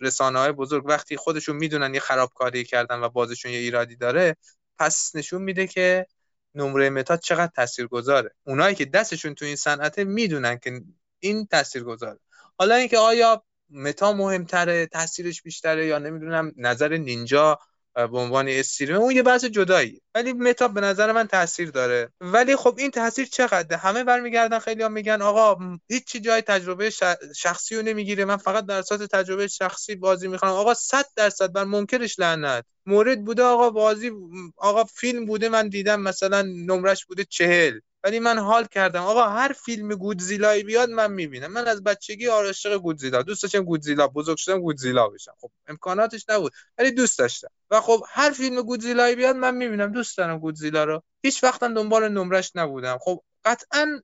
رسانه 0.00 0.38
های 0.38 0.52
بزرگ 0.52 0.86
وقتی 0.86 1.16
خودشون 1.16 1.56
می‌دونن 1.56 1.94
یه 1.94 2.00
خرابکاری 2.00 2.64
کردن 2.64 3.00
و 3.00 3.08
بازشون 3.08 3.52
یه 3.52 3.58
ایرادی 3.58 3.96
داره 3.96 4.36
پس 4.78 5.10
نشون 5.14 5.42
میده 5.42 5.66
که 5.66 6.06
نمره 6.54 6.90
متا 6.90 7.16
چقدر 7.16 7.52
تاثیرگذاره. 7.56 8.34
اونایی 8.44 8.74
که 8.74 8.84
دستشون 8.84 9.34
تو 9.34 9.44
این 9.44 9.56
صنعته 9.56 10.04
می‌دونن 10.04 10.58
که 10.58 10.80
این 11.18 11.46
تاثیرگذاره. 11.46 12.18
حالا 12.58 12.74
اینکه 12.74 12.98
آیا 12.98 13.44
متا 13.70 14.12
مهمتره 14.12 14.86
تاثیرش 14.86 15.42
بیشتره 15.42 15.86
یا 15.86 15.98
نمی‌دونم 15.98 16.52
نظر 16.56 16.96
نینجا 16.96 17.58
به 17.94 18.18
عنوان 18.18 18.48
استریم 18.48 18.96
اون 18.96 19.10
یه 19.16 19.22
بحث 19.22 19.44
جدایی 19.44 20.00
ولی 20.14 20.32
متا 20.32 20.68
به 20.68 20.80
نظر 20.80 21.12
من 21.12 21.26
تاثیر 21.26 21.70
داره. 21.70 22.08
ولی 22.20 22.56
خب 22.56 22.74
این 22.78 22.90
تاثیر 22.90 23.26
چقدر 23.26 23.76
همه 23.76 24.04
برمیگردن 24.04 24.58
خیلی 24.58 24.82
هم 24.82 24.92
میگن 24.92 25.22
آقا 25.22 25.56
هیچ 25.90 26.16
جای 26.16 26.40
تجربه 26.42 26.90
شخصی 27.36 27.76
رو 27.76 27.82
نمی‌گیره. 27.82 28.24
من 28.24 28.36
فقط 28.36 28.66
در 28.66 28.78
اساس 28.78 29.00
تجربه 29.12 29.46
شخصی 29.48 29.94
بازی 29.96 30.28
می‌خوام 30.28 30.52
آقا 30.52 30.74
100 30.74 31.04
درصد 31.16 31.52
بر 31.52 31.64
منکرش 31.64 32.18
لعنت. 32.18 32.64
مورد 32.86 33.24
بوده 33.24 33.42
آقا 33.42 33.70
بازی 33.70 34.10
آقا 34.56 34.84
فیلم 34.84 35.26
بوده 35.26 35.48
من 35.48 35.68
دیدم 35.68 36.00
مثلا 36.00 36.42
نمرش 36.42 37.06
بوده 37.06 37.24
چهل. 37.24 37.80
ولی 38.04 38.18
من 38.18 38.38
حال 38.38 38.66
کردم. 38.66 39.02
آقا 39.02 39.28
هر 39.28 39.52
فیلم 39.52 39.94
گودزیلایی 39.94 40.62
بیاد 40.62 40.90
من 40.90 41.12
می‌بینم. 41.12 41.52
من 41.52 41.66
از 41.68 41.84
بچگی 41.84 42.26
عاشق 42.26 42.76
گودزیلا 42.76 43.22
دوست 43.22 43.42
داشتم 43.42 43.62
گودزیلا 43.64 44.08
بزرگ 44.08 44.36
شدم 44.36 44.60
گودزیلا 44.60 45.08
بشم. 45.08 45.34
خب 45.40 45.50
امکاناتش 45.66 46.24
نبود 46.28 46.52
ولی 46.78 46.90
دوست 46.90 47.18
داشتم. 47.18 47.48
و 47.70 47.80
خب 47.80 48.04
هر 48.08 48.30
فیلم 48.30 48.62
گودزیلایی 48.62 49.14
بیاد 49.14 49.36
من 49.36 49.54
می‌بینم. 49.54 49.92
دوست 49.92 50.18
دارم 50.18 50.38
گودزیلا 50.38 50.84
رو. 50.84 51.02
هیچ 51.22 51.44
وقتم 51.44 51.74
دنبال 51.74 52.08
نمرش 52.08 52.52
نبودم. 52.54 52.98
خب 53.00 53.22
قطعا 53.44 54.00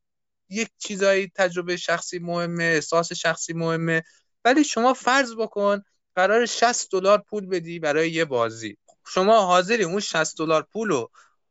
یک 0.50 0.68
چیزایی 0.78 1.32
تجربه 1.34 1.76
شخصی 1.76 2.18
مهمه 2.18 2.64
احساس 2.64 3.12
شخصی 3.12 3.52
مهمه. 3.52 4.02
ولی 4.44 4.64
شما 4.64 4.94
فرض 4.94 5.34
بکن 5.34 5.82
قرار 6.16 6.46
60 6.46 6.90
دلار 6.92 7.18
پول 7.30 7.46
بدی 7.46 7.78
برای 7.78 8.10
یه 8.10 8.24
بازی. 8.24 8.76
شما 9.06 9.46
حاضری 9.46 9.84
اون 9.84 10.00
60 10.00 10.38
دلار 10.38 10.66
پولو 10.72 11.08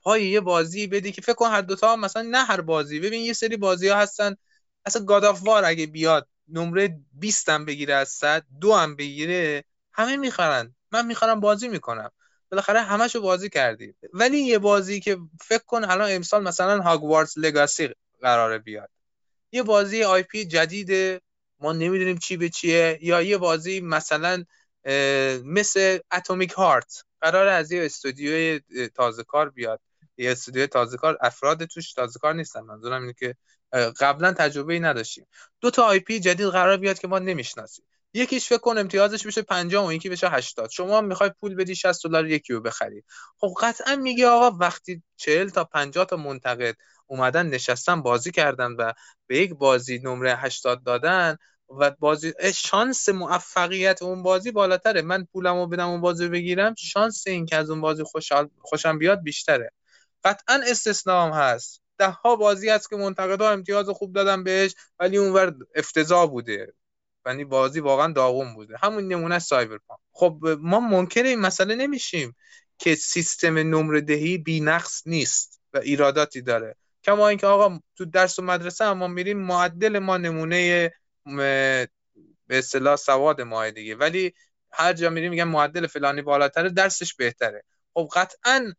پای 0.09 0.25
یه 0.25 0.39
بازی 0.41 0.87
بدی 0.87 1.11
که 1.11 1.21
فکر 1.21 1.33
کن 1.33 1.49
هر 1.49 1.61
دوتا 1.61 1.93
هم 1.93 1.99
مثلا 1.99 2.21
نه 2.21 2.43
هر 2.43 2.61
بازی. 2.61 2.99
ببین 2.99 3.21
یه 3.21 3.33
سری 3.33 3.57
بازی 3.57 3.87
ها 3.87 3.97
هستن. 3.97 4.35
اصلا 4.85 5.05
گاد 5.05 5.25
آف 5.25 5.43
وار 5.43 5.65
اگه 5.65 5.85
بیاد 5.85 6.27
نمره 6.47 6.99
20 7.13 7.49
هم 7.49 7.65
بگیره 7.65 7.93
از 7.93 8.09
100 8.09 8.43
دو 8.61 8.73
هم 8.73 8.95
بگیره 8.95 9.63
همه 9.93 10.17
می‌خرن. 10.17 10.75
من 10.91 11.05
می‌خرم 11.05 11.39
بازی 11.39 11.67
می‌کنم. 11.67 12.11
بالاخره 12.51 12.81
همشو 12.81 13.21
بازی 13.21 13.49
کردی. 13.49 13.93
ولی 14.13 14.37
یه 14.37 14.59
بازی 14.59 14.99
که 14.99 15.17
فکر 15.41 15.63
کن 15.67 15.83
الان 15.83 16.11
امسال 16.11 16.43
مثلا 16.43 16.81
هاگوارتس 16.81 17.37
لگاسی 17.37 17.89
قراره 18.21 18.57
بیاد. 18.57 18.89
یه 19.51 19.63
بازی 19.63 20.03
IP 20.03 20.45
جدیده. 20.45 21.21
ما 21.59 21.73
نمی‌دونیم 21.73 22.17
چی 22.17 22.37
به 22.37 22.49
چیه. 22.49 22.99
یا 23.01 23.21
یه 23.21 23.37
بازی 23.37 23.81
مثلا 23.81 24.43
مثل 25.43 25.99
Atomic 26.11 26.51
Heart 26.51 27.03
قراره 27.21 27.47
از 27.47 27.71
یه 27.71 27.85
استودیوی 27.85 28.59
تازه 28.95 29.23
کار 29.23 29.49
بیاد. 29.49 29.79
یه 30.19 30.31
استودیو 30.31 30.67
تازه 30.67 30.97
کار 30.97 31.17
افراد 31.21 31.65
توش 31.65 31.93
تازه 31.93 32.19
کار 32.19 32.33
نیستن. 32.33 32.61
منظورم 32.61 33.01
اینه 33.01 33.13
که 33.13 33.35
قبلا 33.99 34.33
تجربه 34.33 34.73
ای 34.73 34.79
نداشتیم. 34.79 35.27
دو 35.61 35.71
تا 35.71 35.83
IP 35.83 36.19
جدید 36.19 36.47
قراره 36.47 36.77
بیاد 36.77 36.99
که 36.99 37.07
ما 37.07 37.19
نمی‌شناسیم. 37.19 37.85
یکیش 38.13 38.47
فکر 38.47 38.57
کن 38.57 38.77
امتیازش 38.77 39.27
بشه 39.27 39.41
50 39.41 39.85
و 39.87 39.93
یکی 39.93 40.09
بشه 40.09 40.29
80 40.29 40.69
شما 40.69 41.01
می‌خوای 41.01 41.29
پول 41.39 41.55
بدی 41.55 41.75
60 41.75 42.03
دلار 42.03 42.27
یکی 42.27 42.53
رو 42.53 42.61
بخری. 42.61 43.03
خب 43.37 43.53
قطعا 43.61 43.95
میگه 43.95 44.27
آقا 44.27 44.57
وقتی 44.57 45.03
40 45.17 45.49
تا 45.49 45.63
50 45.63 46.05
تا 46.05 46.15
منتقد 46.15 46.75
اومدن 47.07 47.45
نشستن 47.45 48.01
بازی 48.01 48.31
کردن 48.31 48.71
و 48.71 48.93
به 49.27 49.37
یک 49.37 49.53
بازی 49.53 49.99
نمره 49.99 50.35
80 50.35 50.83
دادن 50.83 51.37
و 51.79 51.91
بازی 51.99 52.33
شانس 52.55 53.09
موفقیت 53.09 54.01
اون 54.01 54.23
بازی 54.23 54.51
بالاتره. 54.51 55.01
من 55.01 55.27
پولمو 55.33 55.67
بدم 55.67 55.87
اون 55.87 56.01
بازی 56.01 56.27
بگیرم 56.27 56.75
شانس 56.77 57.27
این 57.27 57.45
که 57.45 57.55
از 57.55 57.69
اون 57.69 57.81
بازی 57.81 58.03
خوشحال 58.03 58.49
خوشم 58.61 58.97
بیاد 58.97 59.23
بیشتره. 59.23 59.71
قطعا 60.23 60.61
استثنا 60.67 61.25
هم 61.25 61.31
هست. 61.31 61.81
ده 61.97 62.09
ها 62.09 62.35
بازی 62.35 62.69
هست 62.69 62.89
که 62.89 62.95
منتقدا 62.95 63.49
امتیاز 63.49 63.89
خوب 63.89 64.13
دادن 64.13 64.43
بهش 64.43 64.75
ولی 64.99 65.17
اونور 65.17 65.55
افتضاح 65.75 66.29
بوده. 66.29 66.73
یعنی 67.25 67.45
بازی 67.45 67.79
واقعا 67.79 68.13
داغون 68.13 68.53
بوده. 68.53 68.75
همون 68.81 69.07
نمونه 69.07 69.39
سایبرپانک. 69.39 69.99
خب 70.11 70.39
ما 70.59 70.79
منکر 70.79 71.23
این 71.23 71.39
مسئله 71.39 71.75
نمیشیم 71.75 72.35
که 72.77 72.95
سیستم 72.95 73.57
نمره 73.57 74.01
دهی 74.01 74.37
بی 74.37 74.59
نقص 74.59 75.03
نیست 75.05 75.61
و 75.73 75.77
ایراداتی 75.77 76.41
داره. 76.41 76.75
کما 77.03 77.27
اینکه 77.27 77.47
آقا 77.47 77.79
تو 77.95 78.05
درس 78.05 78.39
و 78.39 78.41
مدرسه 78.41 78.85
هم 78.85 79.11
میریم 79.11 79.39
معدل 79.39 79.99
ما 79.99 80.17
نمونه 80.17 80.91
به 81.25 81.89
اصطلاح 82.49 82.95
سواد 82.95 83.41
ما 83.41 83.69
دیگه. 83.69 83.95
ولی 83.95 84.33
هر 84.71 84.93
جا 84.93 85.09
میریم 85.09 85.31
میگن 85.31 85.43
معدل 85.43 85.87
فلانی 85.87 86.21
بالاتره 86.21 86.69
درسش 86.69 87.13
بهتره. 87.15 87.63
خب 87.93 88.09
قطعا 88.13 88.73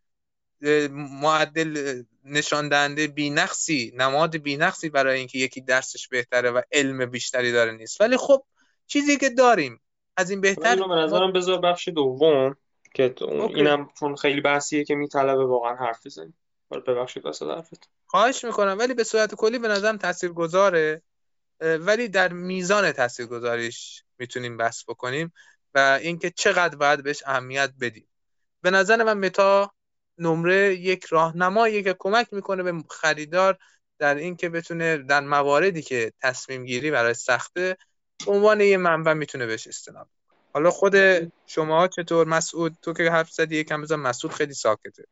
معدل 0.91 2.03
نشان 2.25 2.69
دهنده 2.69 3.07
بینقصی 3.07 3.93
نماد 3.97 4.37
بینقصی 4.37 4.89
برای 4.89 5.19
اینکه 5.19 5.39
یکی 5.39 5.61
درسش 5.61 6.09
بهتره 6.09 6.51
و 6.51 6.61
علم 6.73 7.07
بیشتری 7.07 7.53
داره 7.53 7.73
نیست. 7.73 8.01
ولی 8.01 8.17
خب 8.17 8.45
چیزی 8.87 9.17
که 9.17 9.31
داریم 9.31 9.81
از 10.17 10.31
این 10.31 10.41
بهتر 10.41 10.77
به 10.77 10.95
نظرم 10.95 11.33
بذار 11.33 11.61
بخش 11.61 11.89
دوم 11.89 12.57
که 12.95 13.15
اینم 13.55 13.91
چون 13.99 14.17
خیلی 14.17 14.41
بحثیه 14.41 14.85
که 14.85 14.95
میطلبه 14.95 15.45
واقعا 15.45 15.75
حرف 15.75 16.07
بزنیم. 16.07 16.37
ببخشید 16.87 17.25
واسه 17.25 17.47
حرفت. 17.47 17.89
خواهش 18.07 18.45
می‌کنم 18.45 18.77
ولی 18.79 18.95
به 18.95 19.05
صورت 19.05 19.35
کلی 19.35 19.59
به 19.59 19.69
نظرم 19.69 19.97
تاثیرگذاره 19.97 21.03
ولی 21.61 22.09
در 22.09 22.33
میزان 22.33 22.93
تاثیرگذاریش 22.93 24.05
می‌تونیم 24.19 24.57
بحث 24.57 24.85
بکنیم 24.89 25.33
و 25.75 25.99
اینکه 26.03 26.31
چقدر 26.31 26.77
باید 26.77 27.03
بهش 27.03 27.23
اهمیت 27.27 27.73
بدیم. 27.81 28.09
به 28.63 28.71
نظر 28.71 29.03
من 29.03 29.19
متا 29.19 29.73
نمره 30.21 30.75
یک 30.75 31.05
راهنمایی 31.05 31.83
که 31.83 31.97
کمک 31.99 32.33
می‌کنه 32.33 32.63
به 32.63 32.85
خریدار 32.91 33.59
در 33.99 34.15
اینکه 34.15 34.49
بتونه 34.49 34.97
در 34.97 35.21
مواردی 35.21 35.83
که 35.83 36.13
تصمیم 36.23 36.65
گیری 36.65 36.91
برای 36.91 37.15
سخته 37.15 37.77
عنوان 38.27 38.61
یه 38.61 38.77
منبع 38.77 39.13
می‌تونه 39.13 39.47
بهش 39.47 39.67
استناد 39.67 40.09
حالا 40.53 40.71
خود 40.71 40.95
شما 41.47 41.89
چطور؟ 41.89 42.27
مسعود 42.27 42.77
تو 42.83 42.93
که 42.93 43.11
حرف 43.11 43.31
زدی 43.31 43.57
یکم 43.57 43.83
بزن 43.83 43.97
مسعود 43.97 44.33
خیلی 44.33 44.55
ساکته. 44.55 45.05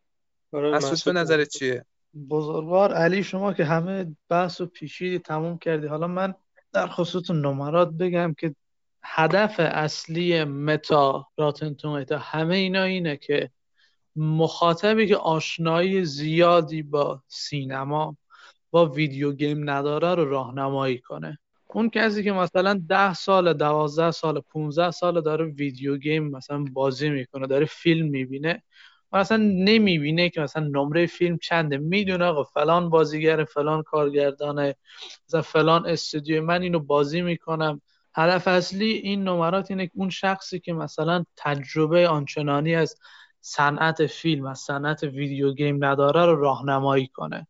آره، 0.52 0.70
مسعود 0.70 0.98
تو 0.98 1.12
نظرت 1.12 1.48
چیه؟ 1.48 1.84
بزرگوار 2.30 2.94
علی 2.94 3.24
شما 3.24 3.52
که 3.52 3.64
همه 3.64 4.16
بحث 4.28 4.60
و 4.60 4.66
پیشیدی 4.66 5.18
تموم 5.18 5.58
کردی. 5.58 5.86
حالا 5.86 6.06
من 6.06 6.34
در 6.72 6.86
خصوص 6.86 7.30
نمرات 7.30 7.88
بگم 7.88 8.34
که 8.38 8.54
هدف 9.02 9.54
اصلی 9.58 10.44
متا 10.44 11.26
راتن 11.36 11.74
تومیتا 11.74 12.18
همه 12.18 12.56
اینا 12.56 12.82
اینه 12.82 13.16
که 13.16 13.50
مخاطبی 14.18 15.06
که 15.06 15.16
آشنایی 15.16 16.04
زیادی 16.04 16.82
با 16.82 17.22
سینما 17.28 18.16
با 18.70 18.86
video 18.86 19.32
game 19.32 19.70
نداره 19.70 20.14
رو 20.14 20.30
راهنمایی 20.30 20.98
کنه. 20.98 21.38
اون 21.66 21.90
کسی 21.90 22.24
که 22.24 22.32
مثلا 22.32 22.80
ده 22.88 23.14
سال 23.14 23.52
دوازده 23.52 24.10
سال 24.10 24.40
15 24.40 24.90
سال 24.90 25.20
داره 25.20 25.44
video 25.44 25.96
game 25.96 26.30
مثلا 26.30 26.64
بازی 26.72 27.10
می‌کنه 27.10 27.46
داره 27.46 27.66
فیلم 27.66 28.06
می‌بینه 28.06 28.62
و 29.12 29.16
اصلا 29.16 29.36
نمی‌بینه 29.36 30.28
که 30.28 30.40
مثلا 30.40 30.64
نمره 30.64 31.06
فیلم 31.06 31.38
چنده. 31.38 31.78
می‌دونه 31.78 32.24
آقا 32.24 32.44
فلان 32.44 32.90
بازیگر 32.90 33.44
فلان 33.44 33.82
کارگردانه 33.82 34.74
مثلا 35.28 35.42
فلان 35.42 35.86
استودیو 35.86 36.42
من 36.42 36.62
اینو 36.62 36.78
بازی 36.78 37.22
می‌کنم. 37.22 37.80
هدف 38.14 38.48
اصلی 38.48 38.90
این 38.92 39.24
نمرات 39.24 39.70
اینه 39.70 39.86
که 39.86 39.92
اون 39.94 40.10
شخصی 40.10 40.60
که 40.60 40.72
مثلا 40.72 41.24
تجربه 41.36 42.08
آنچنانی 42.08 42.74
از 42.74 42.96
صنعت 43.40 44.06
فیلم 44.06 44.46
از 44.46 44.58
صنعت 44.58 45.02
video 45.02 45.52
game 45.52 45.84
نداره 45.84 46.26
رو 46.26 46.40
راهنمایی 46.40 47.06
کنه. 47.06 47.46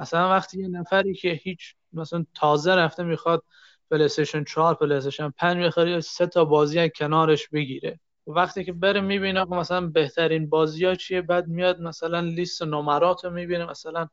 مثلا 0.00 0.30
وقتی 0.30 0.60
یه 0.60 0.68
نفری 0.68 1.14
که 1.14 1.28
هیچ 1.28 1.74
مثلا 1.92 2.24
تازه 2.34 2.74
رفته 2.74 3.02
می‌خواد 3.02 3.42
پلیستشن 3.90 4.44
4 4.44 4.74
پلیستشن 4.74 5.30
5 5.30 5.64
بخره 5.64 6.00
سه 6.00 6.26
تا 6.26 6.44
بازی 6.44 6.90
کنارش 6.90 7.48
بگیره. 7.48 8.00
وقتی 8.26 8.64
که 8.64 8.72
بره 8.72 9.00
می‌بینه 9.00 9.44
مثلا 9.44 9.86
بهترین 9.86 10.48
بازی 10.48 10.84
ها 10.84 10.94
چیه 10.94 11.22
بعد 11.22 11.48
میاد 11.48 11.80
مثلا 11.80 12.20
لیست 12.20 12.62
نمرات 12.62 13.24
رو 13.24 13.30
می‌بینه. 13.30 13.66
مثلا 13.66 14.08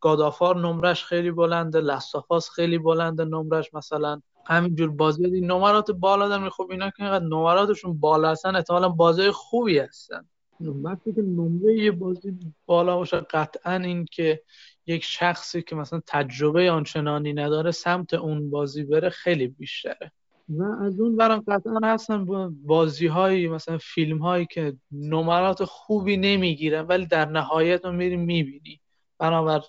گادافار 0.00 0.56
نمرش 0.56 1.04
خیلی 1.04 1.30
بلنده 1.30 1.80
لستافاس 1.80 2.50
خیلی 2.50 2.78
بلنده 2.78 3.24
نمرش 3.24 3.74
مثلا. 3.74 4.20
همینجور 4.46 4.90
بازی 4.90 5.30
دی 5.30 5.40
نمرات 5.40 5.90
بالا 5.90 6.28
دارن 6.28 6.48
خب 6.48 6.68
اینا 6.70 6.90
که 6.90 7.02
اینقدر 7.02 7.24
نمراتشون 7.24 8.00
بالا 8.00 8.30
هستن 8.30 8.56
احتمالا 8.56 8.88
بازی 8.88 9.30
خوبی 9.30 9.78
هستن. 9.78 10.28
وقتی 10.68 11.12
که 11.12 11.22
نمره 11.22 11.78
یه 11.78 11.90
بازی 11.90 12.32
بالا 12.66 12.96
باشه. 12.96 13.16
قطعا 13.20 13.76
این 13.76 14.04
که 14.04 14.42
یک 14.86 15.04
شخصی 15.04 15.62
که 15.62 15.76
مثلا 15.76 16.00
تجربه 16.06 16.70
آنچنانی 16.70 17.32
نداره 17.32 17.70
سمت 17.70 18.14
اون 18.14 18.50
بازی 18.50 18.84
بره 18.84 19.10
خیلی 19.10 19.46
بیشتره. 19.48 20.12
و 20.48 20.62
از 20.62 21.00
اون 21.00 21.16
برم 21.16 21.44
قطعا 21.48 21.80
هستن 21.84 22.26
بازی 22.64 23.06
هایی 23.06 23.48
مثلا 23.48 23.78
فیلم 23.78 24.18
هایی 24.18 24.46
که 24.46 24.76
نمرات 24.92 25.64
خوبی 25.64 26.16
نمی‌گیرن 26.16 26.86
ولی 26.86 27.06
در 27.06 27.24
نهایت 27.24 27.84
رو 27.84 27.92
میری 27.92 28.16
می‌بینی. 28.16 28.80
بنابر 29.18 29.60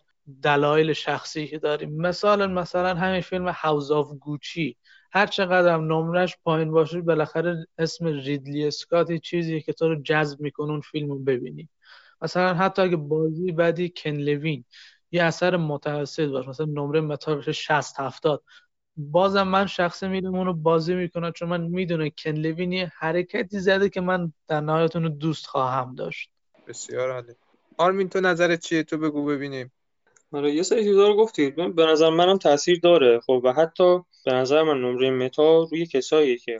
دلایل 0.44 0.94
شخصی 0.94 1.48
که 1.48 1.60
داریم. 1.60 2.02
مثال 2.02 2.52
مثلا 2.52 2.96
همین 2.96 3.22
فیلم 3.22 3.48
هاوز 3.48 3.92
آف 3.92 4.12
گوچی 4.20 4.78
هر 5.14 5.26
چقدر 5.28 5.78
نمرش 5.78 6.38
پایین 6.44 6.72
باشه 6.72 7.02
بالاخره 7.02 7.68
اسم 7.78 8.06
ریدلی 8.06 8.68
اسکات 8.68 9.12
چیزیه 9.12 9.62
که 9.62 9.74
تو 9.74 9.88
رو 9.88 10.02
جذب 10.02 10.42
می‌کنه 10.42 10.72
اون 10.72 10.82
فیلم 10.82 11.10
رو 11.10 11.20
ببینی. 11.20 11.70
مثلا 12.22 12.54
حتی 12.54 12.82
اگه 12.82 12.96
بازی 12.96 13.52
بعدی 13.52 13.94
کن 13.98 14.10
لوین 14.10 14.66
یه 15.12 15.24
اثر 15.24 15.58
متوسط 15.58 16.30
باشه 16.30 16.50
مثلا 16.50 16.66
نمره 16.66 17.02
متا 17.02 17.36
بشه 17.36 17.52
60 17.52 18.00
70 18.00 18.44
بازم 18.98 19.44
من 19.44 19.66
شخصی 19.66 20.08
میرم 20.08 20.36
اونو 20.36 20.54
بازی 20.54 20.94
می‌کنم 20.94 21.32
چون 21.32 21.50
من 21.50 21.62
می‌دونه 21.62 22.10
کن 22.10 22.32
لوین 22.32 22.72
یه 22.72 22.92
حرکتی 22.98 23.60
زده 23.60 23.90
که 23.90 24.02
من 24.02 24.34
در 24.48 24.62
نهایت 24.62 24.96
اونو 24.96 25.10
دوست 25.10 25.46
خواهم 25.46 25.96
داشت. 25.96 26.30
بسیار 26.68 27.12
عالی. 27.12 27.34
آرمین 27.78 28.10
تو 28.10 28.22
نظرت 28.22 28.60
چیه؟ 28.60 28.84
تو 28.84 28.98
بگو 28.98 29.26
ببینیم. 29.26 29.72
آره 30.34 30.54
یه 30.54 30.64
سری 30.64 30.84
چیزا 30.84 31.08
رو 31.08 31.16
گفتید 31.16 31.76
به 31.76 31.86
نظر 31.86 32.10
منم 32.10 32.38
تاثیر 32.38 32.80
داره. 32.80 33.20
خب 33.20 33.42
و 33.44 33.54
حتی 33.54 34.00
به 34.26 34.34
نظر 34.34 34.64
من 34.64 34.82
نمره 34.82 35.12
متا 35.12 35.68
روی 35.72 35.86
کسایی 35.86 36.38
که 36.38 36.60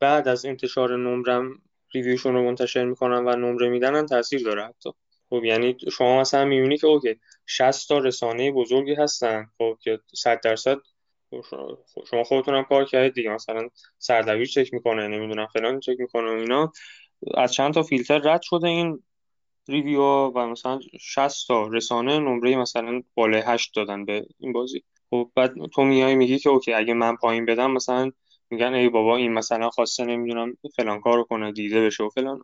بعد 0.00 0.28
از 0.28 0.46
انتشار 0.46 0.96
نمرم 0.96 1.62
review 1.94 2.18
شون 2.18 2.34
رو 2.34 2.42
منتشر 2.42 2.84
می‌کنن 2.84 3.24
و 3.26 3.36
نمره 3.36 3.68
میدن 3.68 4.06
تاثیر 4.06 4.42
داره 4.44 4.64
حتی. 4.64 4.90
خب 5.30 5.44
یعنی 5.44 5.76
شما 5.92 6.20
مثلا 6.20 6.44
می‌بینی 6.44 6.78
که 6.78 6.86
okay 6.86 7.16
60 7.46 7.88
تا 7.88 7.98
رسانه 7.98 8.52
بزرگی 8.52 8.94
هستن. 8.94 9.46
خب 9.58 9.78
که 9.80 9.98
100 10.14 10.40
درصد 10.40 10.78
شما 12.10 12.24
خودتون 12.24 12.54
هم 12.54 12.64
کار 12.64 12.84
کردید 12.84 13.14
دیگه. 13.14 13.30
مثلا 13.30 13.68
سردبیر 13.98 14.46
چک 14.46 14.74
می‌کنه 14.74 15.08
نمی‌دونم 15.08 15.46
فلان 15.46 15.80
چک 15.80 15.96
می‌کنه 15.98 16.30
اینا. 16.30 16.72
از 17.34 17.52
چند 17.52 17.74
تا 17.74 17.82
فیلتر 17.82 18.18
رد 18.18 18.42
شده 18.42 18.68
این 18.68 19.02
review 19.68 20.02
و 20.26 20.46
مثلا 20.46 20.80
60 21.00 21.48
تا 21.48 21.66
رسانه 21.66 22.18
نمره 22.18 22.56
مثلا 22.56 23.02
بالای 23.14 23.42
8 23.46 23.76
دادن 23.76 24.04
به 24.04 24.26
این 24.38 24.52
بازی. 24.52 24.82
خب 25.10 25.30
بعد 25.34 25.54
تو 25.74 25.84
میای 25.84 26.14
میگی 26.14 26.38
که 26.38 26.50
okay 26.50 26.72
اگه 26.72 26.94
من 26.94 27.16
پایین 27.16 27.46
بدم 27.46 27.70
مثلا 27.70 28.10
میگن 28.50 28.74
ای 28.74 28.88
بابا 28.88 29.16
این 29.16 29.32
مثلا 29.32 29.70
خواسته 29.70 30.04
نمی‌دونم 30.04 30.56
فلان 30.76 31.00
کارو 31.00 31.24
کنه 31.24 31.52
دیده 31.52 31.86
بشه 31.86 32.04
و 32.04 32.08
فلان. 32.08 32.42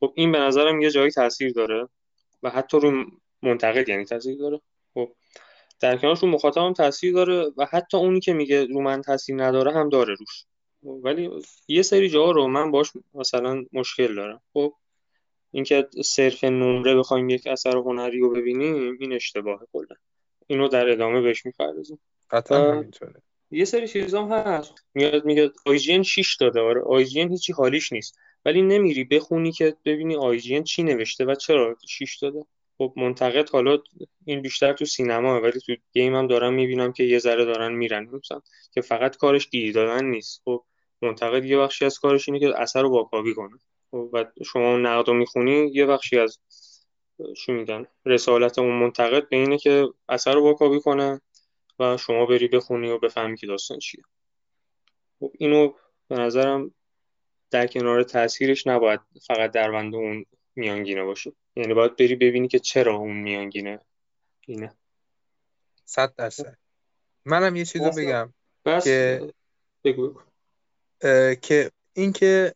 خب 0.00 0.12
این 0.14 0.32
به 0.32 0.38
نظرم 0.38 0.80
یه 0.80 0.90
جایی 0.90 1.10
تاثیر 1.10 1.52
داره 1.52 1.88
و 2.42 2.50
حتی 2.50 2.80
رو 2.80 3.04
منتقد 3.42 3.88
یعنی 3.88 4.04
تاثیر 4.04 4.38
داره. 4.38 4.60
خب 4.94 5.08
در 5.80 5.96
کنارش 5.96 6.18
رو 6.18 6.28
مخاطبم 6.28 6.72
تاثیر 6.72 7.14
داره 7.14 7.52
و 7.56 7.66
حتی 7.66 7.96
اونی 7.96 8.20
که 8.20 8.32
میگه 8.32 8.64
رو 8.64 8.80
من 8.80 9.02
تاثیر 9.02 9.42
نداره 9.42 9.72
هم 9.72 9.88
داره 9.88 10.14
روش. 10.14 10.44
ولی 10.82 11.30
یه 11.68 11.82
سری 11.82 12.08
جاها 12.08 12.30
رو 12.30 12.46
من 12.46 12.70
باش 12.70 12.92
مثلا 13.14 13.64
مشکل 13.72 14.14
دارم. 14.14 14.40
خب 14.52 14.74
اینکه 15.54 15.88
صرف 16.04 16.44
نمره 16.44 16.96
بخوایم 16.96 17.30
یک 17.30 17.46
اثر 17.46 17.76
هنری 17.76 18.18
رو 18.18 18.30
ببینیم 18.30 18.96
این 19.00 19.12
اشتباهه 19.12 19.66
کلا. 19.72 19.96
اینو 20.46 20.68
در 20.68 20.88
ادامه 20.88 21.20
بهش 21.20 21.46
می‌پردازیم. 21.46 22.00
قطعا 22.30 22.72
همینطوره. 22.72 23.22
یه 23.50 23.64
سری 23.64 23.88
چیزام 23.88 24.32
هست. 24.32 24.74
میاد 24.94 25.24
میگه 25.24 25.50
آیجین 25.66 26.02
6 26.02 26.36
داده. 26.40 26.60
آره 26.60 26.82
آیجین 26.82 27.30
هیچی 27.30 27.52
حالیش 27.52 27.92
نیست. 27.92 28.18
ولی 28.44 28.62
نمیری 28.62 29.04
بخونی 29.04 29.52
که 29.52 29.76
ببینی 29.84 30.16
آیجین 30.16 30.64
چی 30.64 30.82
نوشته 30.82 31.24
و 31.24 31.34
چرا 31.34 31.76
6 31.88 32.18
داده. 32.22 32.44
خب 32.78 32.92
منتقد 32.96 33.50
حالا 33.50 33.78
این 34.24 34.42
بیشتر 34.42 34.72
تو 34.72 34.84
سینما 34.84 35.40
ولی 35.40 35.60
تو 35.60 35.74
گیم 35.92 36.14
هم 36.14 36.26
دارم 36.26 36.54
می‌بینم 36.54 36.92
که 36.92 37.04
یه 37.04 37.18
ذره 37.18 37.44
دارن 37.44 37.72
میرن. 37.72 38.08
مثلا 38.12 38.40
که 38.72 38.80
فقط 38.80 39.16
کارش 39.16 39.50
گیر 39.50 39.72
دادن 39.74 40.04
نیست. 40.04 40.42
خب 40.44 40.64
منتقد 41.02 41.44
یه 41.44 41.58
بخشی 41.58 41.84
از 41.84 41.98
کارش 41.98 42.28
اینه 42.28 42.40
که 42.40 42.60
اثر 42.60 42.82
رو 42.82 42.90
واکاوی 42.90 43.34
کنه. 43.34 43.58
و 43.94 44.24
شما 44.44 44.76
نقد 44.76 45.08
رو 45.08 45.14
می‌خونی 45.14 45.70
یه 45.74 45.86
بخشی 45.86 46.18
از 46.18 46.38
شو 47.36 47.52
میگن 47.52 47.86
رسالت 48.06 48.58
اون 48.58 48.78
منتقد 48.80 49.28
به 49.28 49.36
اینه 49.36 49.58
که 49.58 49.88
اثر 50.08 50.34
رو 50.34 50.42
واکاوی 50.42 50.80
کنه 50.80 51.20
و 51.78 51.96
شما 51.96 52.26
بری 52.26 52.48
بخونی 52.48 52.90
و 52.90 52.98
بفهمی 52.98 53.36
که 53.36 53.46
داستان 53.46 53.78
چیه. 53.78 54.02
خب 55.20 55.32
اینو 55.38 55.72
به 56.08 56.16
نظرم 56.16 56.74
در 57.50 57.66
کنار 57.66 58.02
تاثیرش 58.02 58.66
نباید 58.66 59.00
فقط 59.26 59.50
دربند 59.50 59.94
اون 59.94 60.24
میانگینه 60.56 61.04
باشه. 61.04 61.32
یعنی 61.56 61.74
باید 61.74 61.96
بری 61.96 62.14
ببینی 62.14 62.48
که 62.48 62.58
چرا 62.58 62.96
اون 62.96 63.16
میانگینه. 63.16 63.80
اینه. 64.46 64.74
صد 65.84 66.14
درصد. 66.16 66.56
منم 67.24 67.56
یه 67.56 67.64
چیزو 67.64 67.90
بگم 67.90 68.34
بس. 68.64 68.84
که 68.84 69.32
بگو. 69.84 70.20
که 71.42 71.70
اینکه 71.92 72.54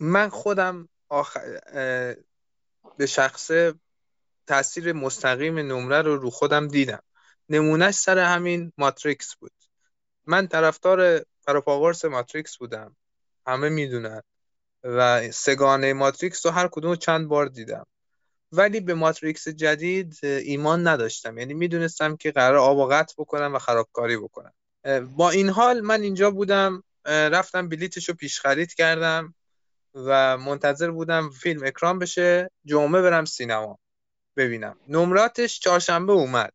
من 0.00 0.28
خودم 0.28 0.88
به 2.96 3.06
شخصه 3.08 3.74
تاثیر 4.46 4.92
مستقیم 4.92 5.58
نمره 5.58 6.02
رو 6.02 6.16
رو 6.16 6.30
خودم 6.30 6.68
دیدم. 6.68 7.02
نمونهش 7.48 7.94
سر 7.94 8.18
همین 8.18 8.72
ماتریکس 8.78 9.34
بود. 9.36 9.52
من 10.26 10.46
طرفدار 10.46 11.24
پروپاگورس 11.46 12.04
ماتریکس 12.04 12.56
بودم. 12.56 12.96
همه 13.46 13.68
می‌دونن. 13.68 14.22
و 14.84 15.30
سگانه 15.30 15.92
ماتریکس 15.92 16.46
رو 16.46 16.52
هر 16.52 16.68
کدوم 16.68 16.96
چند 16.96 17.28
بار 17.28 17.46
دیدم. 17.46 17.86
ولی 18.52 18.80
به 18.80 18.94
ماتریکس 18.94 19.48
جدید 19.48 20.18
ایمان 20.22 20.88
نداشتم. 20.88 21.38
یعنی 21.38 21.54
می‌دونستم 21.54 22.16
که 22.16 22.32
قرار 22.32 22.56
آب 22.56 22.76
و 22.76 22.86
قطع 22.86 23.14
بکنم 23.18 23.54
و 23.54 23.58
خرابکاری 23.58 24.16
بکنم. 24.16 24.52
با 25.16 25.30
این 25.30 25.48
حال 25.48 25.80
من 25.80 26.00
اینجا 26.00 26.30
بودم. 26.30 26.82
رفتم 27.06 27.68
بلیتش 27.68 28.08
رو 28.08 28.14
پیش 28.14 28.40
خرید 28.40 28.74
کردم. 28.74 29.34
و 29.94 30.38
منتظر 30.38 30.90
بودم 30.90 31.30
فیلم 31.30 31.66
اکران 31.66 31.98
بشه 31.98 32.50
جمعه 32.64 33.02
برم 33.02 33.24
سینما 33.24 33.78
ببینم. 34.36 34.76
نمراتش 34.88 35.60
چهارشنبه 35.60 36.12
اومد. 36.12 36.52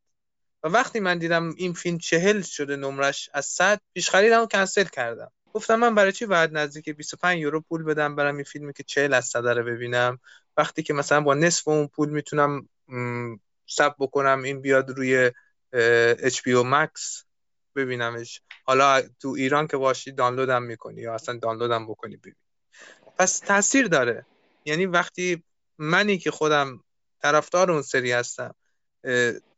و 0.64 0.68
وقتی 0.68 1.00
من 1.00 1.18
دیدم 1.18 1.54
این 1.58 1.74
فیلم 1.74 1.98
چهل 1.98 2.42
شده 2.42 2.76
نمرش 2.76 3.30
از 3.34 3.46
صد 3.46 3.82
پیش 3.94 4.10
خریدم 4.10 4.42
و 4.42 4.46
کنسل 4.46 4.84
کردم. 4.84 5.32
گفتم 5.54 5.76
من 5.76 5.96
برای 5.96 6.12
چی 6.12 6.26
باید 6.26 6.58
نزدیک 6.58 6.90
25 6.90 7.40
یورو 7.40 7.62
پول 7.62 7.84
بدم 7.84 8.16
برم 8.16 8.36
این 8.36 8.44
فیلمی 8.44 8.74
که 8.74 8.84
40 8.84 9.14
از 9.14 9.26
صد 9.26 9.48
رو 9.48 9.64
ببینم؟ 9.64 10.20
وقتی 10.58 10.84
که 10.84 10.94
مثلا 10.94 11.22
با 11.22 11.34
نصف 11.34 11.68
اون 11.68 11.88
پول 11.88 12.10
می‌تونم 12.10 12.70
سب 13.68 13.96
بکنم 14.00 14.44
این 14.44 14.62
بیاد 14.62 14.90
روی 14.90 15.32
HBO 16.18 16.64
Max 16.74 17.24
ببینمش. 17.76 18.42
حالا 18.64 19.02
تو 19.20 19.30
ایران 19.30 19.68
که 19.68 19.78
باشی 19.78 20.12
دانلودم 20.12 20.64
می‌کنی 20.64 21.02
یا 21.02 21.14
اصلا 21.14 21.38
دانلودم 21.38 21.88
بکنی 21.88 22.18
ببین 22.18 22.36
پس 23.20 23.40
تاثیر 23.40 23.88
داره. 23.88 24.26
یعنی 24.66 24.86
وقتی 24.86 25.44
منی 25.78 26.18
که 26.18 26.32
خودم 26.32 26.84
طرفدار 27.22 27.72
اون 27.72 27.82
سری 27.82 28.12
هستم 28.12 28.56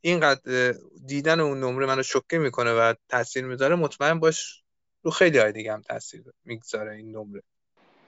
اینقدر 0.01 0.75
دیدن 1.05 1.39
اون 1.39 1.59
نمره 1.59 1.85
منو 1.85 2.03
شوکه 2.03 2.37
می‌کنه 2.37 2.73
و 2.73 2.93
تاثیر 3.09 3.45
می‌ذاره 3.45 3.75
مطمئن 3.75 4.19
باش 4.19 4.63
رو 5.03 5.11
خیلی 5.11 5.37
های 5.37 5.51
دیگه 5.51 5.73
هم 5.73 5.81
تاثیر 5.81 6.23
می‌گذاره 6.45 6.95
این 6.95 7.15
نمره. 7.17 7.43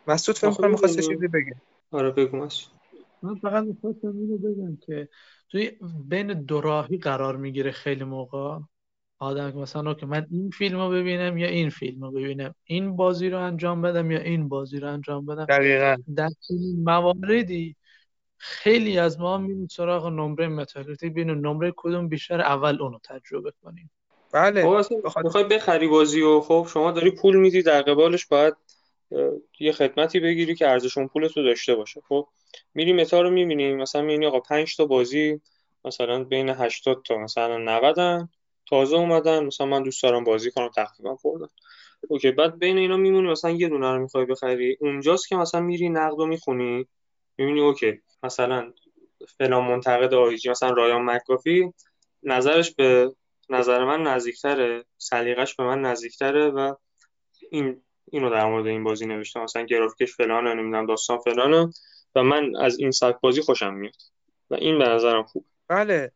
مسعود 0.07 0.37
فکر 0.37 0.51
کنم 0.51 0.71
می‌خواستی 0.71 1.01
چیزی 1.01 1.27
بگه 1.27 1.55
آره 1.91 2.11
بگو 2.11 2.37
من 3.21 3.35
فقط 3.35 3.63
می‌خواستم 3.63 4.17
اینو 4.17 4.37
بگم 4.37 4.77
که 4.85 5.09
توی 5.49 5.79
بین 6.05 6.43
دو 6.43 6.61
راهی 6.61 6.97
قرار 6.97 7.37
می‌گیره 7.37 7.71
خیلی 7.71 8.03
موقع. 8.03 8.59
آدم 9.23 9.51
که 9.51 9.57
مثلا 9.57 9.93
که 9.93 10.05
من 10.05 10.27
این 10.31 10.49
فیلم 10.49 10.79
رو 10.79 10.89
ببینم 10.89 11.37
یا 11.37 11.47
این 11.47 11.69
فیلم 11.69 12.01
رو 12.01 12.11
ببینم؟ 12.11 12.55
این 12.63 12.95
بازی 12.95 13.29
رو 13.29 13.39
انجام 13.39 13.81
بدم 13.81 14.11
یا 14.11 14.19
این 14.19 14.49
بازی 14.49 14.79
رو 14.79 14.87
انجام 14.93 15.25
بدم؟ 15.25 15.45
دقیقا. 15.45 15.97
در 16.15 16.29
این 16.49 16.83
مواردی 16.83 17.75
خیلی 18.37 18.97
از 18.97 19.19
ما 19.19 19.37
میریم 19.37 19.67
سراغ 19.67 20.07
نمره 20.07 20.47
متاکریتیک 20.47 21.11
ببینیم 21.11 21.47
نمره 21.47 21.73
کدوم 21.75 22.07
بیشتر 22.07 22.41
اول 22.41 22.81
اونو 22.81 22.99
تجربه 23.03 23.53
کنیم. 23.63 23.91
بله. 24.33 24.81
خب 24.81 25.23
می‌خوای 25.23 25.43
بخری 25.43 25.87
بازی 25.87 26.21
و 26.21 26.39
خب 26.41 26.67
شما 26.73 26.91
داری 26.91 27.11
پول 27.11 27.35
میدی 27.35 27.61
در 27.61 27.81
قبالش 27.81 28.25
باید 28.25 28.53
یه 29.59 29.71
خدمتی 29.71 30.19
بگیری 30.19 30.55
که 30.55 30.69
ارزش 30.69 30.97
اون 30.97 31.07
پولتو 31.07 31.43
داشته 31.43 31.75
باشه. 31.75 32.01
خب 32.07 32.27
میری 32.73 32.93
متا 32.93 33.21
رو 33.21 33.29
می‌بینیم. 33.29 33.77
مثلا 33.77 34.01
می‌بینی 34.01 34.25
آقا 34.25 34.39
5 34.39 34.75
تا 34.77 34.85
بازی 34.85 35.41
مثلا 35.85 36.23
بین 36.23 36.49
80 36.49 37.01
تا 37.05 37.17
مثلا 37.17 37.57
90 37.57 38.29
تازه 38.73 38.95
اومدن 38.95 39.45
مثلا 39.45 39.67
من 39.67 39.83
دوست 39.83 40.03
دارم 40.03 40.23
بازی 40.23 40.51
کنم 40.51 40.69
تخفیفم 40.75 41.15
خوردن 41.15 41.47
okay 42.07 42.31
بعد 42.31 42.59
بین 42.59 42.77
اینا 42.77 42.97
میمونی 42.97 43.27
مثلا 43.27 43.51
یه 43.51 43.69
دونه 43.69 43.91
رو 43.91 43.99
می‌خوای 43.99 44.25
بخری. 44.25 44.77
اونجاست 44.79 45.27
که 45.27 45.35
مثلا 45.35 45.61
میری 45.61 45.89
نقدو 45.89 46.25
می‌خونی 46.25 46.87
می‌بینی 47.37 47.59
okay 47.59 48.01
مثلا 48.23 48.73
فلان 49.37 49.63
منتقد 49.63 50.13
IGN 50.13 50.49
مثلا 50.49 50.69
رایان 50.69 51.01
مک‌کافری 51.01 51.73
نظرش 52.23 52.75
به 52.75 53.11
نظر 53.49 53.83
من 53.83 54.03
نزدیکتره 54.03 54.85
سلیقش 54.97 55.55
به 55.55 55.63
من 55.63 55.81
نزدیکتره 55.81 56.49
و 56.49 56.75
این 57.51 57.81
اینو 58.11 58.29
در 58.29 58.45
مورد 58.45 58.67
این 58.67 58.83
بازی 58.83 59.05
نوشته 59.05 59.39
مثلا 59.39 59.63
گرافیکش 59.63 60.15
فلانه 60.15 60.53
نمی‌دونم 60.53 60.85
داستان 60.85 61.17
فلانه 61.17 61.69
و 62.15 62.23
من 62.23 62.55
از 62.55 62.79
این 62.79 62.91
سبک 62.91 63.21
بازی 63.21 63.41
خوشم 63.41 63.73
میاد. 63.73 63.95
و 64.49 64.55
این 64.55 64.79
به 64.79 64.85
نظرم 64.85 65.23
خوب 65.23 65.45
بله 65.67 66.11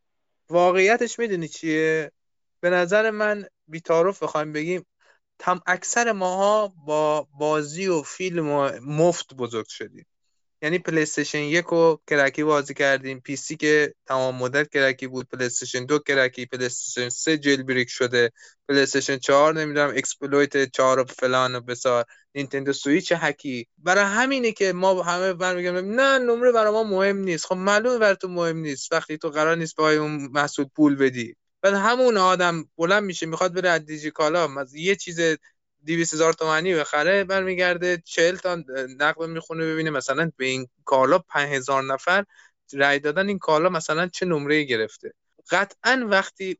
واقعیتش 0.50 1.20
می‌دونی 1.20 1.48
چیه؟ 1.48 2.12
به 2.60 2.70
نظر 2.70 3.12
من 3.12 3.46
بی‌تعارف 3.68 4.24
بخوایم 4.24 4.54
بگیم 4.54 4.86
تهش 5.40 5.62
اکثر 5.68 6.12
ماها 6.12 6.68
با 6.68 7.28
بازی 7.40 7.88
و 7.88 8.02
فیلم 8.02 8.72
مفت 8.82 9.34
بزرگ 9.34 9.68
شدیم. 9.68 10.06
یعنی 10.62 10.80
پلی‌استیشن 10.80 11.40
یک 11.40 11.66
رو 11.66 12.02
crack 12.08 12.38
ی 12.38 12.44
بازی 12.44 12.74
کردیم 12.74 13.20
PC 13.20 13.56
که 13.56 13.94
تمام 14.06 14.36
مدل 14.36 14.64
crack 14.64 15.01
ی 15.01 15.08
بود 15.08 15.28
پلی‌استیشن 15.30 15.86
دو 15.86 16.00
crack 16.00 16.46
ی 16.46 16.52
پلی‌استیشن 16.52 17.10
سه 17.10 17.38
jailbreak 17.38 17.90
شده 17.90 18.32
پلی‌استیشن 18.70 19.18
چهار 19.18 19.54
نمی‌دونم 19.54 19.90
exploit 19.90 20.72
چهار 20.72 21.00
و 21.00 21.04
فلان 21.04 21.56
و 21.56 21.62
بیسار 21.62 22.06
Nintendo 22.36 22.74
Switch 22.74 23.14
هکی. 23.16 23.68
برای 23.78 24.04
همینه 24.04 24.52
که 24.52 24.74
ما 24.74 25.04
همه 25.04 25.34
برمیگیم 25.34 25.76
نه 25.76 26.20
نمره 26.20 26.52
برای 26.52 26.72
ما 26.72 26.84
مهم 26.84 27.18
نیست. 27.18 27.46
خب 27.46 27.56
معلومه 27.56 27.98
برای 27.98 28.16
تو 28.16 28.28
مهم 28.28 28.58
نیست. 28.58 28.94
وقتی 28.94 29.18
تو 29.18 29.30
قرار 29.30 29.58
نیست 29.58 29.76
با 29.76 29.92
اون 29.92 30.30
محصول 30.32 30.66
پول 30.76 30.96
بدی. 30.96 31.36
بعد 31.62 31.74
همون 31.74 32.18
آدم 32.18 32.70
بلند 32.78 33.04
میشه 33.04 33.26
می‌خواد 33.26 33.54
بره 33.54 33.70
از 33.70 33.86
دیجیکالا 33.86 34.66
یه 34.74 34.96
چیز 34.96 35.20
200 35.86 36.14
هزار 36.14 36.34
تومانی 36.34 36.76
بخره 36.76 37.24
برمیگرده 37.24 38.02
40 38.06 38.36
تا 38.36 38.64
نقد 39.00 39.24
می‌خونه 39.24 39.66
ببینه 39.66 39.90
مثلا 39.90 40.32
به 40.38 40.46
این 40.46 40.68
کالا 40.86 41.20
5000 41.20 41.84
نفر 41.84 42.26
رای 42.74 43.00
دادن 43.00 43.28
این 43.28 43.40
کالا 43.40 43.70
مثلا 43.70 44.08
چه 44.08 44.26
نمره 44.26 44.64
گرفته. 44.64 45.14
قطعا 45.50 46.08
وقتی 46.10 46.58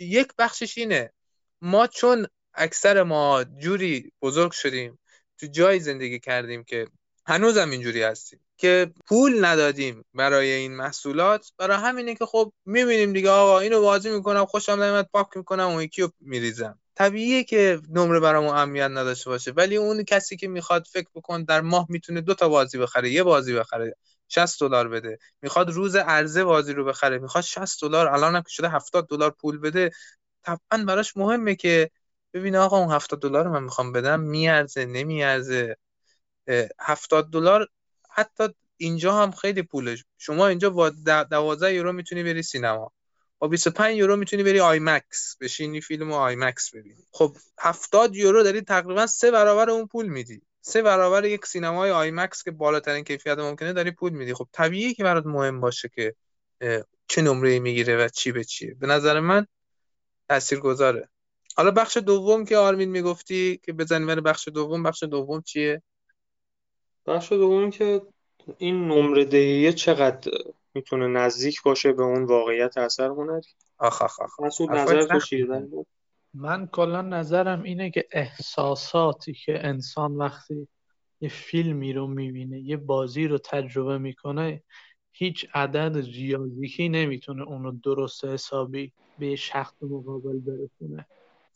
یک 0.00 0.28
بخشش 0.38 0.78
اینه 0.78 1.12
ما 1.60 1.86
چون 1.86 2.26
اکثر 2.54 3.02
ما 3.02 3.44
جوری 3.44 4.12
بزرگ 4.22 4.52
شدیم 4.52 4.98
تو 5.38 5.46
جای 5.46 5.80
زندگی 5.80 6.20
کردیم 6.20 6.64
که 6.64 6.86
هنوزم 7.26 7.70
اینجوری 7.70 8.02
هستیم. 8.02 8.43
که 8.56 8.92
پول 9.06 9.44
ندادیم 9.44 10.04
برای 10.14 10.50
این 10.52 10.76
محصولات. 10.76 11.52
برای 11.58 11.76
همینه 11.76 12.14
که 12.14 12.26
خب 12.26 12.52
می‌بینیم 12.66 13.12
دیگه 13.12 13.30
آقا 13.30 13.58
اینو 13.58 13.80
بازی 13.80 14.10
می‌کنم 14.10 14.46
خوشم 14.46 14.72
نمیاد 14.72 15.08
پاک 15.12 15.36
می‌کنم 15.36 15.68
اون 15.68 15.82
یکی 15.82 16.02
رو 16.02 16.10
میریزم. 16.20 16.78
طبیعیه 16.94 17.44
که 17.44 17.80
نمره 17.90 18.20
برامون 18.20 18.50
اهمیت 18.54 18.90
نداشته 18.90 19.30
باشه 19.30 19.50
ولی 19.52 19.76
اون 19.76 20.02
کسی 20.04 20.36
که 20.36 20.48
می‌خواد 20.48 20.86
فکر 20.92 21.06
بکن 21.14 21.42
در 21.44 21.60
ماه 21.60 21.86
می‌تونه 21.88 22.20
دو 22.20 22.34
تا 22.34 22.48
بازی 22.48 22.78
بخره 22.78 23.10
یه 23.10 23.22
بازی 23.22 23.54
بخره 23.54 23.96
60 24.28 24.60
دلار 24.60 24.88
بده. 24.88 25.18
می‌خواد 25.42 25.70
روز 25.70 25.96
عرضه 25.96 26.44
بازی 26.44 26.72
رو 26.72 26.84
بخره 26.84 27.18
می‌خواد 27.18 27.44
60 27.44 27.80
دلار 27.82 28.08
الان 28.08 28.36
هم 28.36 28.42
که 28.42 28.48
شده 28.48 28.68
70 28.68 29.06
دلار 29.08 29.30
پول 29.30 29.58
بده. 29.58 29.90
طبعا 30.44 30.84
براش 30.88 31.16
مهمه 31.16 31.54
که 31.54 31.90
ببینه 32.34 32.58
آقا 32.58 32.78
اون 32.78 32.92
70 32.92 33.20
دلار 33.20 33.48
من 33.48 33.62
می‌خوام 33.62 33.92
بدم 33.92 34.20
میارزه 34.20 34.84
نمیارزه. 34.84 35.76
70 36.80 37.30
دلار 37.30 37.68
حتی 38.14 38.48
اینجا 38.76 39.14
هم 39.22 39.30
خیلی 39.30 39.62
پوله 39.62 39.96
شما 40.18 40.46
اینجا 40.46 40.70
با 40.70 40.90
12 40.90 41.74
یورو 41.74 41.92
می‌تونی 41.92 42.22
بری 42.22 42.42
سینما. 42.42 42.92
با 43.38 43.48
25 43.48 43.96
یورو 43.96 44.16
می‌تونی 44.16 44.42
بری 44.42 44.60
IMAX 44.60 45.36
بشینی 45.40 45.80
فیلم 45.80 46.12
IMAX 46.12 46.74
ببینی. 46.74 47.04
خب 47.12 47.36
70 47.58 48.16
یورو 48.16 48.42
داری 48.42 48.60
تقریبا 48.60 49.06
سه 49.06 49.30
برابر 49.30 49.70
اون 49.70 49.86
پول 49.86 50.06
میدی. 50.06 50.42
سه 50.60 50.82
برابر 50.82 51.24
یک 51.24 51.46
سینمای 51.46 51.90
IMAX 51.90 52.42
که 52.42 52.50
بالاترین 52.50 53.04
کیفیت 53.04 53.38
ممکنه 53.38 53.72
داری 53.72 53.90
پول 53.90 54.12
میدی. 54.12 54.34
خب 54.34 54.48
طبیعیه 54.52 54.94
که 54.94 55.04
برات 55.04 55.26
مهم 55.26 55.60
باشه 55.60 55.88
که 55.88 56.14
چه 57.08 57.22
نمره 57.22 57.58
می‌گیره 57.58 58.04
و 58.04 58.08
چی 58.08 58.32
به 58.32 58.44
چیه. 58.44 58.74
به 58.74 58.86
نظر 58.86 59.20
من 59.20 59.46
گذاره 60.62 61.08
حالا 61.56 61.70
بخش 61.70 61.96
دوم 61.96 62.44
که 62.44 62.56
آرمین 62.56 62.90
می‌گفتی 62.90 63.60
که 63.64 63.72
بزنیم 63.72 64.06
بخش 64.06 64.48
دوم 64.48 64.82
بخش 64.82 65.02
دوم 65.02 65.42
چیه؟ 65.42 65.82
بخش 67.06 67.32
دوم 67.32 67.70
که 67.70 68.02
این 68.58 68.88
نمره 68.88 69.24
دهیه 69.24 69.72
چقدر 69.72 70.30
می‌تونه 70.74 71.06
نزدیک 71.06 71.62
باشه 71.62 71.92
به 71.92 72.02
اون 72.02 72.24
واقعیت 72.24 72.78
اثر 72.78 73.06
هنری؟ 73.06 73.48
آخ 73.78 74.02
آخ 74.02 74.20
آخ. 74.20 74.40
مسعود 74.40 74.70
نظر 74.70 75.06
تو 75.06 75.20
چیه؟ 75.20 75.46
من 76.34 76.66
کلا 76.66 77.02
نظرم 77.02 77.62
اینه 77.62 77.90
که 77.90 78.04
احساساتی 78.12 79.32
که 79.32 79.66
انسان 79.66 80.16
وقتی 80.16 80.68
یه 81.20 81.28
فیلمی 81.28 81.92
رو 81.92 82.06
می‌بینه 82.06 82.60
یه 82.60 82.76
بازی 82.76 83.28
رو 83.28 83.38
تجربه 83.38 83.98
می‌کنه 83.98 84.62
هیچ 85.12 85.46
عدد 85.54 85.96
ریاضیکی 85.96 86.88
نمی‌تونه 86.88 87.42
اونو 87.42 87.72
درست 87.72 88.24
حسابی 88.24 88.92
به 89.18 89.36
شخص 89.36 89.74
مقابل 89.82 90.38
برسونه. 90.38 91.06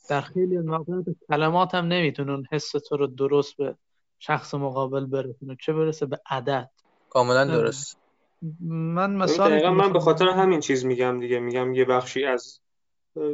در 0.08 0.20
خیلی 0.20 0.58
مواقع 0.58 1.02
کلمات 1.28 1.74
هم 1.74 1.86
نمی‌تونه 1.86 2.32
اون 2.32 2.46
حس 2.52 2.70
تو 2.70 2.96
رو 2.96 3.06
درست 3.06 3.56
به 3.56 3.76
شخص 4.18 4.54
مقابل 4.54 5.06
برسونه 5.06 5.56
چه 5.60 5.72
برسه 5.72 6.06
به 6.06 6.20
عدد؟ 6.30 6.70
کاملا 7.10 7.44
درست. 7.44 7.98
من 8.60 9.14
مثلا 9.16 9.70
من 9.72 9.92
به 9.92 10.00
خاطر 10.00 10.28
همین 10.28 10.60
چیز 10.60 10.84
میگم 10.84 11.20
دیگه. 11.20 11.40
میگم 11.40 11.74
یه 11.74 11.84
بخشی 11.84 12.24
از 12.24 12.60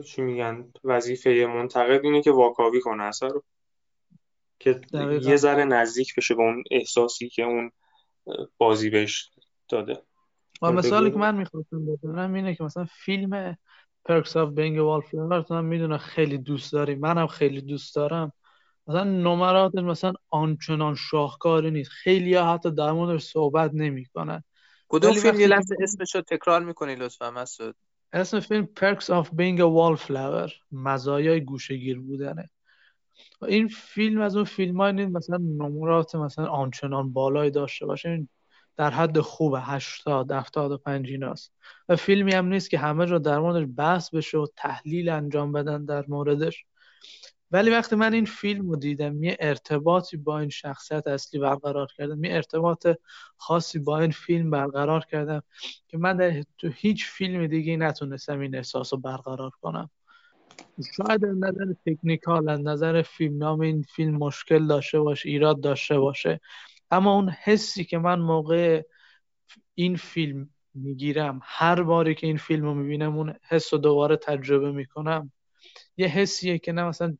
چی 0.05 0.23
میگن 0.23 0.73
وظیفه 0.85 1.47
منتقد 1.55 2.01
اینه 2.05 2.23
که 2.23 2.31
واکاوی 2.31 2.81
کنه 2.81 3.03
اثر 3.03 3.29
رو. 3.29 3.43
که 4.59 4.81
یه 5.23 5.37
ذره 5.37 5.65
نزدیک 5.65 6.15
بشه 6.17 6.35
به 6.35 6.43
اون 6.43 6.65
احساسی 6.71 7.29
که 7.29 7.43
اون 7.43 7.71
بازی 8.59 8.91
بهش 8.91 9.31
داده. 9.69 10.03
و 10.63 10.73
مثالی 10.73 11.11
که 11.11 11.17
من 11.17 11.37
می‌خواستم 11.37 11.87
بزنم 11.87 12.35
اینه 12.35 12.55
که 12.55 12.65
مثلا 12.65 12.87
فیلم 12.91 13.57
Perks 14.05 14.37
of 14.37 14.51
Being 14.51 14.79
a 14.79 14.84
Wallflower 14.84 15.43
تو 15.43 15.55
هم 15.55 15.65
می‌دونم 15.65 15.99
خیلی 15.99 16.39
دوست 16.39 16.73
داری. 16.73 16.95
منم 16.95 17.27
خیلی 17.27 17.61
دوست 17.61 17.95
دارم. 17.95 18.33
مثلا 18.87 19.05
نمرات 19.05 19.75
مثلا 19.75 20.13
آنچنان 20.31 20.95
شاهکاری 20.95 21.71
نیست. 21.71 21.91
خیلی 21.91 22.35
ها 22.35 22.55
حتی 22.55 22.71
در 22.71 22.93
موردش 22.93 23.23
صحبت 23.23 23.71
نمی‌کنن. 23.75 24.45
کدوم 24.89 25.13
فیلم 25.13 25.41
یه 25.41 25.47
لحظه 25.47 25.77
اسمش 25.83 26.15
رو 26.15 26.21
تکرار 26.21 26.65
می‌کنی 26.65 26.95
لطفا 26.95 27.31
مسعود؟ 27.31 27.77
اسم 28.13 28.41
فیلم 28.41 28.69
Perks 28.81 29.05
of 29.05 29.27
Being 29.27 29.59
a 29.59 29.69
Wallflower. 29.77 30.53
مزایای 30.73 31.41
گوشه‌گیر 31.41 32.01
بودنه. 32.01 32.51
این 33.43 33.69
فیلم 33.69 34.21
از 34.21 34.37
اون 34.37 34.45
فیلم 34.45 34.81
های 34.81 34.93
نیست 34.93 35.11
مثلا 35.17 35.37
نمرات 35.37 36.15
مثلا 36.15 36.47
آنچنان 36.47 37.13
بالایی 37.13 37.51
داشته 37.51 37.87
باشه. 37.87 38.09
این 38.09 38.29
در 38.77 38.91
حد 38.91 39.21
خوب 39.21 39.55
80 39.61 40.31
75 40.31 41.09
ایناست. 41.09 41.53
و 41.89 41.97
فیلمی 41.97 42.33
هم 42.33 42.47
نیست 42.47 42.71
که 42.71 42.79
همه 42.79 43.05
رو 43.05 43.19
در 43.19 43.39
موردش 43.39 43.69
بحث 43.77 44.15
بشه 44.15 44.39
و 44.39 44.47
تحلیل 44.57 45.09
انجام 45.09 45.53
بدن 45.53 45.85
در 45.85 46.05
موردش. 46.09 46.65
ولی 47.51 47.71
وقتی 47.71 47.97
من 47.97 48.15
این 48.15 48.25
فیلم 48.25 48.71
رو 48.71 48.77
دیدم 48.77 49.23
یه 49.23 49.37
ارتباطی 49.41 50.17
با 50.17 50.39
این 50.39 50.49
شخصیت 50.49 51.07
اصلی 51.07 51.41
برقرار 51.41 51.89
کردم 51.97 52.25
یه 52.25 52.35
ارتباط 52.35 52.87
خاصی 53.37 53.79
با 53.79 53.99
این 54.01 54.11
فیلم 54.11 54.51
برقرار 54.51 55.05
کردم 55.05 55.43
که 55.89 55.99
من 55.99 56.17
در 56.17 56.43
تو 56.59 56.69
هیچ 56.69 57.07
فیلم 57.07 57.47
دیگه 57.47 57.77
نتونستم 57.77 58.41
این 58.41 58.57
احساس 58.57 58.93
رو 58.93 58.99
برقرار 59.01 59.51
کنم. 59.51 59.91
شاید 60.97 61.25
از 61.25 61.37
نظر 61.37 61.75
تکنیکال 61.87 62.49
از 62.49 62.61
نظر 62.61 63.03
فیلم 63.03 63.39
نام 63.39 63.61
این 63.61 63.83
فیلم 63.83 64.17
مشکل 64.17 64.67
داشته 64.67 65.01
باشه 65.01 65.29
ایراد 65.29 65.61
داشته 65.61 65.99
باشه. 65.99 66.41
اما 66.91 67.15
اون 67.15 67.29
حسی 67.29 67.85
که 67.85 67.99
من 67.99 68.19
موقع 68.21 68.83
این 69.75 69.97
فیلم 69.97 70.51
می‌گیرم 70.75 71.41
هر 71.43 71.83
باری 71.83 72.15
که 72.15 72.27
این 72.27 72.37
فیلم 72.37 72.65
رو 72.65 72.75
می‌بینم 72.75 73.17
اون 73.17 73.35
حس 73.49 73.73
رو 73.75 73.79
دوباره 73.79 74.17
تجربه 74.17 74.73
می‌کنم. 74.73 75.33
یه 75.97 76.07
حسیه 76.07 76.59
که 76.59 76.73
نه 76.73 76.85
مثلا 76.85 77.17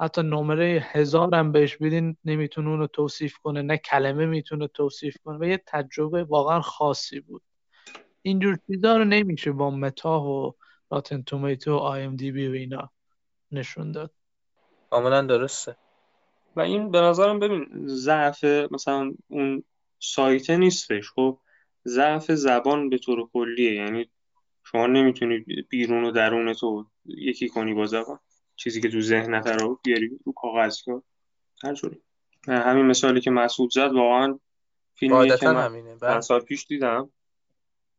حتی 0.00 0.22
نمره 0.22 0.86
هزارم 0.90 1.52
بهش 1.52 1.76
بدین 1.76 2.16
نمی‌تونه 2.24 2.68
اونو 2.68 2.86
توصیف 2.86 3.38
کنه. 3.38 3.62
نه 3.62 3.76
کلمه 3.76 4.26
می‌تونه 4.26 4.68
توصیف 4.68 5.16
کنه. 5.24 5.38
و 5.38 5.44
یه 5.44 5.62
تجربه 5.66 6.24
واقعا 6.24 6.60
خاصی 6.60 7.20
بود. 7.20 7.42
اینجور 8.22 8.58
چیزا 8.66 8.96
رو 8.96 9.04
نمیشه 9.04 9.52
با 9.52 9.70
متاه 9.70 10.26
و 10.26 10.52
راتن 10.90 11.22
تومیتو 11.22 11.72
و 11.72 11.76
آی 11.76 12.02
ام 12.02 12.16
دی 12.16 12.32
بی 12.32 12.48
و 12.48 12.52
اینا 12.52 12.90
نشون 13.52 13.92
داد. 13.92 14.10
کاملا 14.90 15.22
درسته. 15.22 15.76
و 16.56 16.60
این 16.60 16.90
به 16.90 17.00
نظرم 17.00 17.38
ببین 17.38 17.66
ضعف 17.86 18.44
مثلا 18.44 19.12
اون 19.28 19.64
سایته 19.98 20.56
نیستش. 20.56 21.10
خب 21.10 21.38
ضعف 21.86 22.32
زبان 22.32 22.90
به 22.90 22.98
طور 22.98 23.28
کلیه. 23.32 23.74
یعنی 23.74 24.10
شما 24.64 24.86
نمی‌تونی 24.86 25.38
بیرون 25.68 26.04
و 26.04 26.10
درون 26.10 26.54
تو 26.54 26.86
یکی 27.08 27.48
کنی 27.48 27.74
با 27.74 27.86
زبان 27.86 28.18
چیزی 28.56 28.80
که 28.80 28.88
تو 28.88 29.00
ذهنت 29.00 29.46
رو 29.46 29.80
بیاری 29.82 30.18
رو 30.24 30.32
کاغذ 30.32 30.80
کن 30.82 31.02
هر 31.62 31.74
جوری. 31.74 32.02
همین 32.48 32.86
مثالی 32.86 33.20
که 33.20 33.30
مسعود 33.30 33.72
زد 33.72 33.92
واقعا 33.92 34.38
فیلمی 34.94 35.36
که 35.36 35.48
من 35.48 35.98
بله. 36.00 36.20
سال 36.20 36.40
پیش 36.40 36.66
دیدم. 36.66 37.10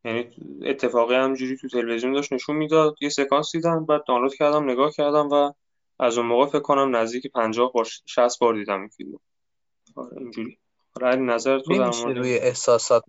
یعنی 0.05 0.30
اتفاقی 0.66 1.16
همجوری 1.16 1.58
تو 1.58 1.68
تلویزیون 1.68 2.14
داشت 2.14 2.34
نشون 2.34 2.55
می‌داد. 2.55 2.95
یه 3.01 3.10
سکانس 3.10 3.51
دیدم 3.51 3.86
بعد 3.86 4.03
دانلود 4.08 4.36
کردم 4.36 4.70
نگاه 4.70 4.91
کردم 4.91 5.30
و 5.30 5.53
از 5.99 6.18
اون 6.18 6.28
موقع 6.28 6.45
فکر 6.45 6.60
کنم 6.60 6.95
نزدیک 6.95 7.28
50 7.28 7.72
بار 7.74 7.88
60 8.05 8.39
بار 8.39 8.53
دیدم 8.53 8.80
این 8.80 8.89
فیلمو. 8.89 9.18
آره 9.95 10.18
اینجوری. 10.18 10.58
آره 11.01 11.16
نظر 11.16 11.60
تو 11.60 11.78
در 11.78 12.14
روی 12.14 12.38
احساسات 12.38 13.03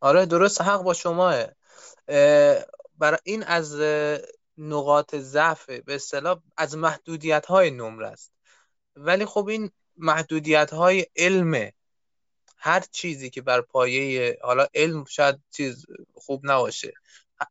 آره 0.00 0.26
درست 0.26 0.62
حق 0.62 0.82
با 0.82 0.94
شماه. 0.94 1.34
برای 2.98 3.18
این 3.24 3.42
از 3.42 3.80
نقاط 4.58 5.14
ضعف 5.14 5.70
به 5.70 5.94
اصطلاح 5.94 6.40
از 6.56 6.76
محدودیت 6.76 7.46
های 7.46 7.70
نمره 7.70 8.08
است. 8.08 8.32
ولی 8.96 9.24
خب 9.26 9.48
این 9.48 9.70
محدودیت 9.96 10.72
های 10.72 11.06
علمه. 11.16 11.72
هر 12.56 12.84
چیزی 12.90 13.30
که 13.30 13.42
بر 13.42 13.60
پایه 13.60 14.38
حالا 14.42 14.66
علم 14.74 15.04
شاید 15.04 15.40
چیز 15.50 15.86
خوب 16.14 16.40
نباشه. 16.44 16.92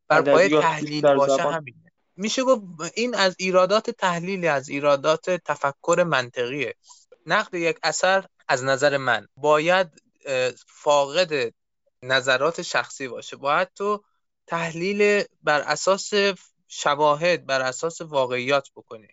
بر 0.08 0.22
پایه 0.22 0.62
تحلیل 0.62 1.16
باشه 1.16 1.42
همینه. 1.42 1.92
میشه 2.16 2.44
گفت 2.44 2.64
این 2.94 3.16
از 3.16 3.36
ایرادات 3.40 3.90
تحلیلی 3.90 4.48
از 4.48 4.70
ایرادات 4.70 5.30
تفکر 5.30 6.06
منطقیه. 6.08 6.76
نقد 7.26 7.56
یک 7.56 7.80
اثر 7.84 8.26
از 8.48 8.64
نظر 8.64 8.98
من 8.98 9.28
باید 9.38 9.88
فاقد 10.68 11.54
نظرات 12.04 12.62
شخصی 12.62 13.08
باشه. 13.08 13.36
باید 13.36 13.68
تو 13.76 14.04
تحلیل 14.48 15.24
بر 15.44 15.62
اساس 15.62 16.14
شواهد 16.68 17.46
بر 17.46 17.62
اساس 17.62 18.02
واقعیات 18.02 18.70
بکنی 18.76 19.08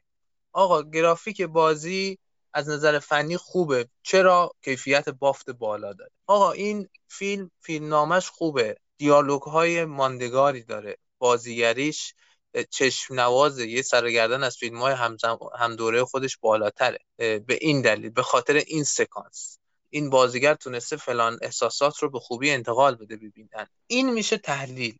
آقا 0.53 0.83
گرافیک 0.83 1.43
بازی 1.43 2.19
از 2.53 2.69
نظر 2.69 2.99
فنی 2.99 3.37
خوبه. 3.37 3.89
چرا؟ 4.03 4.53
کیفیت 4.65 5.09
بافت 5.09 5.51
بالا 5.51 5.93
داره. 5.93 6.11
آقا 6.27 6.53
این 6.53 6.89
فیلم 7.09 7.51
فیلم 7.61 7.89
نامش 7.89 8.29
خوبه. 8.29 8.77
دیالوگ 8.99 9.43
های 9.43 9.85
ماندگاری 9.85 10.63
داره. 10.63 10.97
بازیگریش 11.19 12.15
چشم 12.71 13.15
نوازه 13.15 13.69
یه 13.69 13.83
سرگردن 13.83 14.43
از 14.43 14.57
فیلم 14.57 14.83
های 14.83 14.95
هم 15.59 15.77
دوره 15.77 16.05
خودش 16.05 16.39
بالاتره. 16.41 16.99
به 17.19 17.59
این 17.61 17.81
دلیل 17.83 18.11
به 18.11 18.23
خاطر 18.23 18.55
این 18.55 18.85
سکانس. 18.85 19.59
این 19.91 20.11
بازیگر 20.11 20.55
تونسته 20.55 20.97
فلان 20.97 21.39
احساسات 21.43 21.99
رو 21.99 22.11
به 22.11 22.19
خوبی 22.19 22.51
انتقال 22.51 22.95
بده 22.95 23.17
ببینن. 23.17 23.67
این 23.87 24.13
میشه 24.13 24.37
تحلیل. 24.39 24.99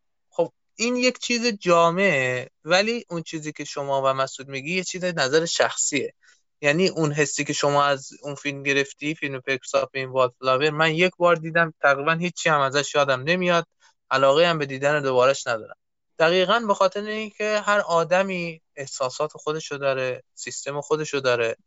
این 0.75 0.95
یک 0.95 1.19
چیز 1.19 1.45
جامعه 1.45 2.49
ولی 2.65 3.05
اون 3.09 3.23
چیزی 3.23 3.51
که 3.51 3.63
شما 3.63 4.01
و 4.05 4.13
مسعود 4.13 4.49
میگی 4.49 4.75
یه 4.75 4.83
چیز 4.83 5.03
نظر 5.03 5.45
شخصیه. 5.45 6.13
یعنی 6.61 6.87
اون 6.87 7.11
حسی 7.11 7.43
که 7.43 7.53
شما 7.53 7.83
از 7.83 8.09
اون 8.21 8.35
فیلم 8.35 8.63
گرفتی 8.63 9.15
فیلم 9.15 9.39
پکساپ 9.39 9.89
این 9.93 10.13
فلاور 10.39 10.69
من 10.69 10.95
یک 10.95 11.11
بار 11.17 11.35
دیدم 11.35 11.73
تقریبا 11.81 12.13
هیچی 12.13 12.49
هم 12.49 12.59
ازش 12.59 12.95
یادم 12.95 13.23
نمیاد. 13.23 13.67
علاقه 14.11 14.47
هم 14.47 14.57
به 14.57 14.65
دیدن 14.65 15.01
دوبارش 15.01 15.47
ندارم. 15.47 15.75
دقیقا 16.19 16.59
به 16.67 16.73
خاطر 16.73 17.01
اینکه 17.01 17.59
هر 17.65 17.79
آدمی 17.79 18.61
احساسات 18.75 19.31
خودشو 19.33 19.77
داره 19.77 20.23
سیستم 20.33 20.81
خودشو 20.81 21.19
داره 21.19 21.57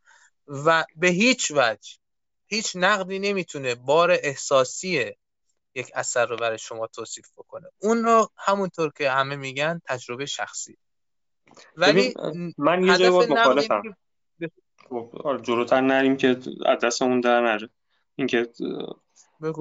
و 0.47 0.85
به 0.95 1.07
هیچ 1.07 1.51
وجه 1.51 1.97
هیچ 2.47 2.71
نقدی 2.75 3.19
نمی‌تونه 3.19 3.75
بار 3.75 4.11
احساسی 4.11 5.13
یک 5.75 5.91
اثر 5.95 6.25
رو 6.25 6.37
برای 6.37 6.57
شما 6.57 6.87
توصیف 6.87 7.27
بکنه. 7.37 7.67
اون 7.81 8.03
رو 8.03 8.29
همونطور 8.37 8.91
که 8.97 9.11
همه 9.11 9.35
میگن 9.35 9.81
تجربه 9.85 10.25
شخصی. 10.25 10.77
ولی 11.77 12.13
من 12.57 12.83
یه 12.83 12.97
جای 12.97 13.09
مخالفم. 13.09 13.81
خب 14.89 15.11
آره، 15.23 15.41
جلوتر 15.41 15.81
نریم 15.81 16.17
که 16.17 16.37
از 16.65 16.79
دستمون 16.79 17.21
در 17.21 17.41
نره. 17.41 17.69
اینکه 18.15 18.47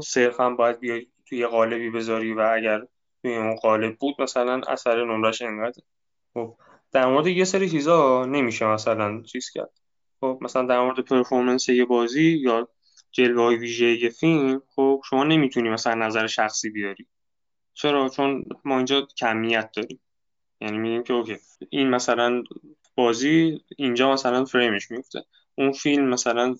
صرفا 0.05 0.51
باید 0.51 0.81
بیای 0.81 1.07
توی 1.27 1.47
قالبی 1.47 1.91
بذاری 1.91 2.33
و 2.33 2.41
اگر 2.41 2.87
توی 3.23 3.37
اون 3.37 3.57
قالب 3.57 3.97
بود 3.97 4.15
مثلا 4.19 4.61
اثر 4.69 5.05
نمرش 5.05 5.43
انقدر 5.43 5.83
خب 6.35 6.57
در 6.93 7.07
مورد 7.07 7.27
یه 7.27 7.45
سری 7.45 7.71
چیزا 7.71 8.25
نمیشه 8.25 8.67
مثلا 8.67 9.23
چیز 9.23 9.51
کرد. 9.51 9.71
خب 10.21 10.39
مثلا 10.41 10.67
در 10.67 10.81
مورد 10.81 11.01
performance 11.01 11.69
یه 11.69 11.85
بازی 11.85 12.39
یا 12.43 12.69
جلوه 13.13 13.43
های 13.43 13.57
ویژه 13.57 14.09
فیلم 14.09 14.63
خب 14.75 15.03
شما 15.11 15.25
نمی‌تونی 15.25 15.71
مثلا 15.71 15.95
نظر 15.95 16.27
شخصی 16.27 16.71
بیاری. 16.71 17.07
چرا؟ 17.75 18.09
چون 18.09 18.45
ما 18.65 18.77
اینجا 18.77 19.09
کمیت 19.17 19.71
داریم. 19.73 20.01
یعنی 20.61 20.79
میگیم 20.79 21.03
که 21.03 21.13
okay 21.12 21.37
این 21.71 21.91
مثلا 21.91 22.43
بازی 22.95 23.61
اینجا 23.77 24.13
مثلا 24.13 24.45
فریمش 24.45 24.91
میفته 24.91 25.25
اون 25.55 25.73
فیلم 25.73 26.09
مثلا 26.09 26.57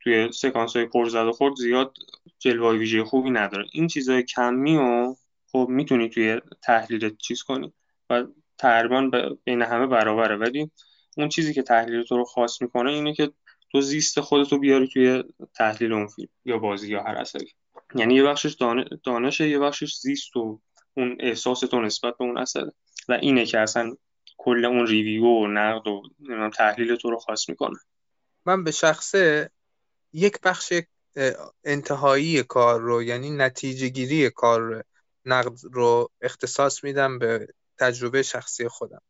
توی 0.00 0.32
سکانس 0.32 0.76
های 0.76 0.86
پرزد 0.86 1.26
و 1.26 1.32
خورد 1.32 1.54
زیاد 1.54 1.94
جلوه 2.38 2.78
ویژه 2.78 3.04
خوبی 3.04 3.30
نداره. 3.30 3.64
این 3.72 3.86
چیزای 3.86 4.22
کمی 4.22 4.76
و 4.76 5.14
خب 5.52 5.66
می‌تونی 5.70 6.08
توی 6.08 6.40
تحلیل 6.62 7.16
چیز 7.16 7.42
کنی 7.42 7.72
و 8.10 8.24
تقریبا 8.58 9.10
بین 9.44 9.62
همه 9.62 9.86
برابره. 9.86 10.36
ولی 10.36 10.70
اون 11.16 11.28
چیزی 11.28 11.54
که 11.54 11.62
تحلیل 11.62 12.02
تو 12.02 12.16
رو 12.16 12.24
خاص 12.24 12.62
می‌کنه 12.62 12.92
اینه 12.92 13.14
که 13.14 13.32
تو 13.72 13.80
زیست 13.80 14.20
خودتو 14.20 14.58
بیاری 14.58 14.88
توی 14.88 15.24
تحلیل 15.54 15.92
اون 15.92 16.06
فیلم 16.06 16.28
یا 16.44 16.58
بازی 16.58 16.88
یا 16.88 17.02
هر 17.02 17.14
اثری. 17.14 17.52
یعنی 17.94 18.14
یه 18.14 18.22
بخشش 18.22 18.56
دانشه 19.04 19.48
یه 19.48 19.58
بخشش 19.58 19.96
زیست 19.96 20.36
و 20.36 20.60
اون 20.94 21.16
احساس 21.20 21.60
تو 21.60 21.80
نسبت 21.80 22.16
به 22.18 22.24
اون 22.24 22.38
اثره. 22.38 22.72
و 23.08 23.12
اینه 23.12 23.46
که 23.46 23.58
اصلا 23.58 23.96
کل 24.36 24.64
اون 24.64 24.86
review 24.86 25.24
و 25.24 25.46
نقد 25.46 25.86
و 25.86 26.02
تحلیل 26.54 26.96
تو 26.96 27.10
رو 27.10 27.18
خاص 27.18 27.48
می‌کنه. 27.48 27.78
من 28.46 28.64
به 28.64 28.70
شخصه 28.70 29.50
یک 30.12 30.40
بخش 30.40 30.72
انتهایی 31.64 32.42
کار 32.42 32.80
رو 32.80 33.02
یعنی 33.02 33.30
نتیجه 33.30 33.88
گیری 33.88 34.30
کار 34.30 34.84
نقد 35.24 35.58
رو 35.72 36.10
اختصاص 36.20 36.84
میدم 36.84 37.18
به 37.18 37.48
تجربه 37.78 38.22
شخصی 38.22 38.68
خودم. 38.68 39.02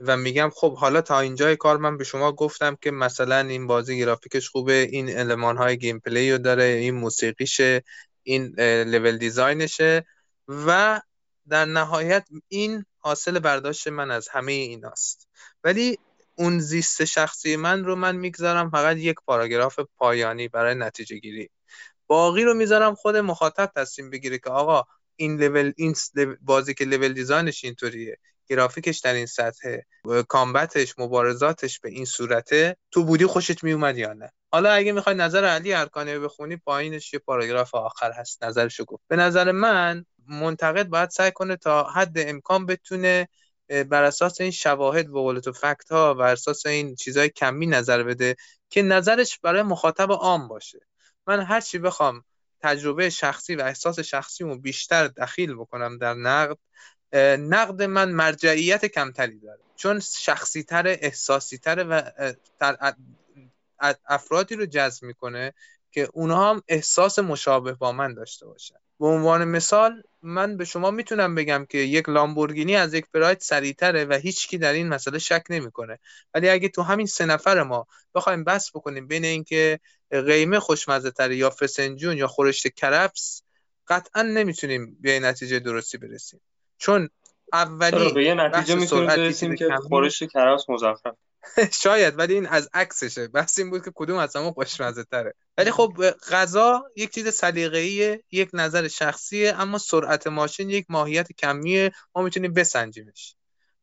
و 0.00 0.16
میگم 0.16 0.50
خب 0.54 0.76
حالا 0.76 1.00
تا 1.00 1.20
اینجای 1.20 1.56
کار 1.56 1.76
من 1.76 1.96
به 1.96 2.04
شما 2.04 2.32
گفتم 2.32 2.76
که 2.80 2.90
مثلا 2.90 3.38
این 3.38 3.66
بازی 3.66 3.98
گرافیکش 3.98 4.48
خوبه 4.48 4.88
این 4.92 5.08
المان 5.08 5.56
های 5.56 5.78
gameplay 5.78 6.32
رو 6.32 6.38
داره 6.38 6.64
این 6.64 6.94
موسیقیشه 6.94 7.82
این 8.22 8.60
level 8.60 9.16
design 9.16 9.75
شه 9.75 10.04
و 10.48 11.00
در 11.48 11.64
نهایت 11.64 12.28
این 12.48 12.84
حاصل 12.98 13.38
برداشت 13.38 13.88
من 13.88 14.10
از 14.10 14.28
همه 14.28 14.52
ایناست. 14.52 15.28
ولی 15.64 15.98
اون 16.34 16.58
زیست 16.58 17.04
شخصی 17.04 17.56
من 17.56 17.84
رو 17.84 17.96
من 17.96 18.16
می‌گذارم 18.16 18.70
فقط 18.70 18.96
یک 18.96 19.16
پاراگراف 19.26 19.80
پایانی 19.96 20.48
برای 20.48 20.74
نتیجه 20.74 21.16
گیری. 21.16 21.50
باقی 22.06 22.44
رو 22.44 22.54
می‌ذارم 22.54 22.94
خود 22.94 23.16
مخاطب 23.16 23.72
تصمیم 23.76 24.10
بگیره 24.10 24.38
که 24.38 24.50
آقا 24.50 24.84
این 25.16 25.40
لول 25.40 25.72
این 25.76 25.94
بازی 26.40 26.74
که 26.74 26.84
لول 26.84 27.12
دیزاینش 27.12 27.64
اینطوریه. 27.64 28.18
گرافیکش 28.50 28.98
در 28.98 29.14
این 29.14 29.26
سطح 29.26 29.76
کامبتش 30.28 30.94
مبارزاتش 30.98 31.80
به 31.80 31.90
این 31.90 32.04
صورته 32.04 32.76
تو 32.90 33.04
بودی 33.04 33.26
خوشت 33.26 33.64
میومد 33.64 33.98
یا 33.98 34.12
نه؟ 34.12 34.32
حالا 34.52 34.72
اگه 34.72 34.92
می‌خوای 34.92 35.14
نظر 35.16 35.44
علی 35.44 35.72
ارکانی 35.72 36.18
بخونی 36.18 36.56
پایینش 36.56 37.12
یه 37.12 37.18
پاراگراف 37.18 37.74
آخر 37.74 38.12
هست 38.12 38.44
نظرشو 38.44 38.84
گفت. 38.84 39.02
به 39.08 39.16
نظر 39.16 39.52
من 39.52 40.04
منتقد 40.28 40.88
باید 40.88 41.10
سعی 41.10 41.30
کنه 41.30 41.56
تا 41.56 41.84
حد 41.84 42.18
امکان 42.18 42.66
بتونه 42.66 43.28
بر 43.88 44.02
اساس 44.02 44.40
این 44.40 44.50
شواهد 44.50 45.10
و 45.10 45.12
قول 45.12 45.40
تو 45.40 45.52
فکت 45.52 45.90
ها 45.92 46.14
و 46.18 46.22
اساس 46.22 46.66
این 46.66 46.94
چیزهای 46.94 47.28
کمی 47.28 47.66
نظر 47.66 48.02
بده 48.02 48.36
که 48.70 48.82
نظرش 48.82 49.38
برای 49.38 49.62
مخاطب 49.62 50.12
عام 50.12 50.48
باشه. 50.48 50.78
من 51.26 51.40
هر 51.40 51.60
چی 51.60 51.78
بخوام 51.78 52.24
تجربه 52.60 53.10
شخصی 53.10 53.56
و 53.56 53.62
احساس 53.62 54.00
شخصیمو 54.00 54.56
بیشتر 54.56 55.06
دخیل 55.08 55.54
بکنم 55.54 55.98
در 55.98 56.14
نقد 56.14 56.56
نقد 57.38 57.82
من 57.82 58.10
مرجعیت 58.10 58.86
کمتری 58.86 59.38
داره. 59.38 59.60
چون 59.76 60.00
شخصی 60.00 60.62
تر 60.62 60.86
احساسی 60.86 61.58
تره 61.58 61.84
و 61.84 62.02
افرادی 64.08 64.54
رو 64.54 64.66
جذب 64.66 65.02
می‌کنه 65.02 65.54
که 65.90 66.08
اونها 66.12 66.50
هم 66.50 66.62
احساس 66.68 67.18
مشابه 67.18 67.72
با 67.72 67.92
من 67.92 68.14
داشته 68.14 68.46
باشن. 68.46 68.74
به 69.00 69.06
عنوان 69.06 69.44
مثال 69.44 70.02
من 70.22 70.56
به 70.56 70.64
شما 70.64 70.90
می‌تونم 70.90 71.34
بگم 71.34 71.66
که 71.68 71.78
یک 71.78 72.08
لامبورگینی 72.08 72.76
از 72.76 72.94
یک 72.94 73.04
پراید 73.14 73.40
سریعتره 73.40 74.04
و 74.04 74.14
هیچکی 74.14 74.58
در 74.58 74.72
این 74.72 74.88
مسئله 74.88 75.18
شک 75.18 75.44
نمی‌کنه. 75.50 75.98
ولی 76.34 76.48
اگه 76.48 76.68
تو 76.68 76.82
همین 76.82 77.06
سه 77.06 77.26
نفر 77.26 77.62
ما 77.62 77.86
بخوایم 78.14 78.44
بس 78.44 78.70
بکنیم 78.70 79.06
بین 79.06 79.24
اینکه 79.24 79.80
قیمه 80.10 80.60
خوشمزه 80.60 81.10
تره 81.10 81.36
یا 81.36 81.50
فسنجون 81.50 82.16
یا 82.16 82.26
خورشت 82.26 82.74
کرفس 82.74 83.42
قطعا 83.88 84.22
نمی‌تونیم 84.22 84.96
به 85.00 85.20
نتیجه 85.20 85.58
درستی 85.58 85.98
برسیم. 85.98 86.40
چون 86.80 87.08
اولی 87.52 88.12
به 88.12 88.24
یه 88.24 88.34
نتیجه 88.34 88.74
می‌تونیم 88.74 89.06
برسیم 89.06 89.54
که 89.54 89.68
خورشت 89.88 90.24
کرفس 90.24 90.64
مزخرف. 90.68 91.14
شاید 91.82 92.18
ولی 92.18 92.34
این 92.34 92.46
از 92.46 92.68
عکسشه. 92.74 93.28
بس 93.28 93.58
این 93.58 93.70
بود 93.70 93.84
که 93.84 93.92
کدوم 93.94 94.16
از 94.16 94.36
همون 94.36 94.52
خوشمزه 94.52 95.04
تره. 95.04 95.34
ولی 95.58 95.70
خب 95.70 95.92
غذا 96.30 96.84
یک 96.96 97.14
چیز 97.14 97.28
سلیقه‌ایه 97.28 98.24
یک 98.30 98.50
نظر 98.52 98.88
شخصیه 98.88 99.54
اما 99.54 99.78
سرعت 99.78 100.26
ماشین 100.26 100.70
یک 100.70 100.86
ماهیت 100.88 101.32
کمیه. 101.32 101.92
ما 102.14 102.22
می‌تونیم 102.22 102.52
بسنجیمش. 102.52 103.34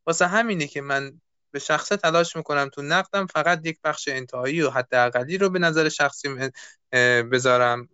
واسه 0.06 0.26
همینه 0.26 0.66
که 0.66 0.80
من 0.80 1.20
به 1.50 1.58
شخصه 1.58 1.96
تلاش 1.96 2.36
می‌کنم 2.36 2.68
تو 2.68 2.82
نقدم 2.82 3.26
فقط 3.26 3.66
یک 3.66 3.78
بخش 3.84 4.08
انتهایی 4.08 4.62
و 4.62 4.70
حداقلی 4.70 5.38
رو 5.38 5.50
به 5.50 5.58
نظر 5.58 5.88
شخصی 5.88 6.28
بذارم 7.32 7.88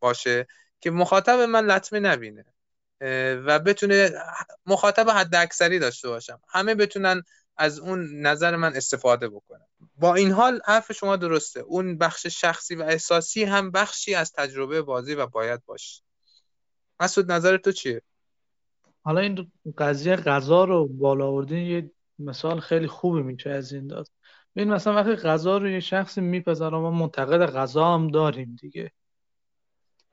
باشه 0.00 0.46
که 0.80 0.90
مخاطب 0.90 1.38
من 1.38 1.66
لطمه 1.66 2.00
نبینه. 2.00 2.44
و 3.46 3.58
بتونه 3.58 4.10
مخاطب 4.66 5.10
حد 5.10 5.34
اکثری 5.34 5.78
داشته 5.78 6.08
باشم. 6.08 6.40
همه 6.48 6.74
بتونن 6.74 7.22
از 7.56 7.78
اون 7.78 8.26
نظر 8.26 8.56
من 8.56 8.76
استفاده 8.76 9.28
بکنم 9.28 9.66
با 9.96 10.14
این 10.14 10.30
حال 10.30 10.60
حرف 10.64 10.92
شما 10.92 11.16
درسته. 11.16 11.60
اون 11.60 11.98
بخش 11.98 12.26
شخصی 12.26 12.74
و 12.74 12.82
احساسی 12.82 13.44
هم 13.44 13.70
بخشی 13.70 14.14
از 14.14 14.32
تجربه 14.32 14.82
بازی 14.82 15.14
و 15.14 15.26
باید 15.26 15.64
باشه. 15.66 16.02
مسعود 17.00 17.32
نظر 17.32 17.56
تو 17.56 17.72
چیه؟ 17.72 18.02
حالا 19.02 19.20
این 19.20 19.52
قضیه 19.78 20.16
غذا 20.16 20.64
رو 20.64 20.88
بالا 20.88 21.26
آوردین 21.26 21.66
یه 21.66 21.90
مثال 22.18 22.60
خیلی 22.60 22.86
خوبی 22.86 23.22
میشه 23.22 23.50
از 23.50 23.72
این 23.72 23.86
داد. 23.86 24.08
ببین 24.56 24.72
مثلا 24.72 24.94
وقتی 24.94 25.16
غذا 25.16 25.58
رو 25.58 25.68
یه 25.68 25.80
شخصی 25.80 26.20
میپذاره 26.20 26.78
ما 26.78 26.90
منتقد 26.90 27.46
غذا 27.46 27.94
هم 27.94 28.08
داریم 28.08 28.56
دیگه. 28.60 28.92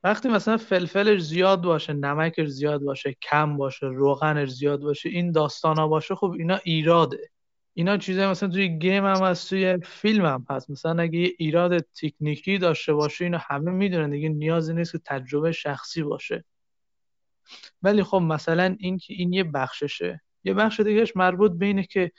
وقتی 0.06 0.30
مثلا 0.30 0.58
فلفلش 0.58 1.22
زیاد 1.22 1.62
باشه 1.62 1.94
نمکش 1.94 2.48
زیاد 2.48 2.82
باشه 2.82 3.16
کم 3.22 3.58
باشه 3.58 3.86
روغنش 3.86 4.50
زیاد 4.50 4.80
باشه 4.80 5.10
این 5.10 5.32
داستان 5.32 5.78
ها 5.78 5.88
باشه 5.88 6.16
خب 6.16 6.32
اینا 6.32 6.60
ایراده. 6.64 7.30
اینا 7.74 7.98
چیزای 7.98 8.28
مثلا 8.28 8.50
توی 8.50 8.70
گیم 8.70 9.06
هم 9.06 9.24
هست 9.24 9.50
توی 9.50 9.78
فیلم 9.84 10.26
هم 10.26 10.46
هست. 10.50 10.70
مثلا 10.70 11.02
اگه 11.04 11.20
یه 11.20 11.34
ایراد 11.38 11.80
تکنیکی 11.80 12.58
داشته 12.58 12.94
باشه 12.94 13.26
اینو 13.26 13.38
همه 13.38 13.72
می‌دونن 13.72 14.10
دیگه 14.10 14.30
نیازی 14.30 14.74
نیست 14.74 14.92
که 14.92 15.00
تجربه 15.06 15.52
شخصی 15.52 16.04
باشه. 16.04 16.46
ولی 17.82 18.04
خب 18.04 18.18
مثلا 18.18 18.76
این 18.80 18.98
که 18.98 19.14
این 19.14 19.34
یه 19.34 19.44
بخششه. 19.44 20.22
یه 20.44 20.54
بخش 20.54 20.80
دیگهش 20.80 21.16
مربوط 21.16 21.52
به 21.52 21.66
اینه 21.66 21.84
که 21.84 22.12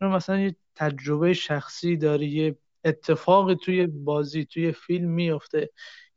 مثلا 0.00 0.40
یه 0.40 0.56
تجربه 0.74 1.32
شخصی 1.32 1.96
داری 1.96 2.26
یه 2.26 2.56
اتفاقی 2.84 3.54
توی 3.54 3.86
بازی 3.86 4.44
توی 4.44 4.72
فیلم 4.72 5.10
میفته 5.10 5.70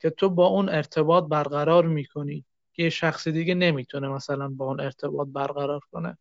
که 0.04 0.10
تو 0.10 0.30
با 0.30 0.48
اون 0.48 0.70
ارتباط 0.70 1.24
برقرار 1.24 1.88
می‌کنی. 1.88 2.46
که 2.74 2.84
یه 2.84 2.90
شخص 2.90 3.28
دیگه 3.28 3.56
نمی‌تونه 3.56 4.08
مثلا 4.08 4.50
با 4.50 4.66
اون 4.66 4.80
ارتباط 4.80 5.28
برقرار 5.28 5.80
کنه. 5.92 6.18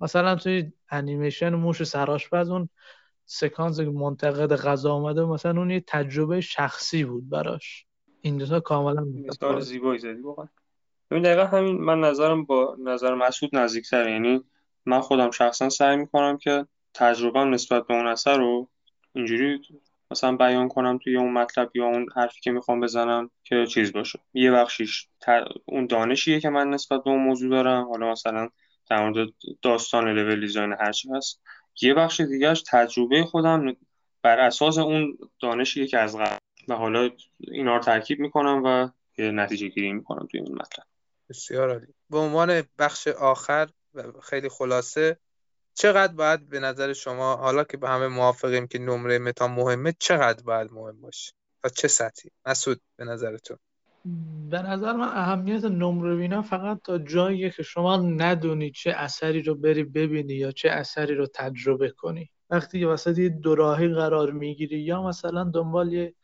مثلا 0.00 0.34
توی 0.34 0.72
انیمیشن 0.90 1.54
موش 1.54 1.82
سراشپز 1.82 2.50
اون 2.50 2.68
سکانس 3.24 3.80
منتقد 3.80 4.56
غذا 4.56 4.92
آمده 4.94 5.24
مثلا 5.24 5.60
اون 5.60 5.70
یه 5.70 5.84
تجربه 5.86 6.40
شخصی 6.40 7.04
بود 7.04 7.30
براش. 7.30 7.86
این 8.20 8.38
دوتا 8.38 8.60
کاملا 8.60 9.04
مثال 9.28 9.60
زیبایی 9.60 9.98
زدی 9.98 10.20
واقعا. 10.20 10.48
ببین 11.10 11.22
دقیقا 11.22 11.44
همین 11.44 11.76
من 11.76 12.00
نظرم 12.00 12.44
با 12.44 12.76
نظر 12.80 13.14
مسعود 13.14 13.56
نزدیکتر 13.56 14.08
یعنی 14.08 14.44
من 14.86 15.00
خودم 15.00 15.30
شخصا 15.30 15.68
سعی 15.68 15.96
می‌کنم 15.96 16.38
که 16.38 16.66
تجربه 16.94 17.44
نسبت 17.44 17.86
به 17.86 17.94
اون 17.94 18.06
اثر 18.06 18.38
رو 18.38 18.68
اینجوری 19.14 19.60
مثلا 20.14 20.36
بیان 20.36 20.68
کنم 20.68 20.98
توی 20.98 21.16
اون 21.16 21.32
مطلب 21.32 21.70
یا 21.76 21.84
اون 21.84 22.06
حرفی 22.16 22.40
که 22.40 22.50
می‌خوام 22.50 22.80
بزنم 22.80 23.30
که 23.44 23.66
چیز 23.66 23.92
باشه. 23.92 24.18
یه 24.34 24.50
بخشیش 24.50 25.08
اون 25.64 25.86
دانشیه 25.86 26.40
که 26.40 26.48
من 26.48 26.70
نسبت 26.70 27.04
به 27.04 27.10
اون 27.10 27.20
موضوع 27.20 27.50
دارم. 27.50 27.88
حالا 27.88 28.12
مثلا 28.12 28.48
در 28.90 29.08
مورد 29.08 29.28
داستان 29.62 30.08
لول 30.08 30.40
دیزاین 30.40 30.72
هرچی 30.80 31.08
هست. 31.12 31.42
یه 31.82 31.94
بخش 31.94 32.20
دیگهش 32.20 32.62
تجربه 32.70 33.24
خودم 33.24 33.76
بر 34.22 34.38
اساس 34.38 34.78
اون 34.78 35.18
دانشیه 35.40 35.86
که 35.86 35.98
از 35.98 36.16
قبل 36.16 36.36
و 36.68 36.74
حالا 36.74 37.10
اینا 37.38 37.76
رو 37.76 37.82
ترکیب 37.82 38.20
می‌کنم 38.20 38.62
و 38.64 38.88
نتیجه 39.18 39.68
گیری 39.68 39.92
می‌کنم 39.92 40.26
توی 40.30 40.40
این 40.40 40.54
مطلب. 40.54 40.84
بسیار 41.28 41.70
عالی. 41.70 41.86
به 42.10 42.18
عنوان 42.18 42.62
بخش 42.78 43.08
آخر 43.08 43.68
خیلی 44.22 44.48
خلاصه 44.48 45.16
چقدر 45.74 46.12
باید 46.12 46.48
به 46.48 46.60
نظر 46.60 46.92
شما 46.92 47.36
حالا 47.36 47.64
که 47.64 47.76
به 47.76 47.88
همه 47.88 48.08
موافقیم 48.08 48.66
که 48.66 48.78
نمره 48.78 49.18
متا 49.18 49.48
مهمه 49.48 49.94
چقدر 49.98 50.42
باید 50.42 50.72
مهم 50.72 51.00
باشه؟ 51.00 51.32
و 51.64 51.68
چه 51.68 51.88
سطحی؟ 51.88 52.30
مسعود 52.46 52.80
به 52.96 53.04
نظر 53.04 53.36
تو 53.36 53.56
به 54.50 54.62
نظر 54.62 54.92
من 54.92 55.08
اهمیت 55.08 55.64
نمره 55.64 56.16
بینم 56.16 56.42
فقط 56.42 56.82
تا 56.84 56.98
جاییه 56.98 57.50
که 57.50 57.62
شما 57.62 57.96
ندونی 57.96 58.70
چه 58.70 58.90
اثری 58.90 59.42
رو 59.42 59.54
بری 59.54 59.84
ببینی 59.84 60.34
یا 60.34 60.50
چه 60.50 60.70
اثری 60.70 61.14
رو 61.14 61.26
تجربه 61.26 61.90
کنی. 61.90 62.30
وقتی 62.50 62.80
که 62.80 62.86
وسط 62.86 63.18
یه 63.18 63.28
دوراهی 63.28 63.88
قرار 63.88 64.30
می‌گیری 64.30 64.80
یا 64.80 65.02
مثلا 65.02 65.44
دنبال 65.44 65.92
یه 65.92 66.14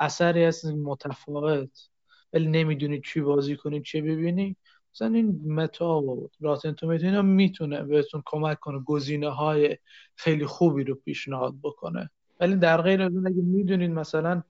اثری 0.00 0.44
هست 0.44 0.64
متفاوت 0.64 1.88
ولی 2.32 2.46
نمی‌دونی 2.46 3.00
چی 3.00 3.20
بازی 3.20 3.56
کنی 3.56 3.82
چی 3.82 4.00
ببینی 4.00 4.56
مثلا 4.94 5.08
این 5.08 5.40
متا 5.46 6.00
و 6.00 6.30
راتن 6.40 6.72
تومیتو 6.72 7.06
اینا 7.06 7.22
می‌تونه 7.22 7.82
بهتون 7.82 8.22
کمک 8.26 8.60
کنه 8.60 8.78
گزینه 8.78 9.28
های 9.28 9.78
خیلی 10.16 10.46
خوبی 10.46 10.84
رو 10.84 10.94
پیشنهاد 10.94 11.54
بکنه. 11.62 12.10
ولی 12.40 12.56
در 12.56 12.82
غیر 12.82 13.02
از 13.02 13.14
اون 13.14 13.26
اگه 13.26 13.42
می‌دونید 13.42 13.90
مثلا 13.90 14.42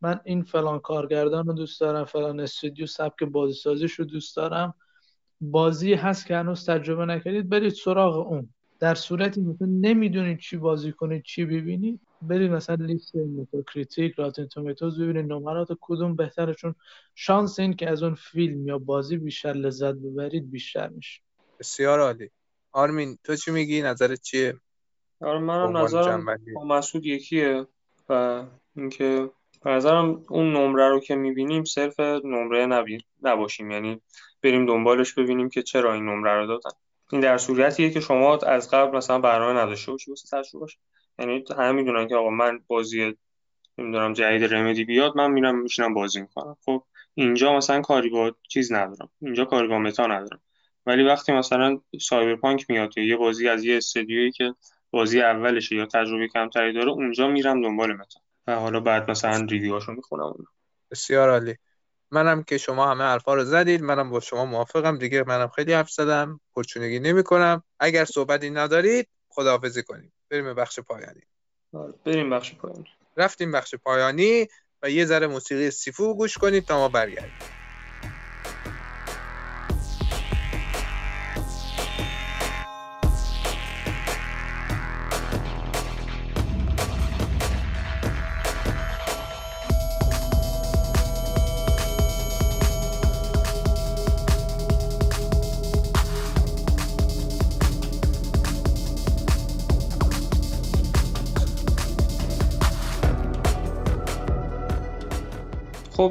من 0.00 0.20
این 0.24 0.42
فلان 0.42 0.78
کارگردان 0.78 1.46
رو 1.46 1.52
دوست 1.52 1.80
دارم 1.80 2.04
فلان 2.04 2.40
استودیو 2.40 2.86
سبک 2.86 3.22
بازی 3.22 3.54
سازیش 3.54 3.92
رو 3.92 4.04
دوست 4.04 4.36
دارم 4.36 4.74
بازی 5.40 5.94
هست 5.94 6.26
که 6.26 6.36
هنوز 6.36 6.66
تجربه 6.66 7.06
نکردید 7.06 7.48
برید 7.48 7.72
سراغ 7.72 8.26
اون. 8.26 8.48
در 8.80 8.94
صورتی 8.94 9.40
مثلا 9.40 9.68
نمی‌دونید 9.80 10.38
چی 10.38 10.56
بازی 10.56 10.92
کنید 10.92 11.22
چی 11.22 11.44
ببینید 11.44 12.00
برید 12.22 12.50
مثلا 12.50 12.76
لیست 12.84 13.16
Metacritic 13.16 14.14
Rotten 14.14 14.46
Tomatoes 14.46 15.00
ببینید 15.00 15.32
نمرات 15.32 15.68
کدوم 15.80 16.16
بهتره 16.16 16.54
چون 16.54 16.74
شانس 17.14 17.58
این 17.58 17.74
که 17.74 17.90
از 17.90 18.02
اون 18.02 18.14
فیلم 18.14 18.68
یا 18.68 18.78
بازی 18.78 19.16
بیشتر 19.16 19.52
لذت 19.52 19.94
ببرید 19.94 20.50
بیشتر 20.50 20.88
میشه. 20.88 21.20
بسیار 21.60 22.00
عالی. 22.00 22.30
آرمین 22.72 23.18
تو 23.24 23.36
چی 23.36 23.50
میگی؟ 23.50 23.82
نظرت 23.82 24.20
چیه؟ 24.20 24.54
آره 25.20 25.38
منم 25.38 25.76
نظرم 25.76 26.26
با 26.54 26.64
مسعود 26.64 27.06
یکیه 27.06 27.66
و 28.08 28.44
اینکه 28.76 29.30
به 29.64 29.70
نظرم 29.70 30.22
اون 30.28 30.52
نمره 30.52 30.88
رو 30.88 31.00
که 31.00 31.14
می‌بینیم 31.14 31.64
صرف 31.64 32.00
نمره 32.00 32.66
نبیر 32.66 33.02
نباشیم. 33.22 33.70
یعنی 33.70 34.00
بریم 34.42 34.66
دنبالش 34.66 35.14
ببینیم 35.14 35.48
که 35.48 35.62
چرا 35.62 35.92
این 35.92 36.04
نمره 36.04 36.40
رو 36.40 36.46
دادن. 36.46 36.70
این 37.12 37.20
در 37.20 37.38
صورتیه 37.38 37.90
که 37.90 38.00
شما 38.00 38.36
از 38.36 38.70
قبل 38.70 38.96
مثلا 38.96 39.18
برنامه 39.18 39.60
نداشته 39.60 39.92
باشی 39.92 40.10
واسه 40.10 40.38
تجربهش 40.38 40.78
یعنی 41.18 41.44
همه 41.58 41.72
می‌دونن 41.72 42.08
که 42.08 42.16
آقا 42.16 42.30
من 42.30 42.60
بازی 42.66 43.14
نمی‌دونم 43.78 44.12
جدید 44.12 44.54
رمدی 44.54 44.84
بیاد 44.84 45.16
من 45.16 45.30
میرم 45.30 45.58
میشینم 45.58 45.94
بازی 45.94 46.20
می‌کنم. 46.20 46.56
خب 46.64 46.84
اینجا 47.14 47.56
مثلا 47.56 47.80
کاری 47.80 48.10
با 48.10 48.34
چیز 48.48 48.72
ندارم. 48.72 49.10
اینجا 49.22 49.44
کاری 49.44 49.68
با 49.68 49.78
متا 49.78 50.06
ندارم. 50.06 50.40
ولی 50.86 51.04
وقتی 51.04 51.32
مثلا 51.32 51.80
سایبرپانک 52.00 52.66
میاد 52.68 52.98
یا 52.98 53.04
یه 53.04 53.16
بازی 53.16 53.48
از 53.48 53.64
یه 53.64 53.76
استدیویی 53.76 54.32
که 54.32 54.54
بازی 54.90 55.22
اولشه 55.22 55.76
یا 55.76 55.86
تجربه 55.86 56.28
کمتری 56.28 56.72
داره 56.72 56.90
اونجا 56.90 57.28
میرم 57.28 57.62
دنبال 57.62 57.92
متا. 57.92 58.20
و 58.46 58.54
حالا 58.54 58.80
بعد 58.80 59.10
مثلا 59.10 59.46
ریویوهاشو 59.50 59.92
می‌خونم. 59.92 60.34
بسیار 60.90 61.30
عالی. 61.30 61.54
منم 62.14 62.42
که 62.42 62.58
شما 62.58 62.90
همه 62.90 63.04
حرفا 63.04 63.34
رو 63.34 63.44
زدید 63.44 63.82
منم 63.82 64.10
با 64.10 64.20
شما 64.20 64.44
موافقم. 64.44 64.98
دیگه 64.98 65.24
منم 65.26 65.48
خیلی 65.48 65.72
حرف 65.72 65.90
زدم 65.90 66.40
پرچونگی 66.56 67.00
نمی 67.00 67.22
کنم 67.22 67.62
اگر 67.80 68.04
صحبتی 68.04 68.50
ندارید 68.50 69.08
خداحافظی 69.28 69.82
کنیم 69.82 70.12
بریم 70.30 70.44
به 70.44 70.54
بخش 70.54 70.80
پایانی. 70.80 71.22
بریم 72.04 72.30
بخش 72.30 72.54
پایانی. 72.54 72.86
رفتیم 73.16 73.52
بخش 73.52 73.74
پایانی 73.74 74.48
و 74.82 74.90
یه 74.90 75.04
ذره 75.04 75.26
موسیقی 75.26 75.70
سیفو 75.70 76.14
گوش 76.14 76.38
کنید 76.38 76.64
تا 76.64 76.78
ما 76.78 76.88
برگردیم. 76.88 77.53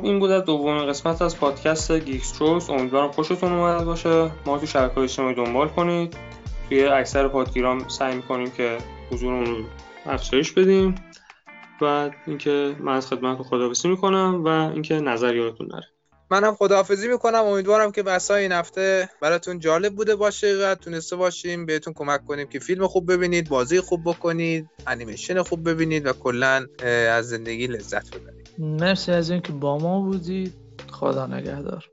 این 0.04 0.20
بود 0.20 0.32
از 0.32 0.46
دومین 0.46 0.88
قسمت 0.88 1.22
از 1.22 1.38
پادکست 1.38 1.92
گیکستروس 1.92 2.70
امیدوارم 2.70 3.12
خوشتون 3.12 3.52
اومده 3.52 3.86
باشه. 3.86 4.32
ما 4.46 4.58
تو 4.58 4.66
شبکه 4.66 5.00
اجتماعی 5.00 5.36
دنبال 5.36 5.68
کنید. 5.68 6.18
توی 6.70 6.86
اکثر 6.86 7.28
پادگیرام 7.28 7.88
سعی 7.88 8.16
می‌کنیم 8.16 8.52
که 8.52 8.78
حضورمون 9.12 9.46
رو 9.46 9.64
افزایش 10.06 10.52
بدیم. 10.52 10.96
و 11.82 12.10
اینکه 12.28 12.76
من 12.80 12.96
از 12.96 13.08
خدمت 13.08 13.42
خداحافظی 13.42 13.88
می‌کنم 13.88 14.44
و 14.46 14.48
اینکه 14.48 15.00
نظر 15.00 15.36
یادتون 15.36 15.68
نره. 15.74 15.88
منم 16.32 16.56
خداحافظی 16.56 17.08
می‌کنم. 17.08 17.44
امیدوارم 17.46 17.92
که 17.92 18.04
بسای 18.04 18.42
این 18.42 18.52
هفته 18.52 19.10
براتون 19.22 19.60
جالب 19.60 19.96
بوده 19.96 20.16
باشه 20.16 20.56
و 20.56 20.76
تونسته 20.76 21.16
باشیم 21.16 21.66
بهتون 21.66 21.94
کمک 21.94 22.26
کنیم 22.26 22.48
که 22.48 22.60
فیلم 22.60 22.88
خوب 22.88 23.14
ببینید 23.14 23.50
بازی 23.50 23.82
خوب 23.82 24.02
بکنید 24.06 24.70
انیمیشن 24.88 25.42
خوب 25.42 25.70
ببینید 25.70 26.08
و 26.08 26.14
کلا 26.14 26.66
از 27.10 27.30
زندگی 27.30 27.68
لذت 27.68 28.16
ببرید. 28.16 28.43
مرسی 28.58 29.12
از 29.12 29.30
اینکه 29.30 29.54
با 29.54 29.78
ما 29.78 30.02
بودید. 30.02 30.54
خدا 30.92 31.28
نگهدار. 31.28 31.93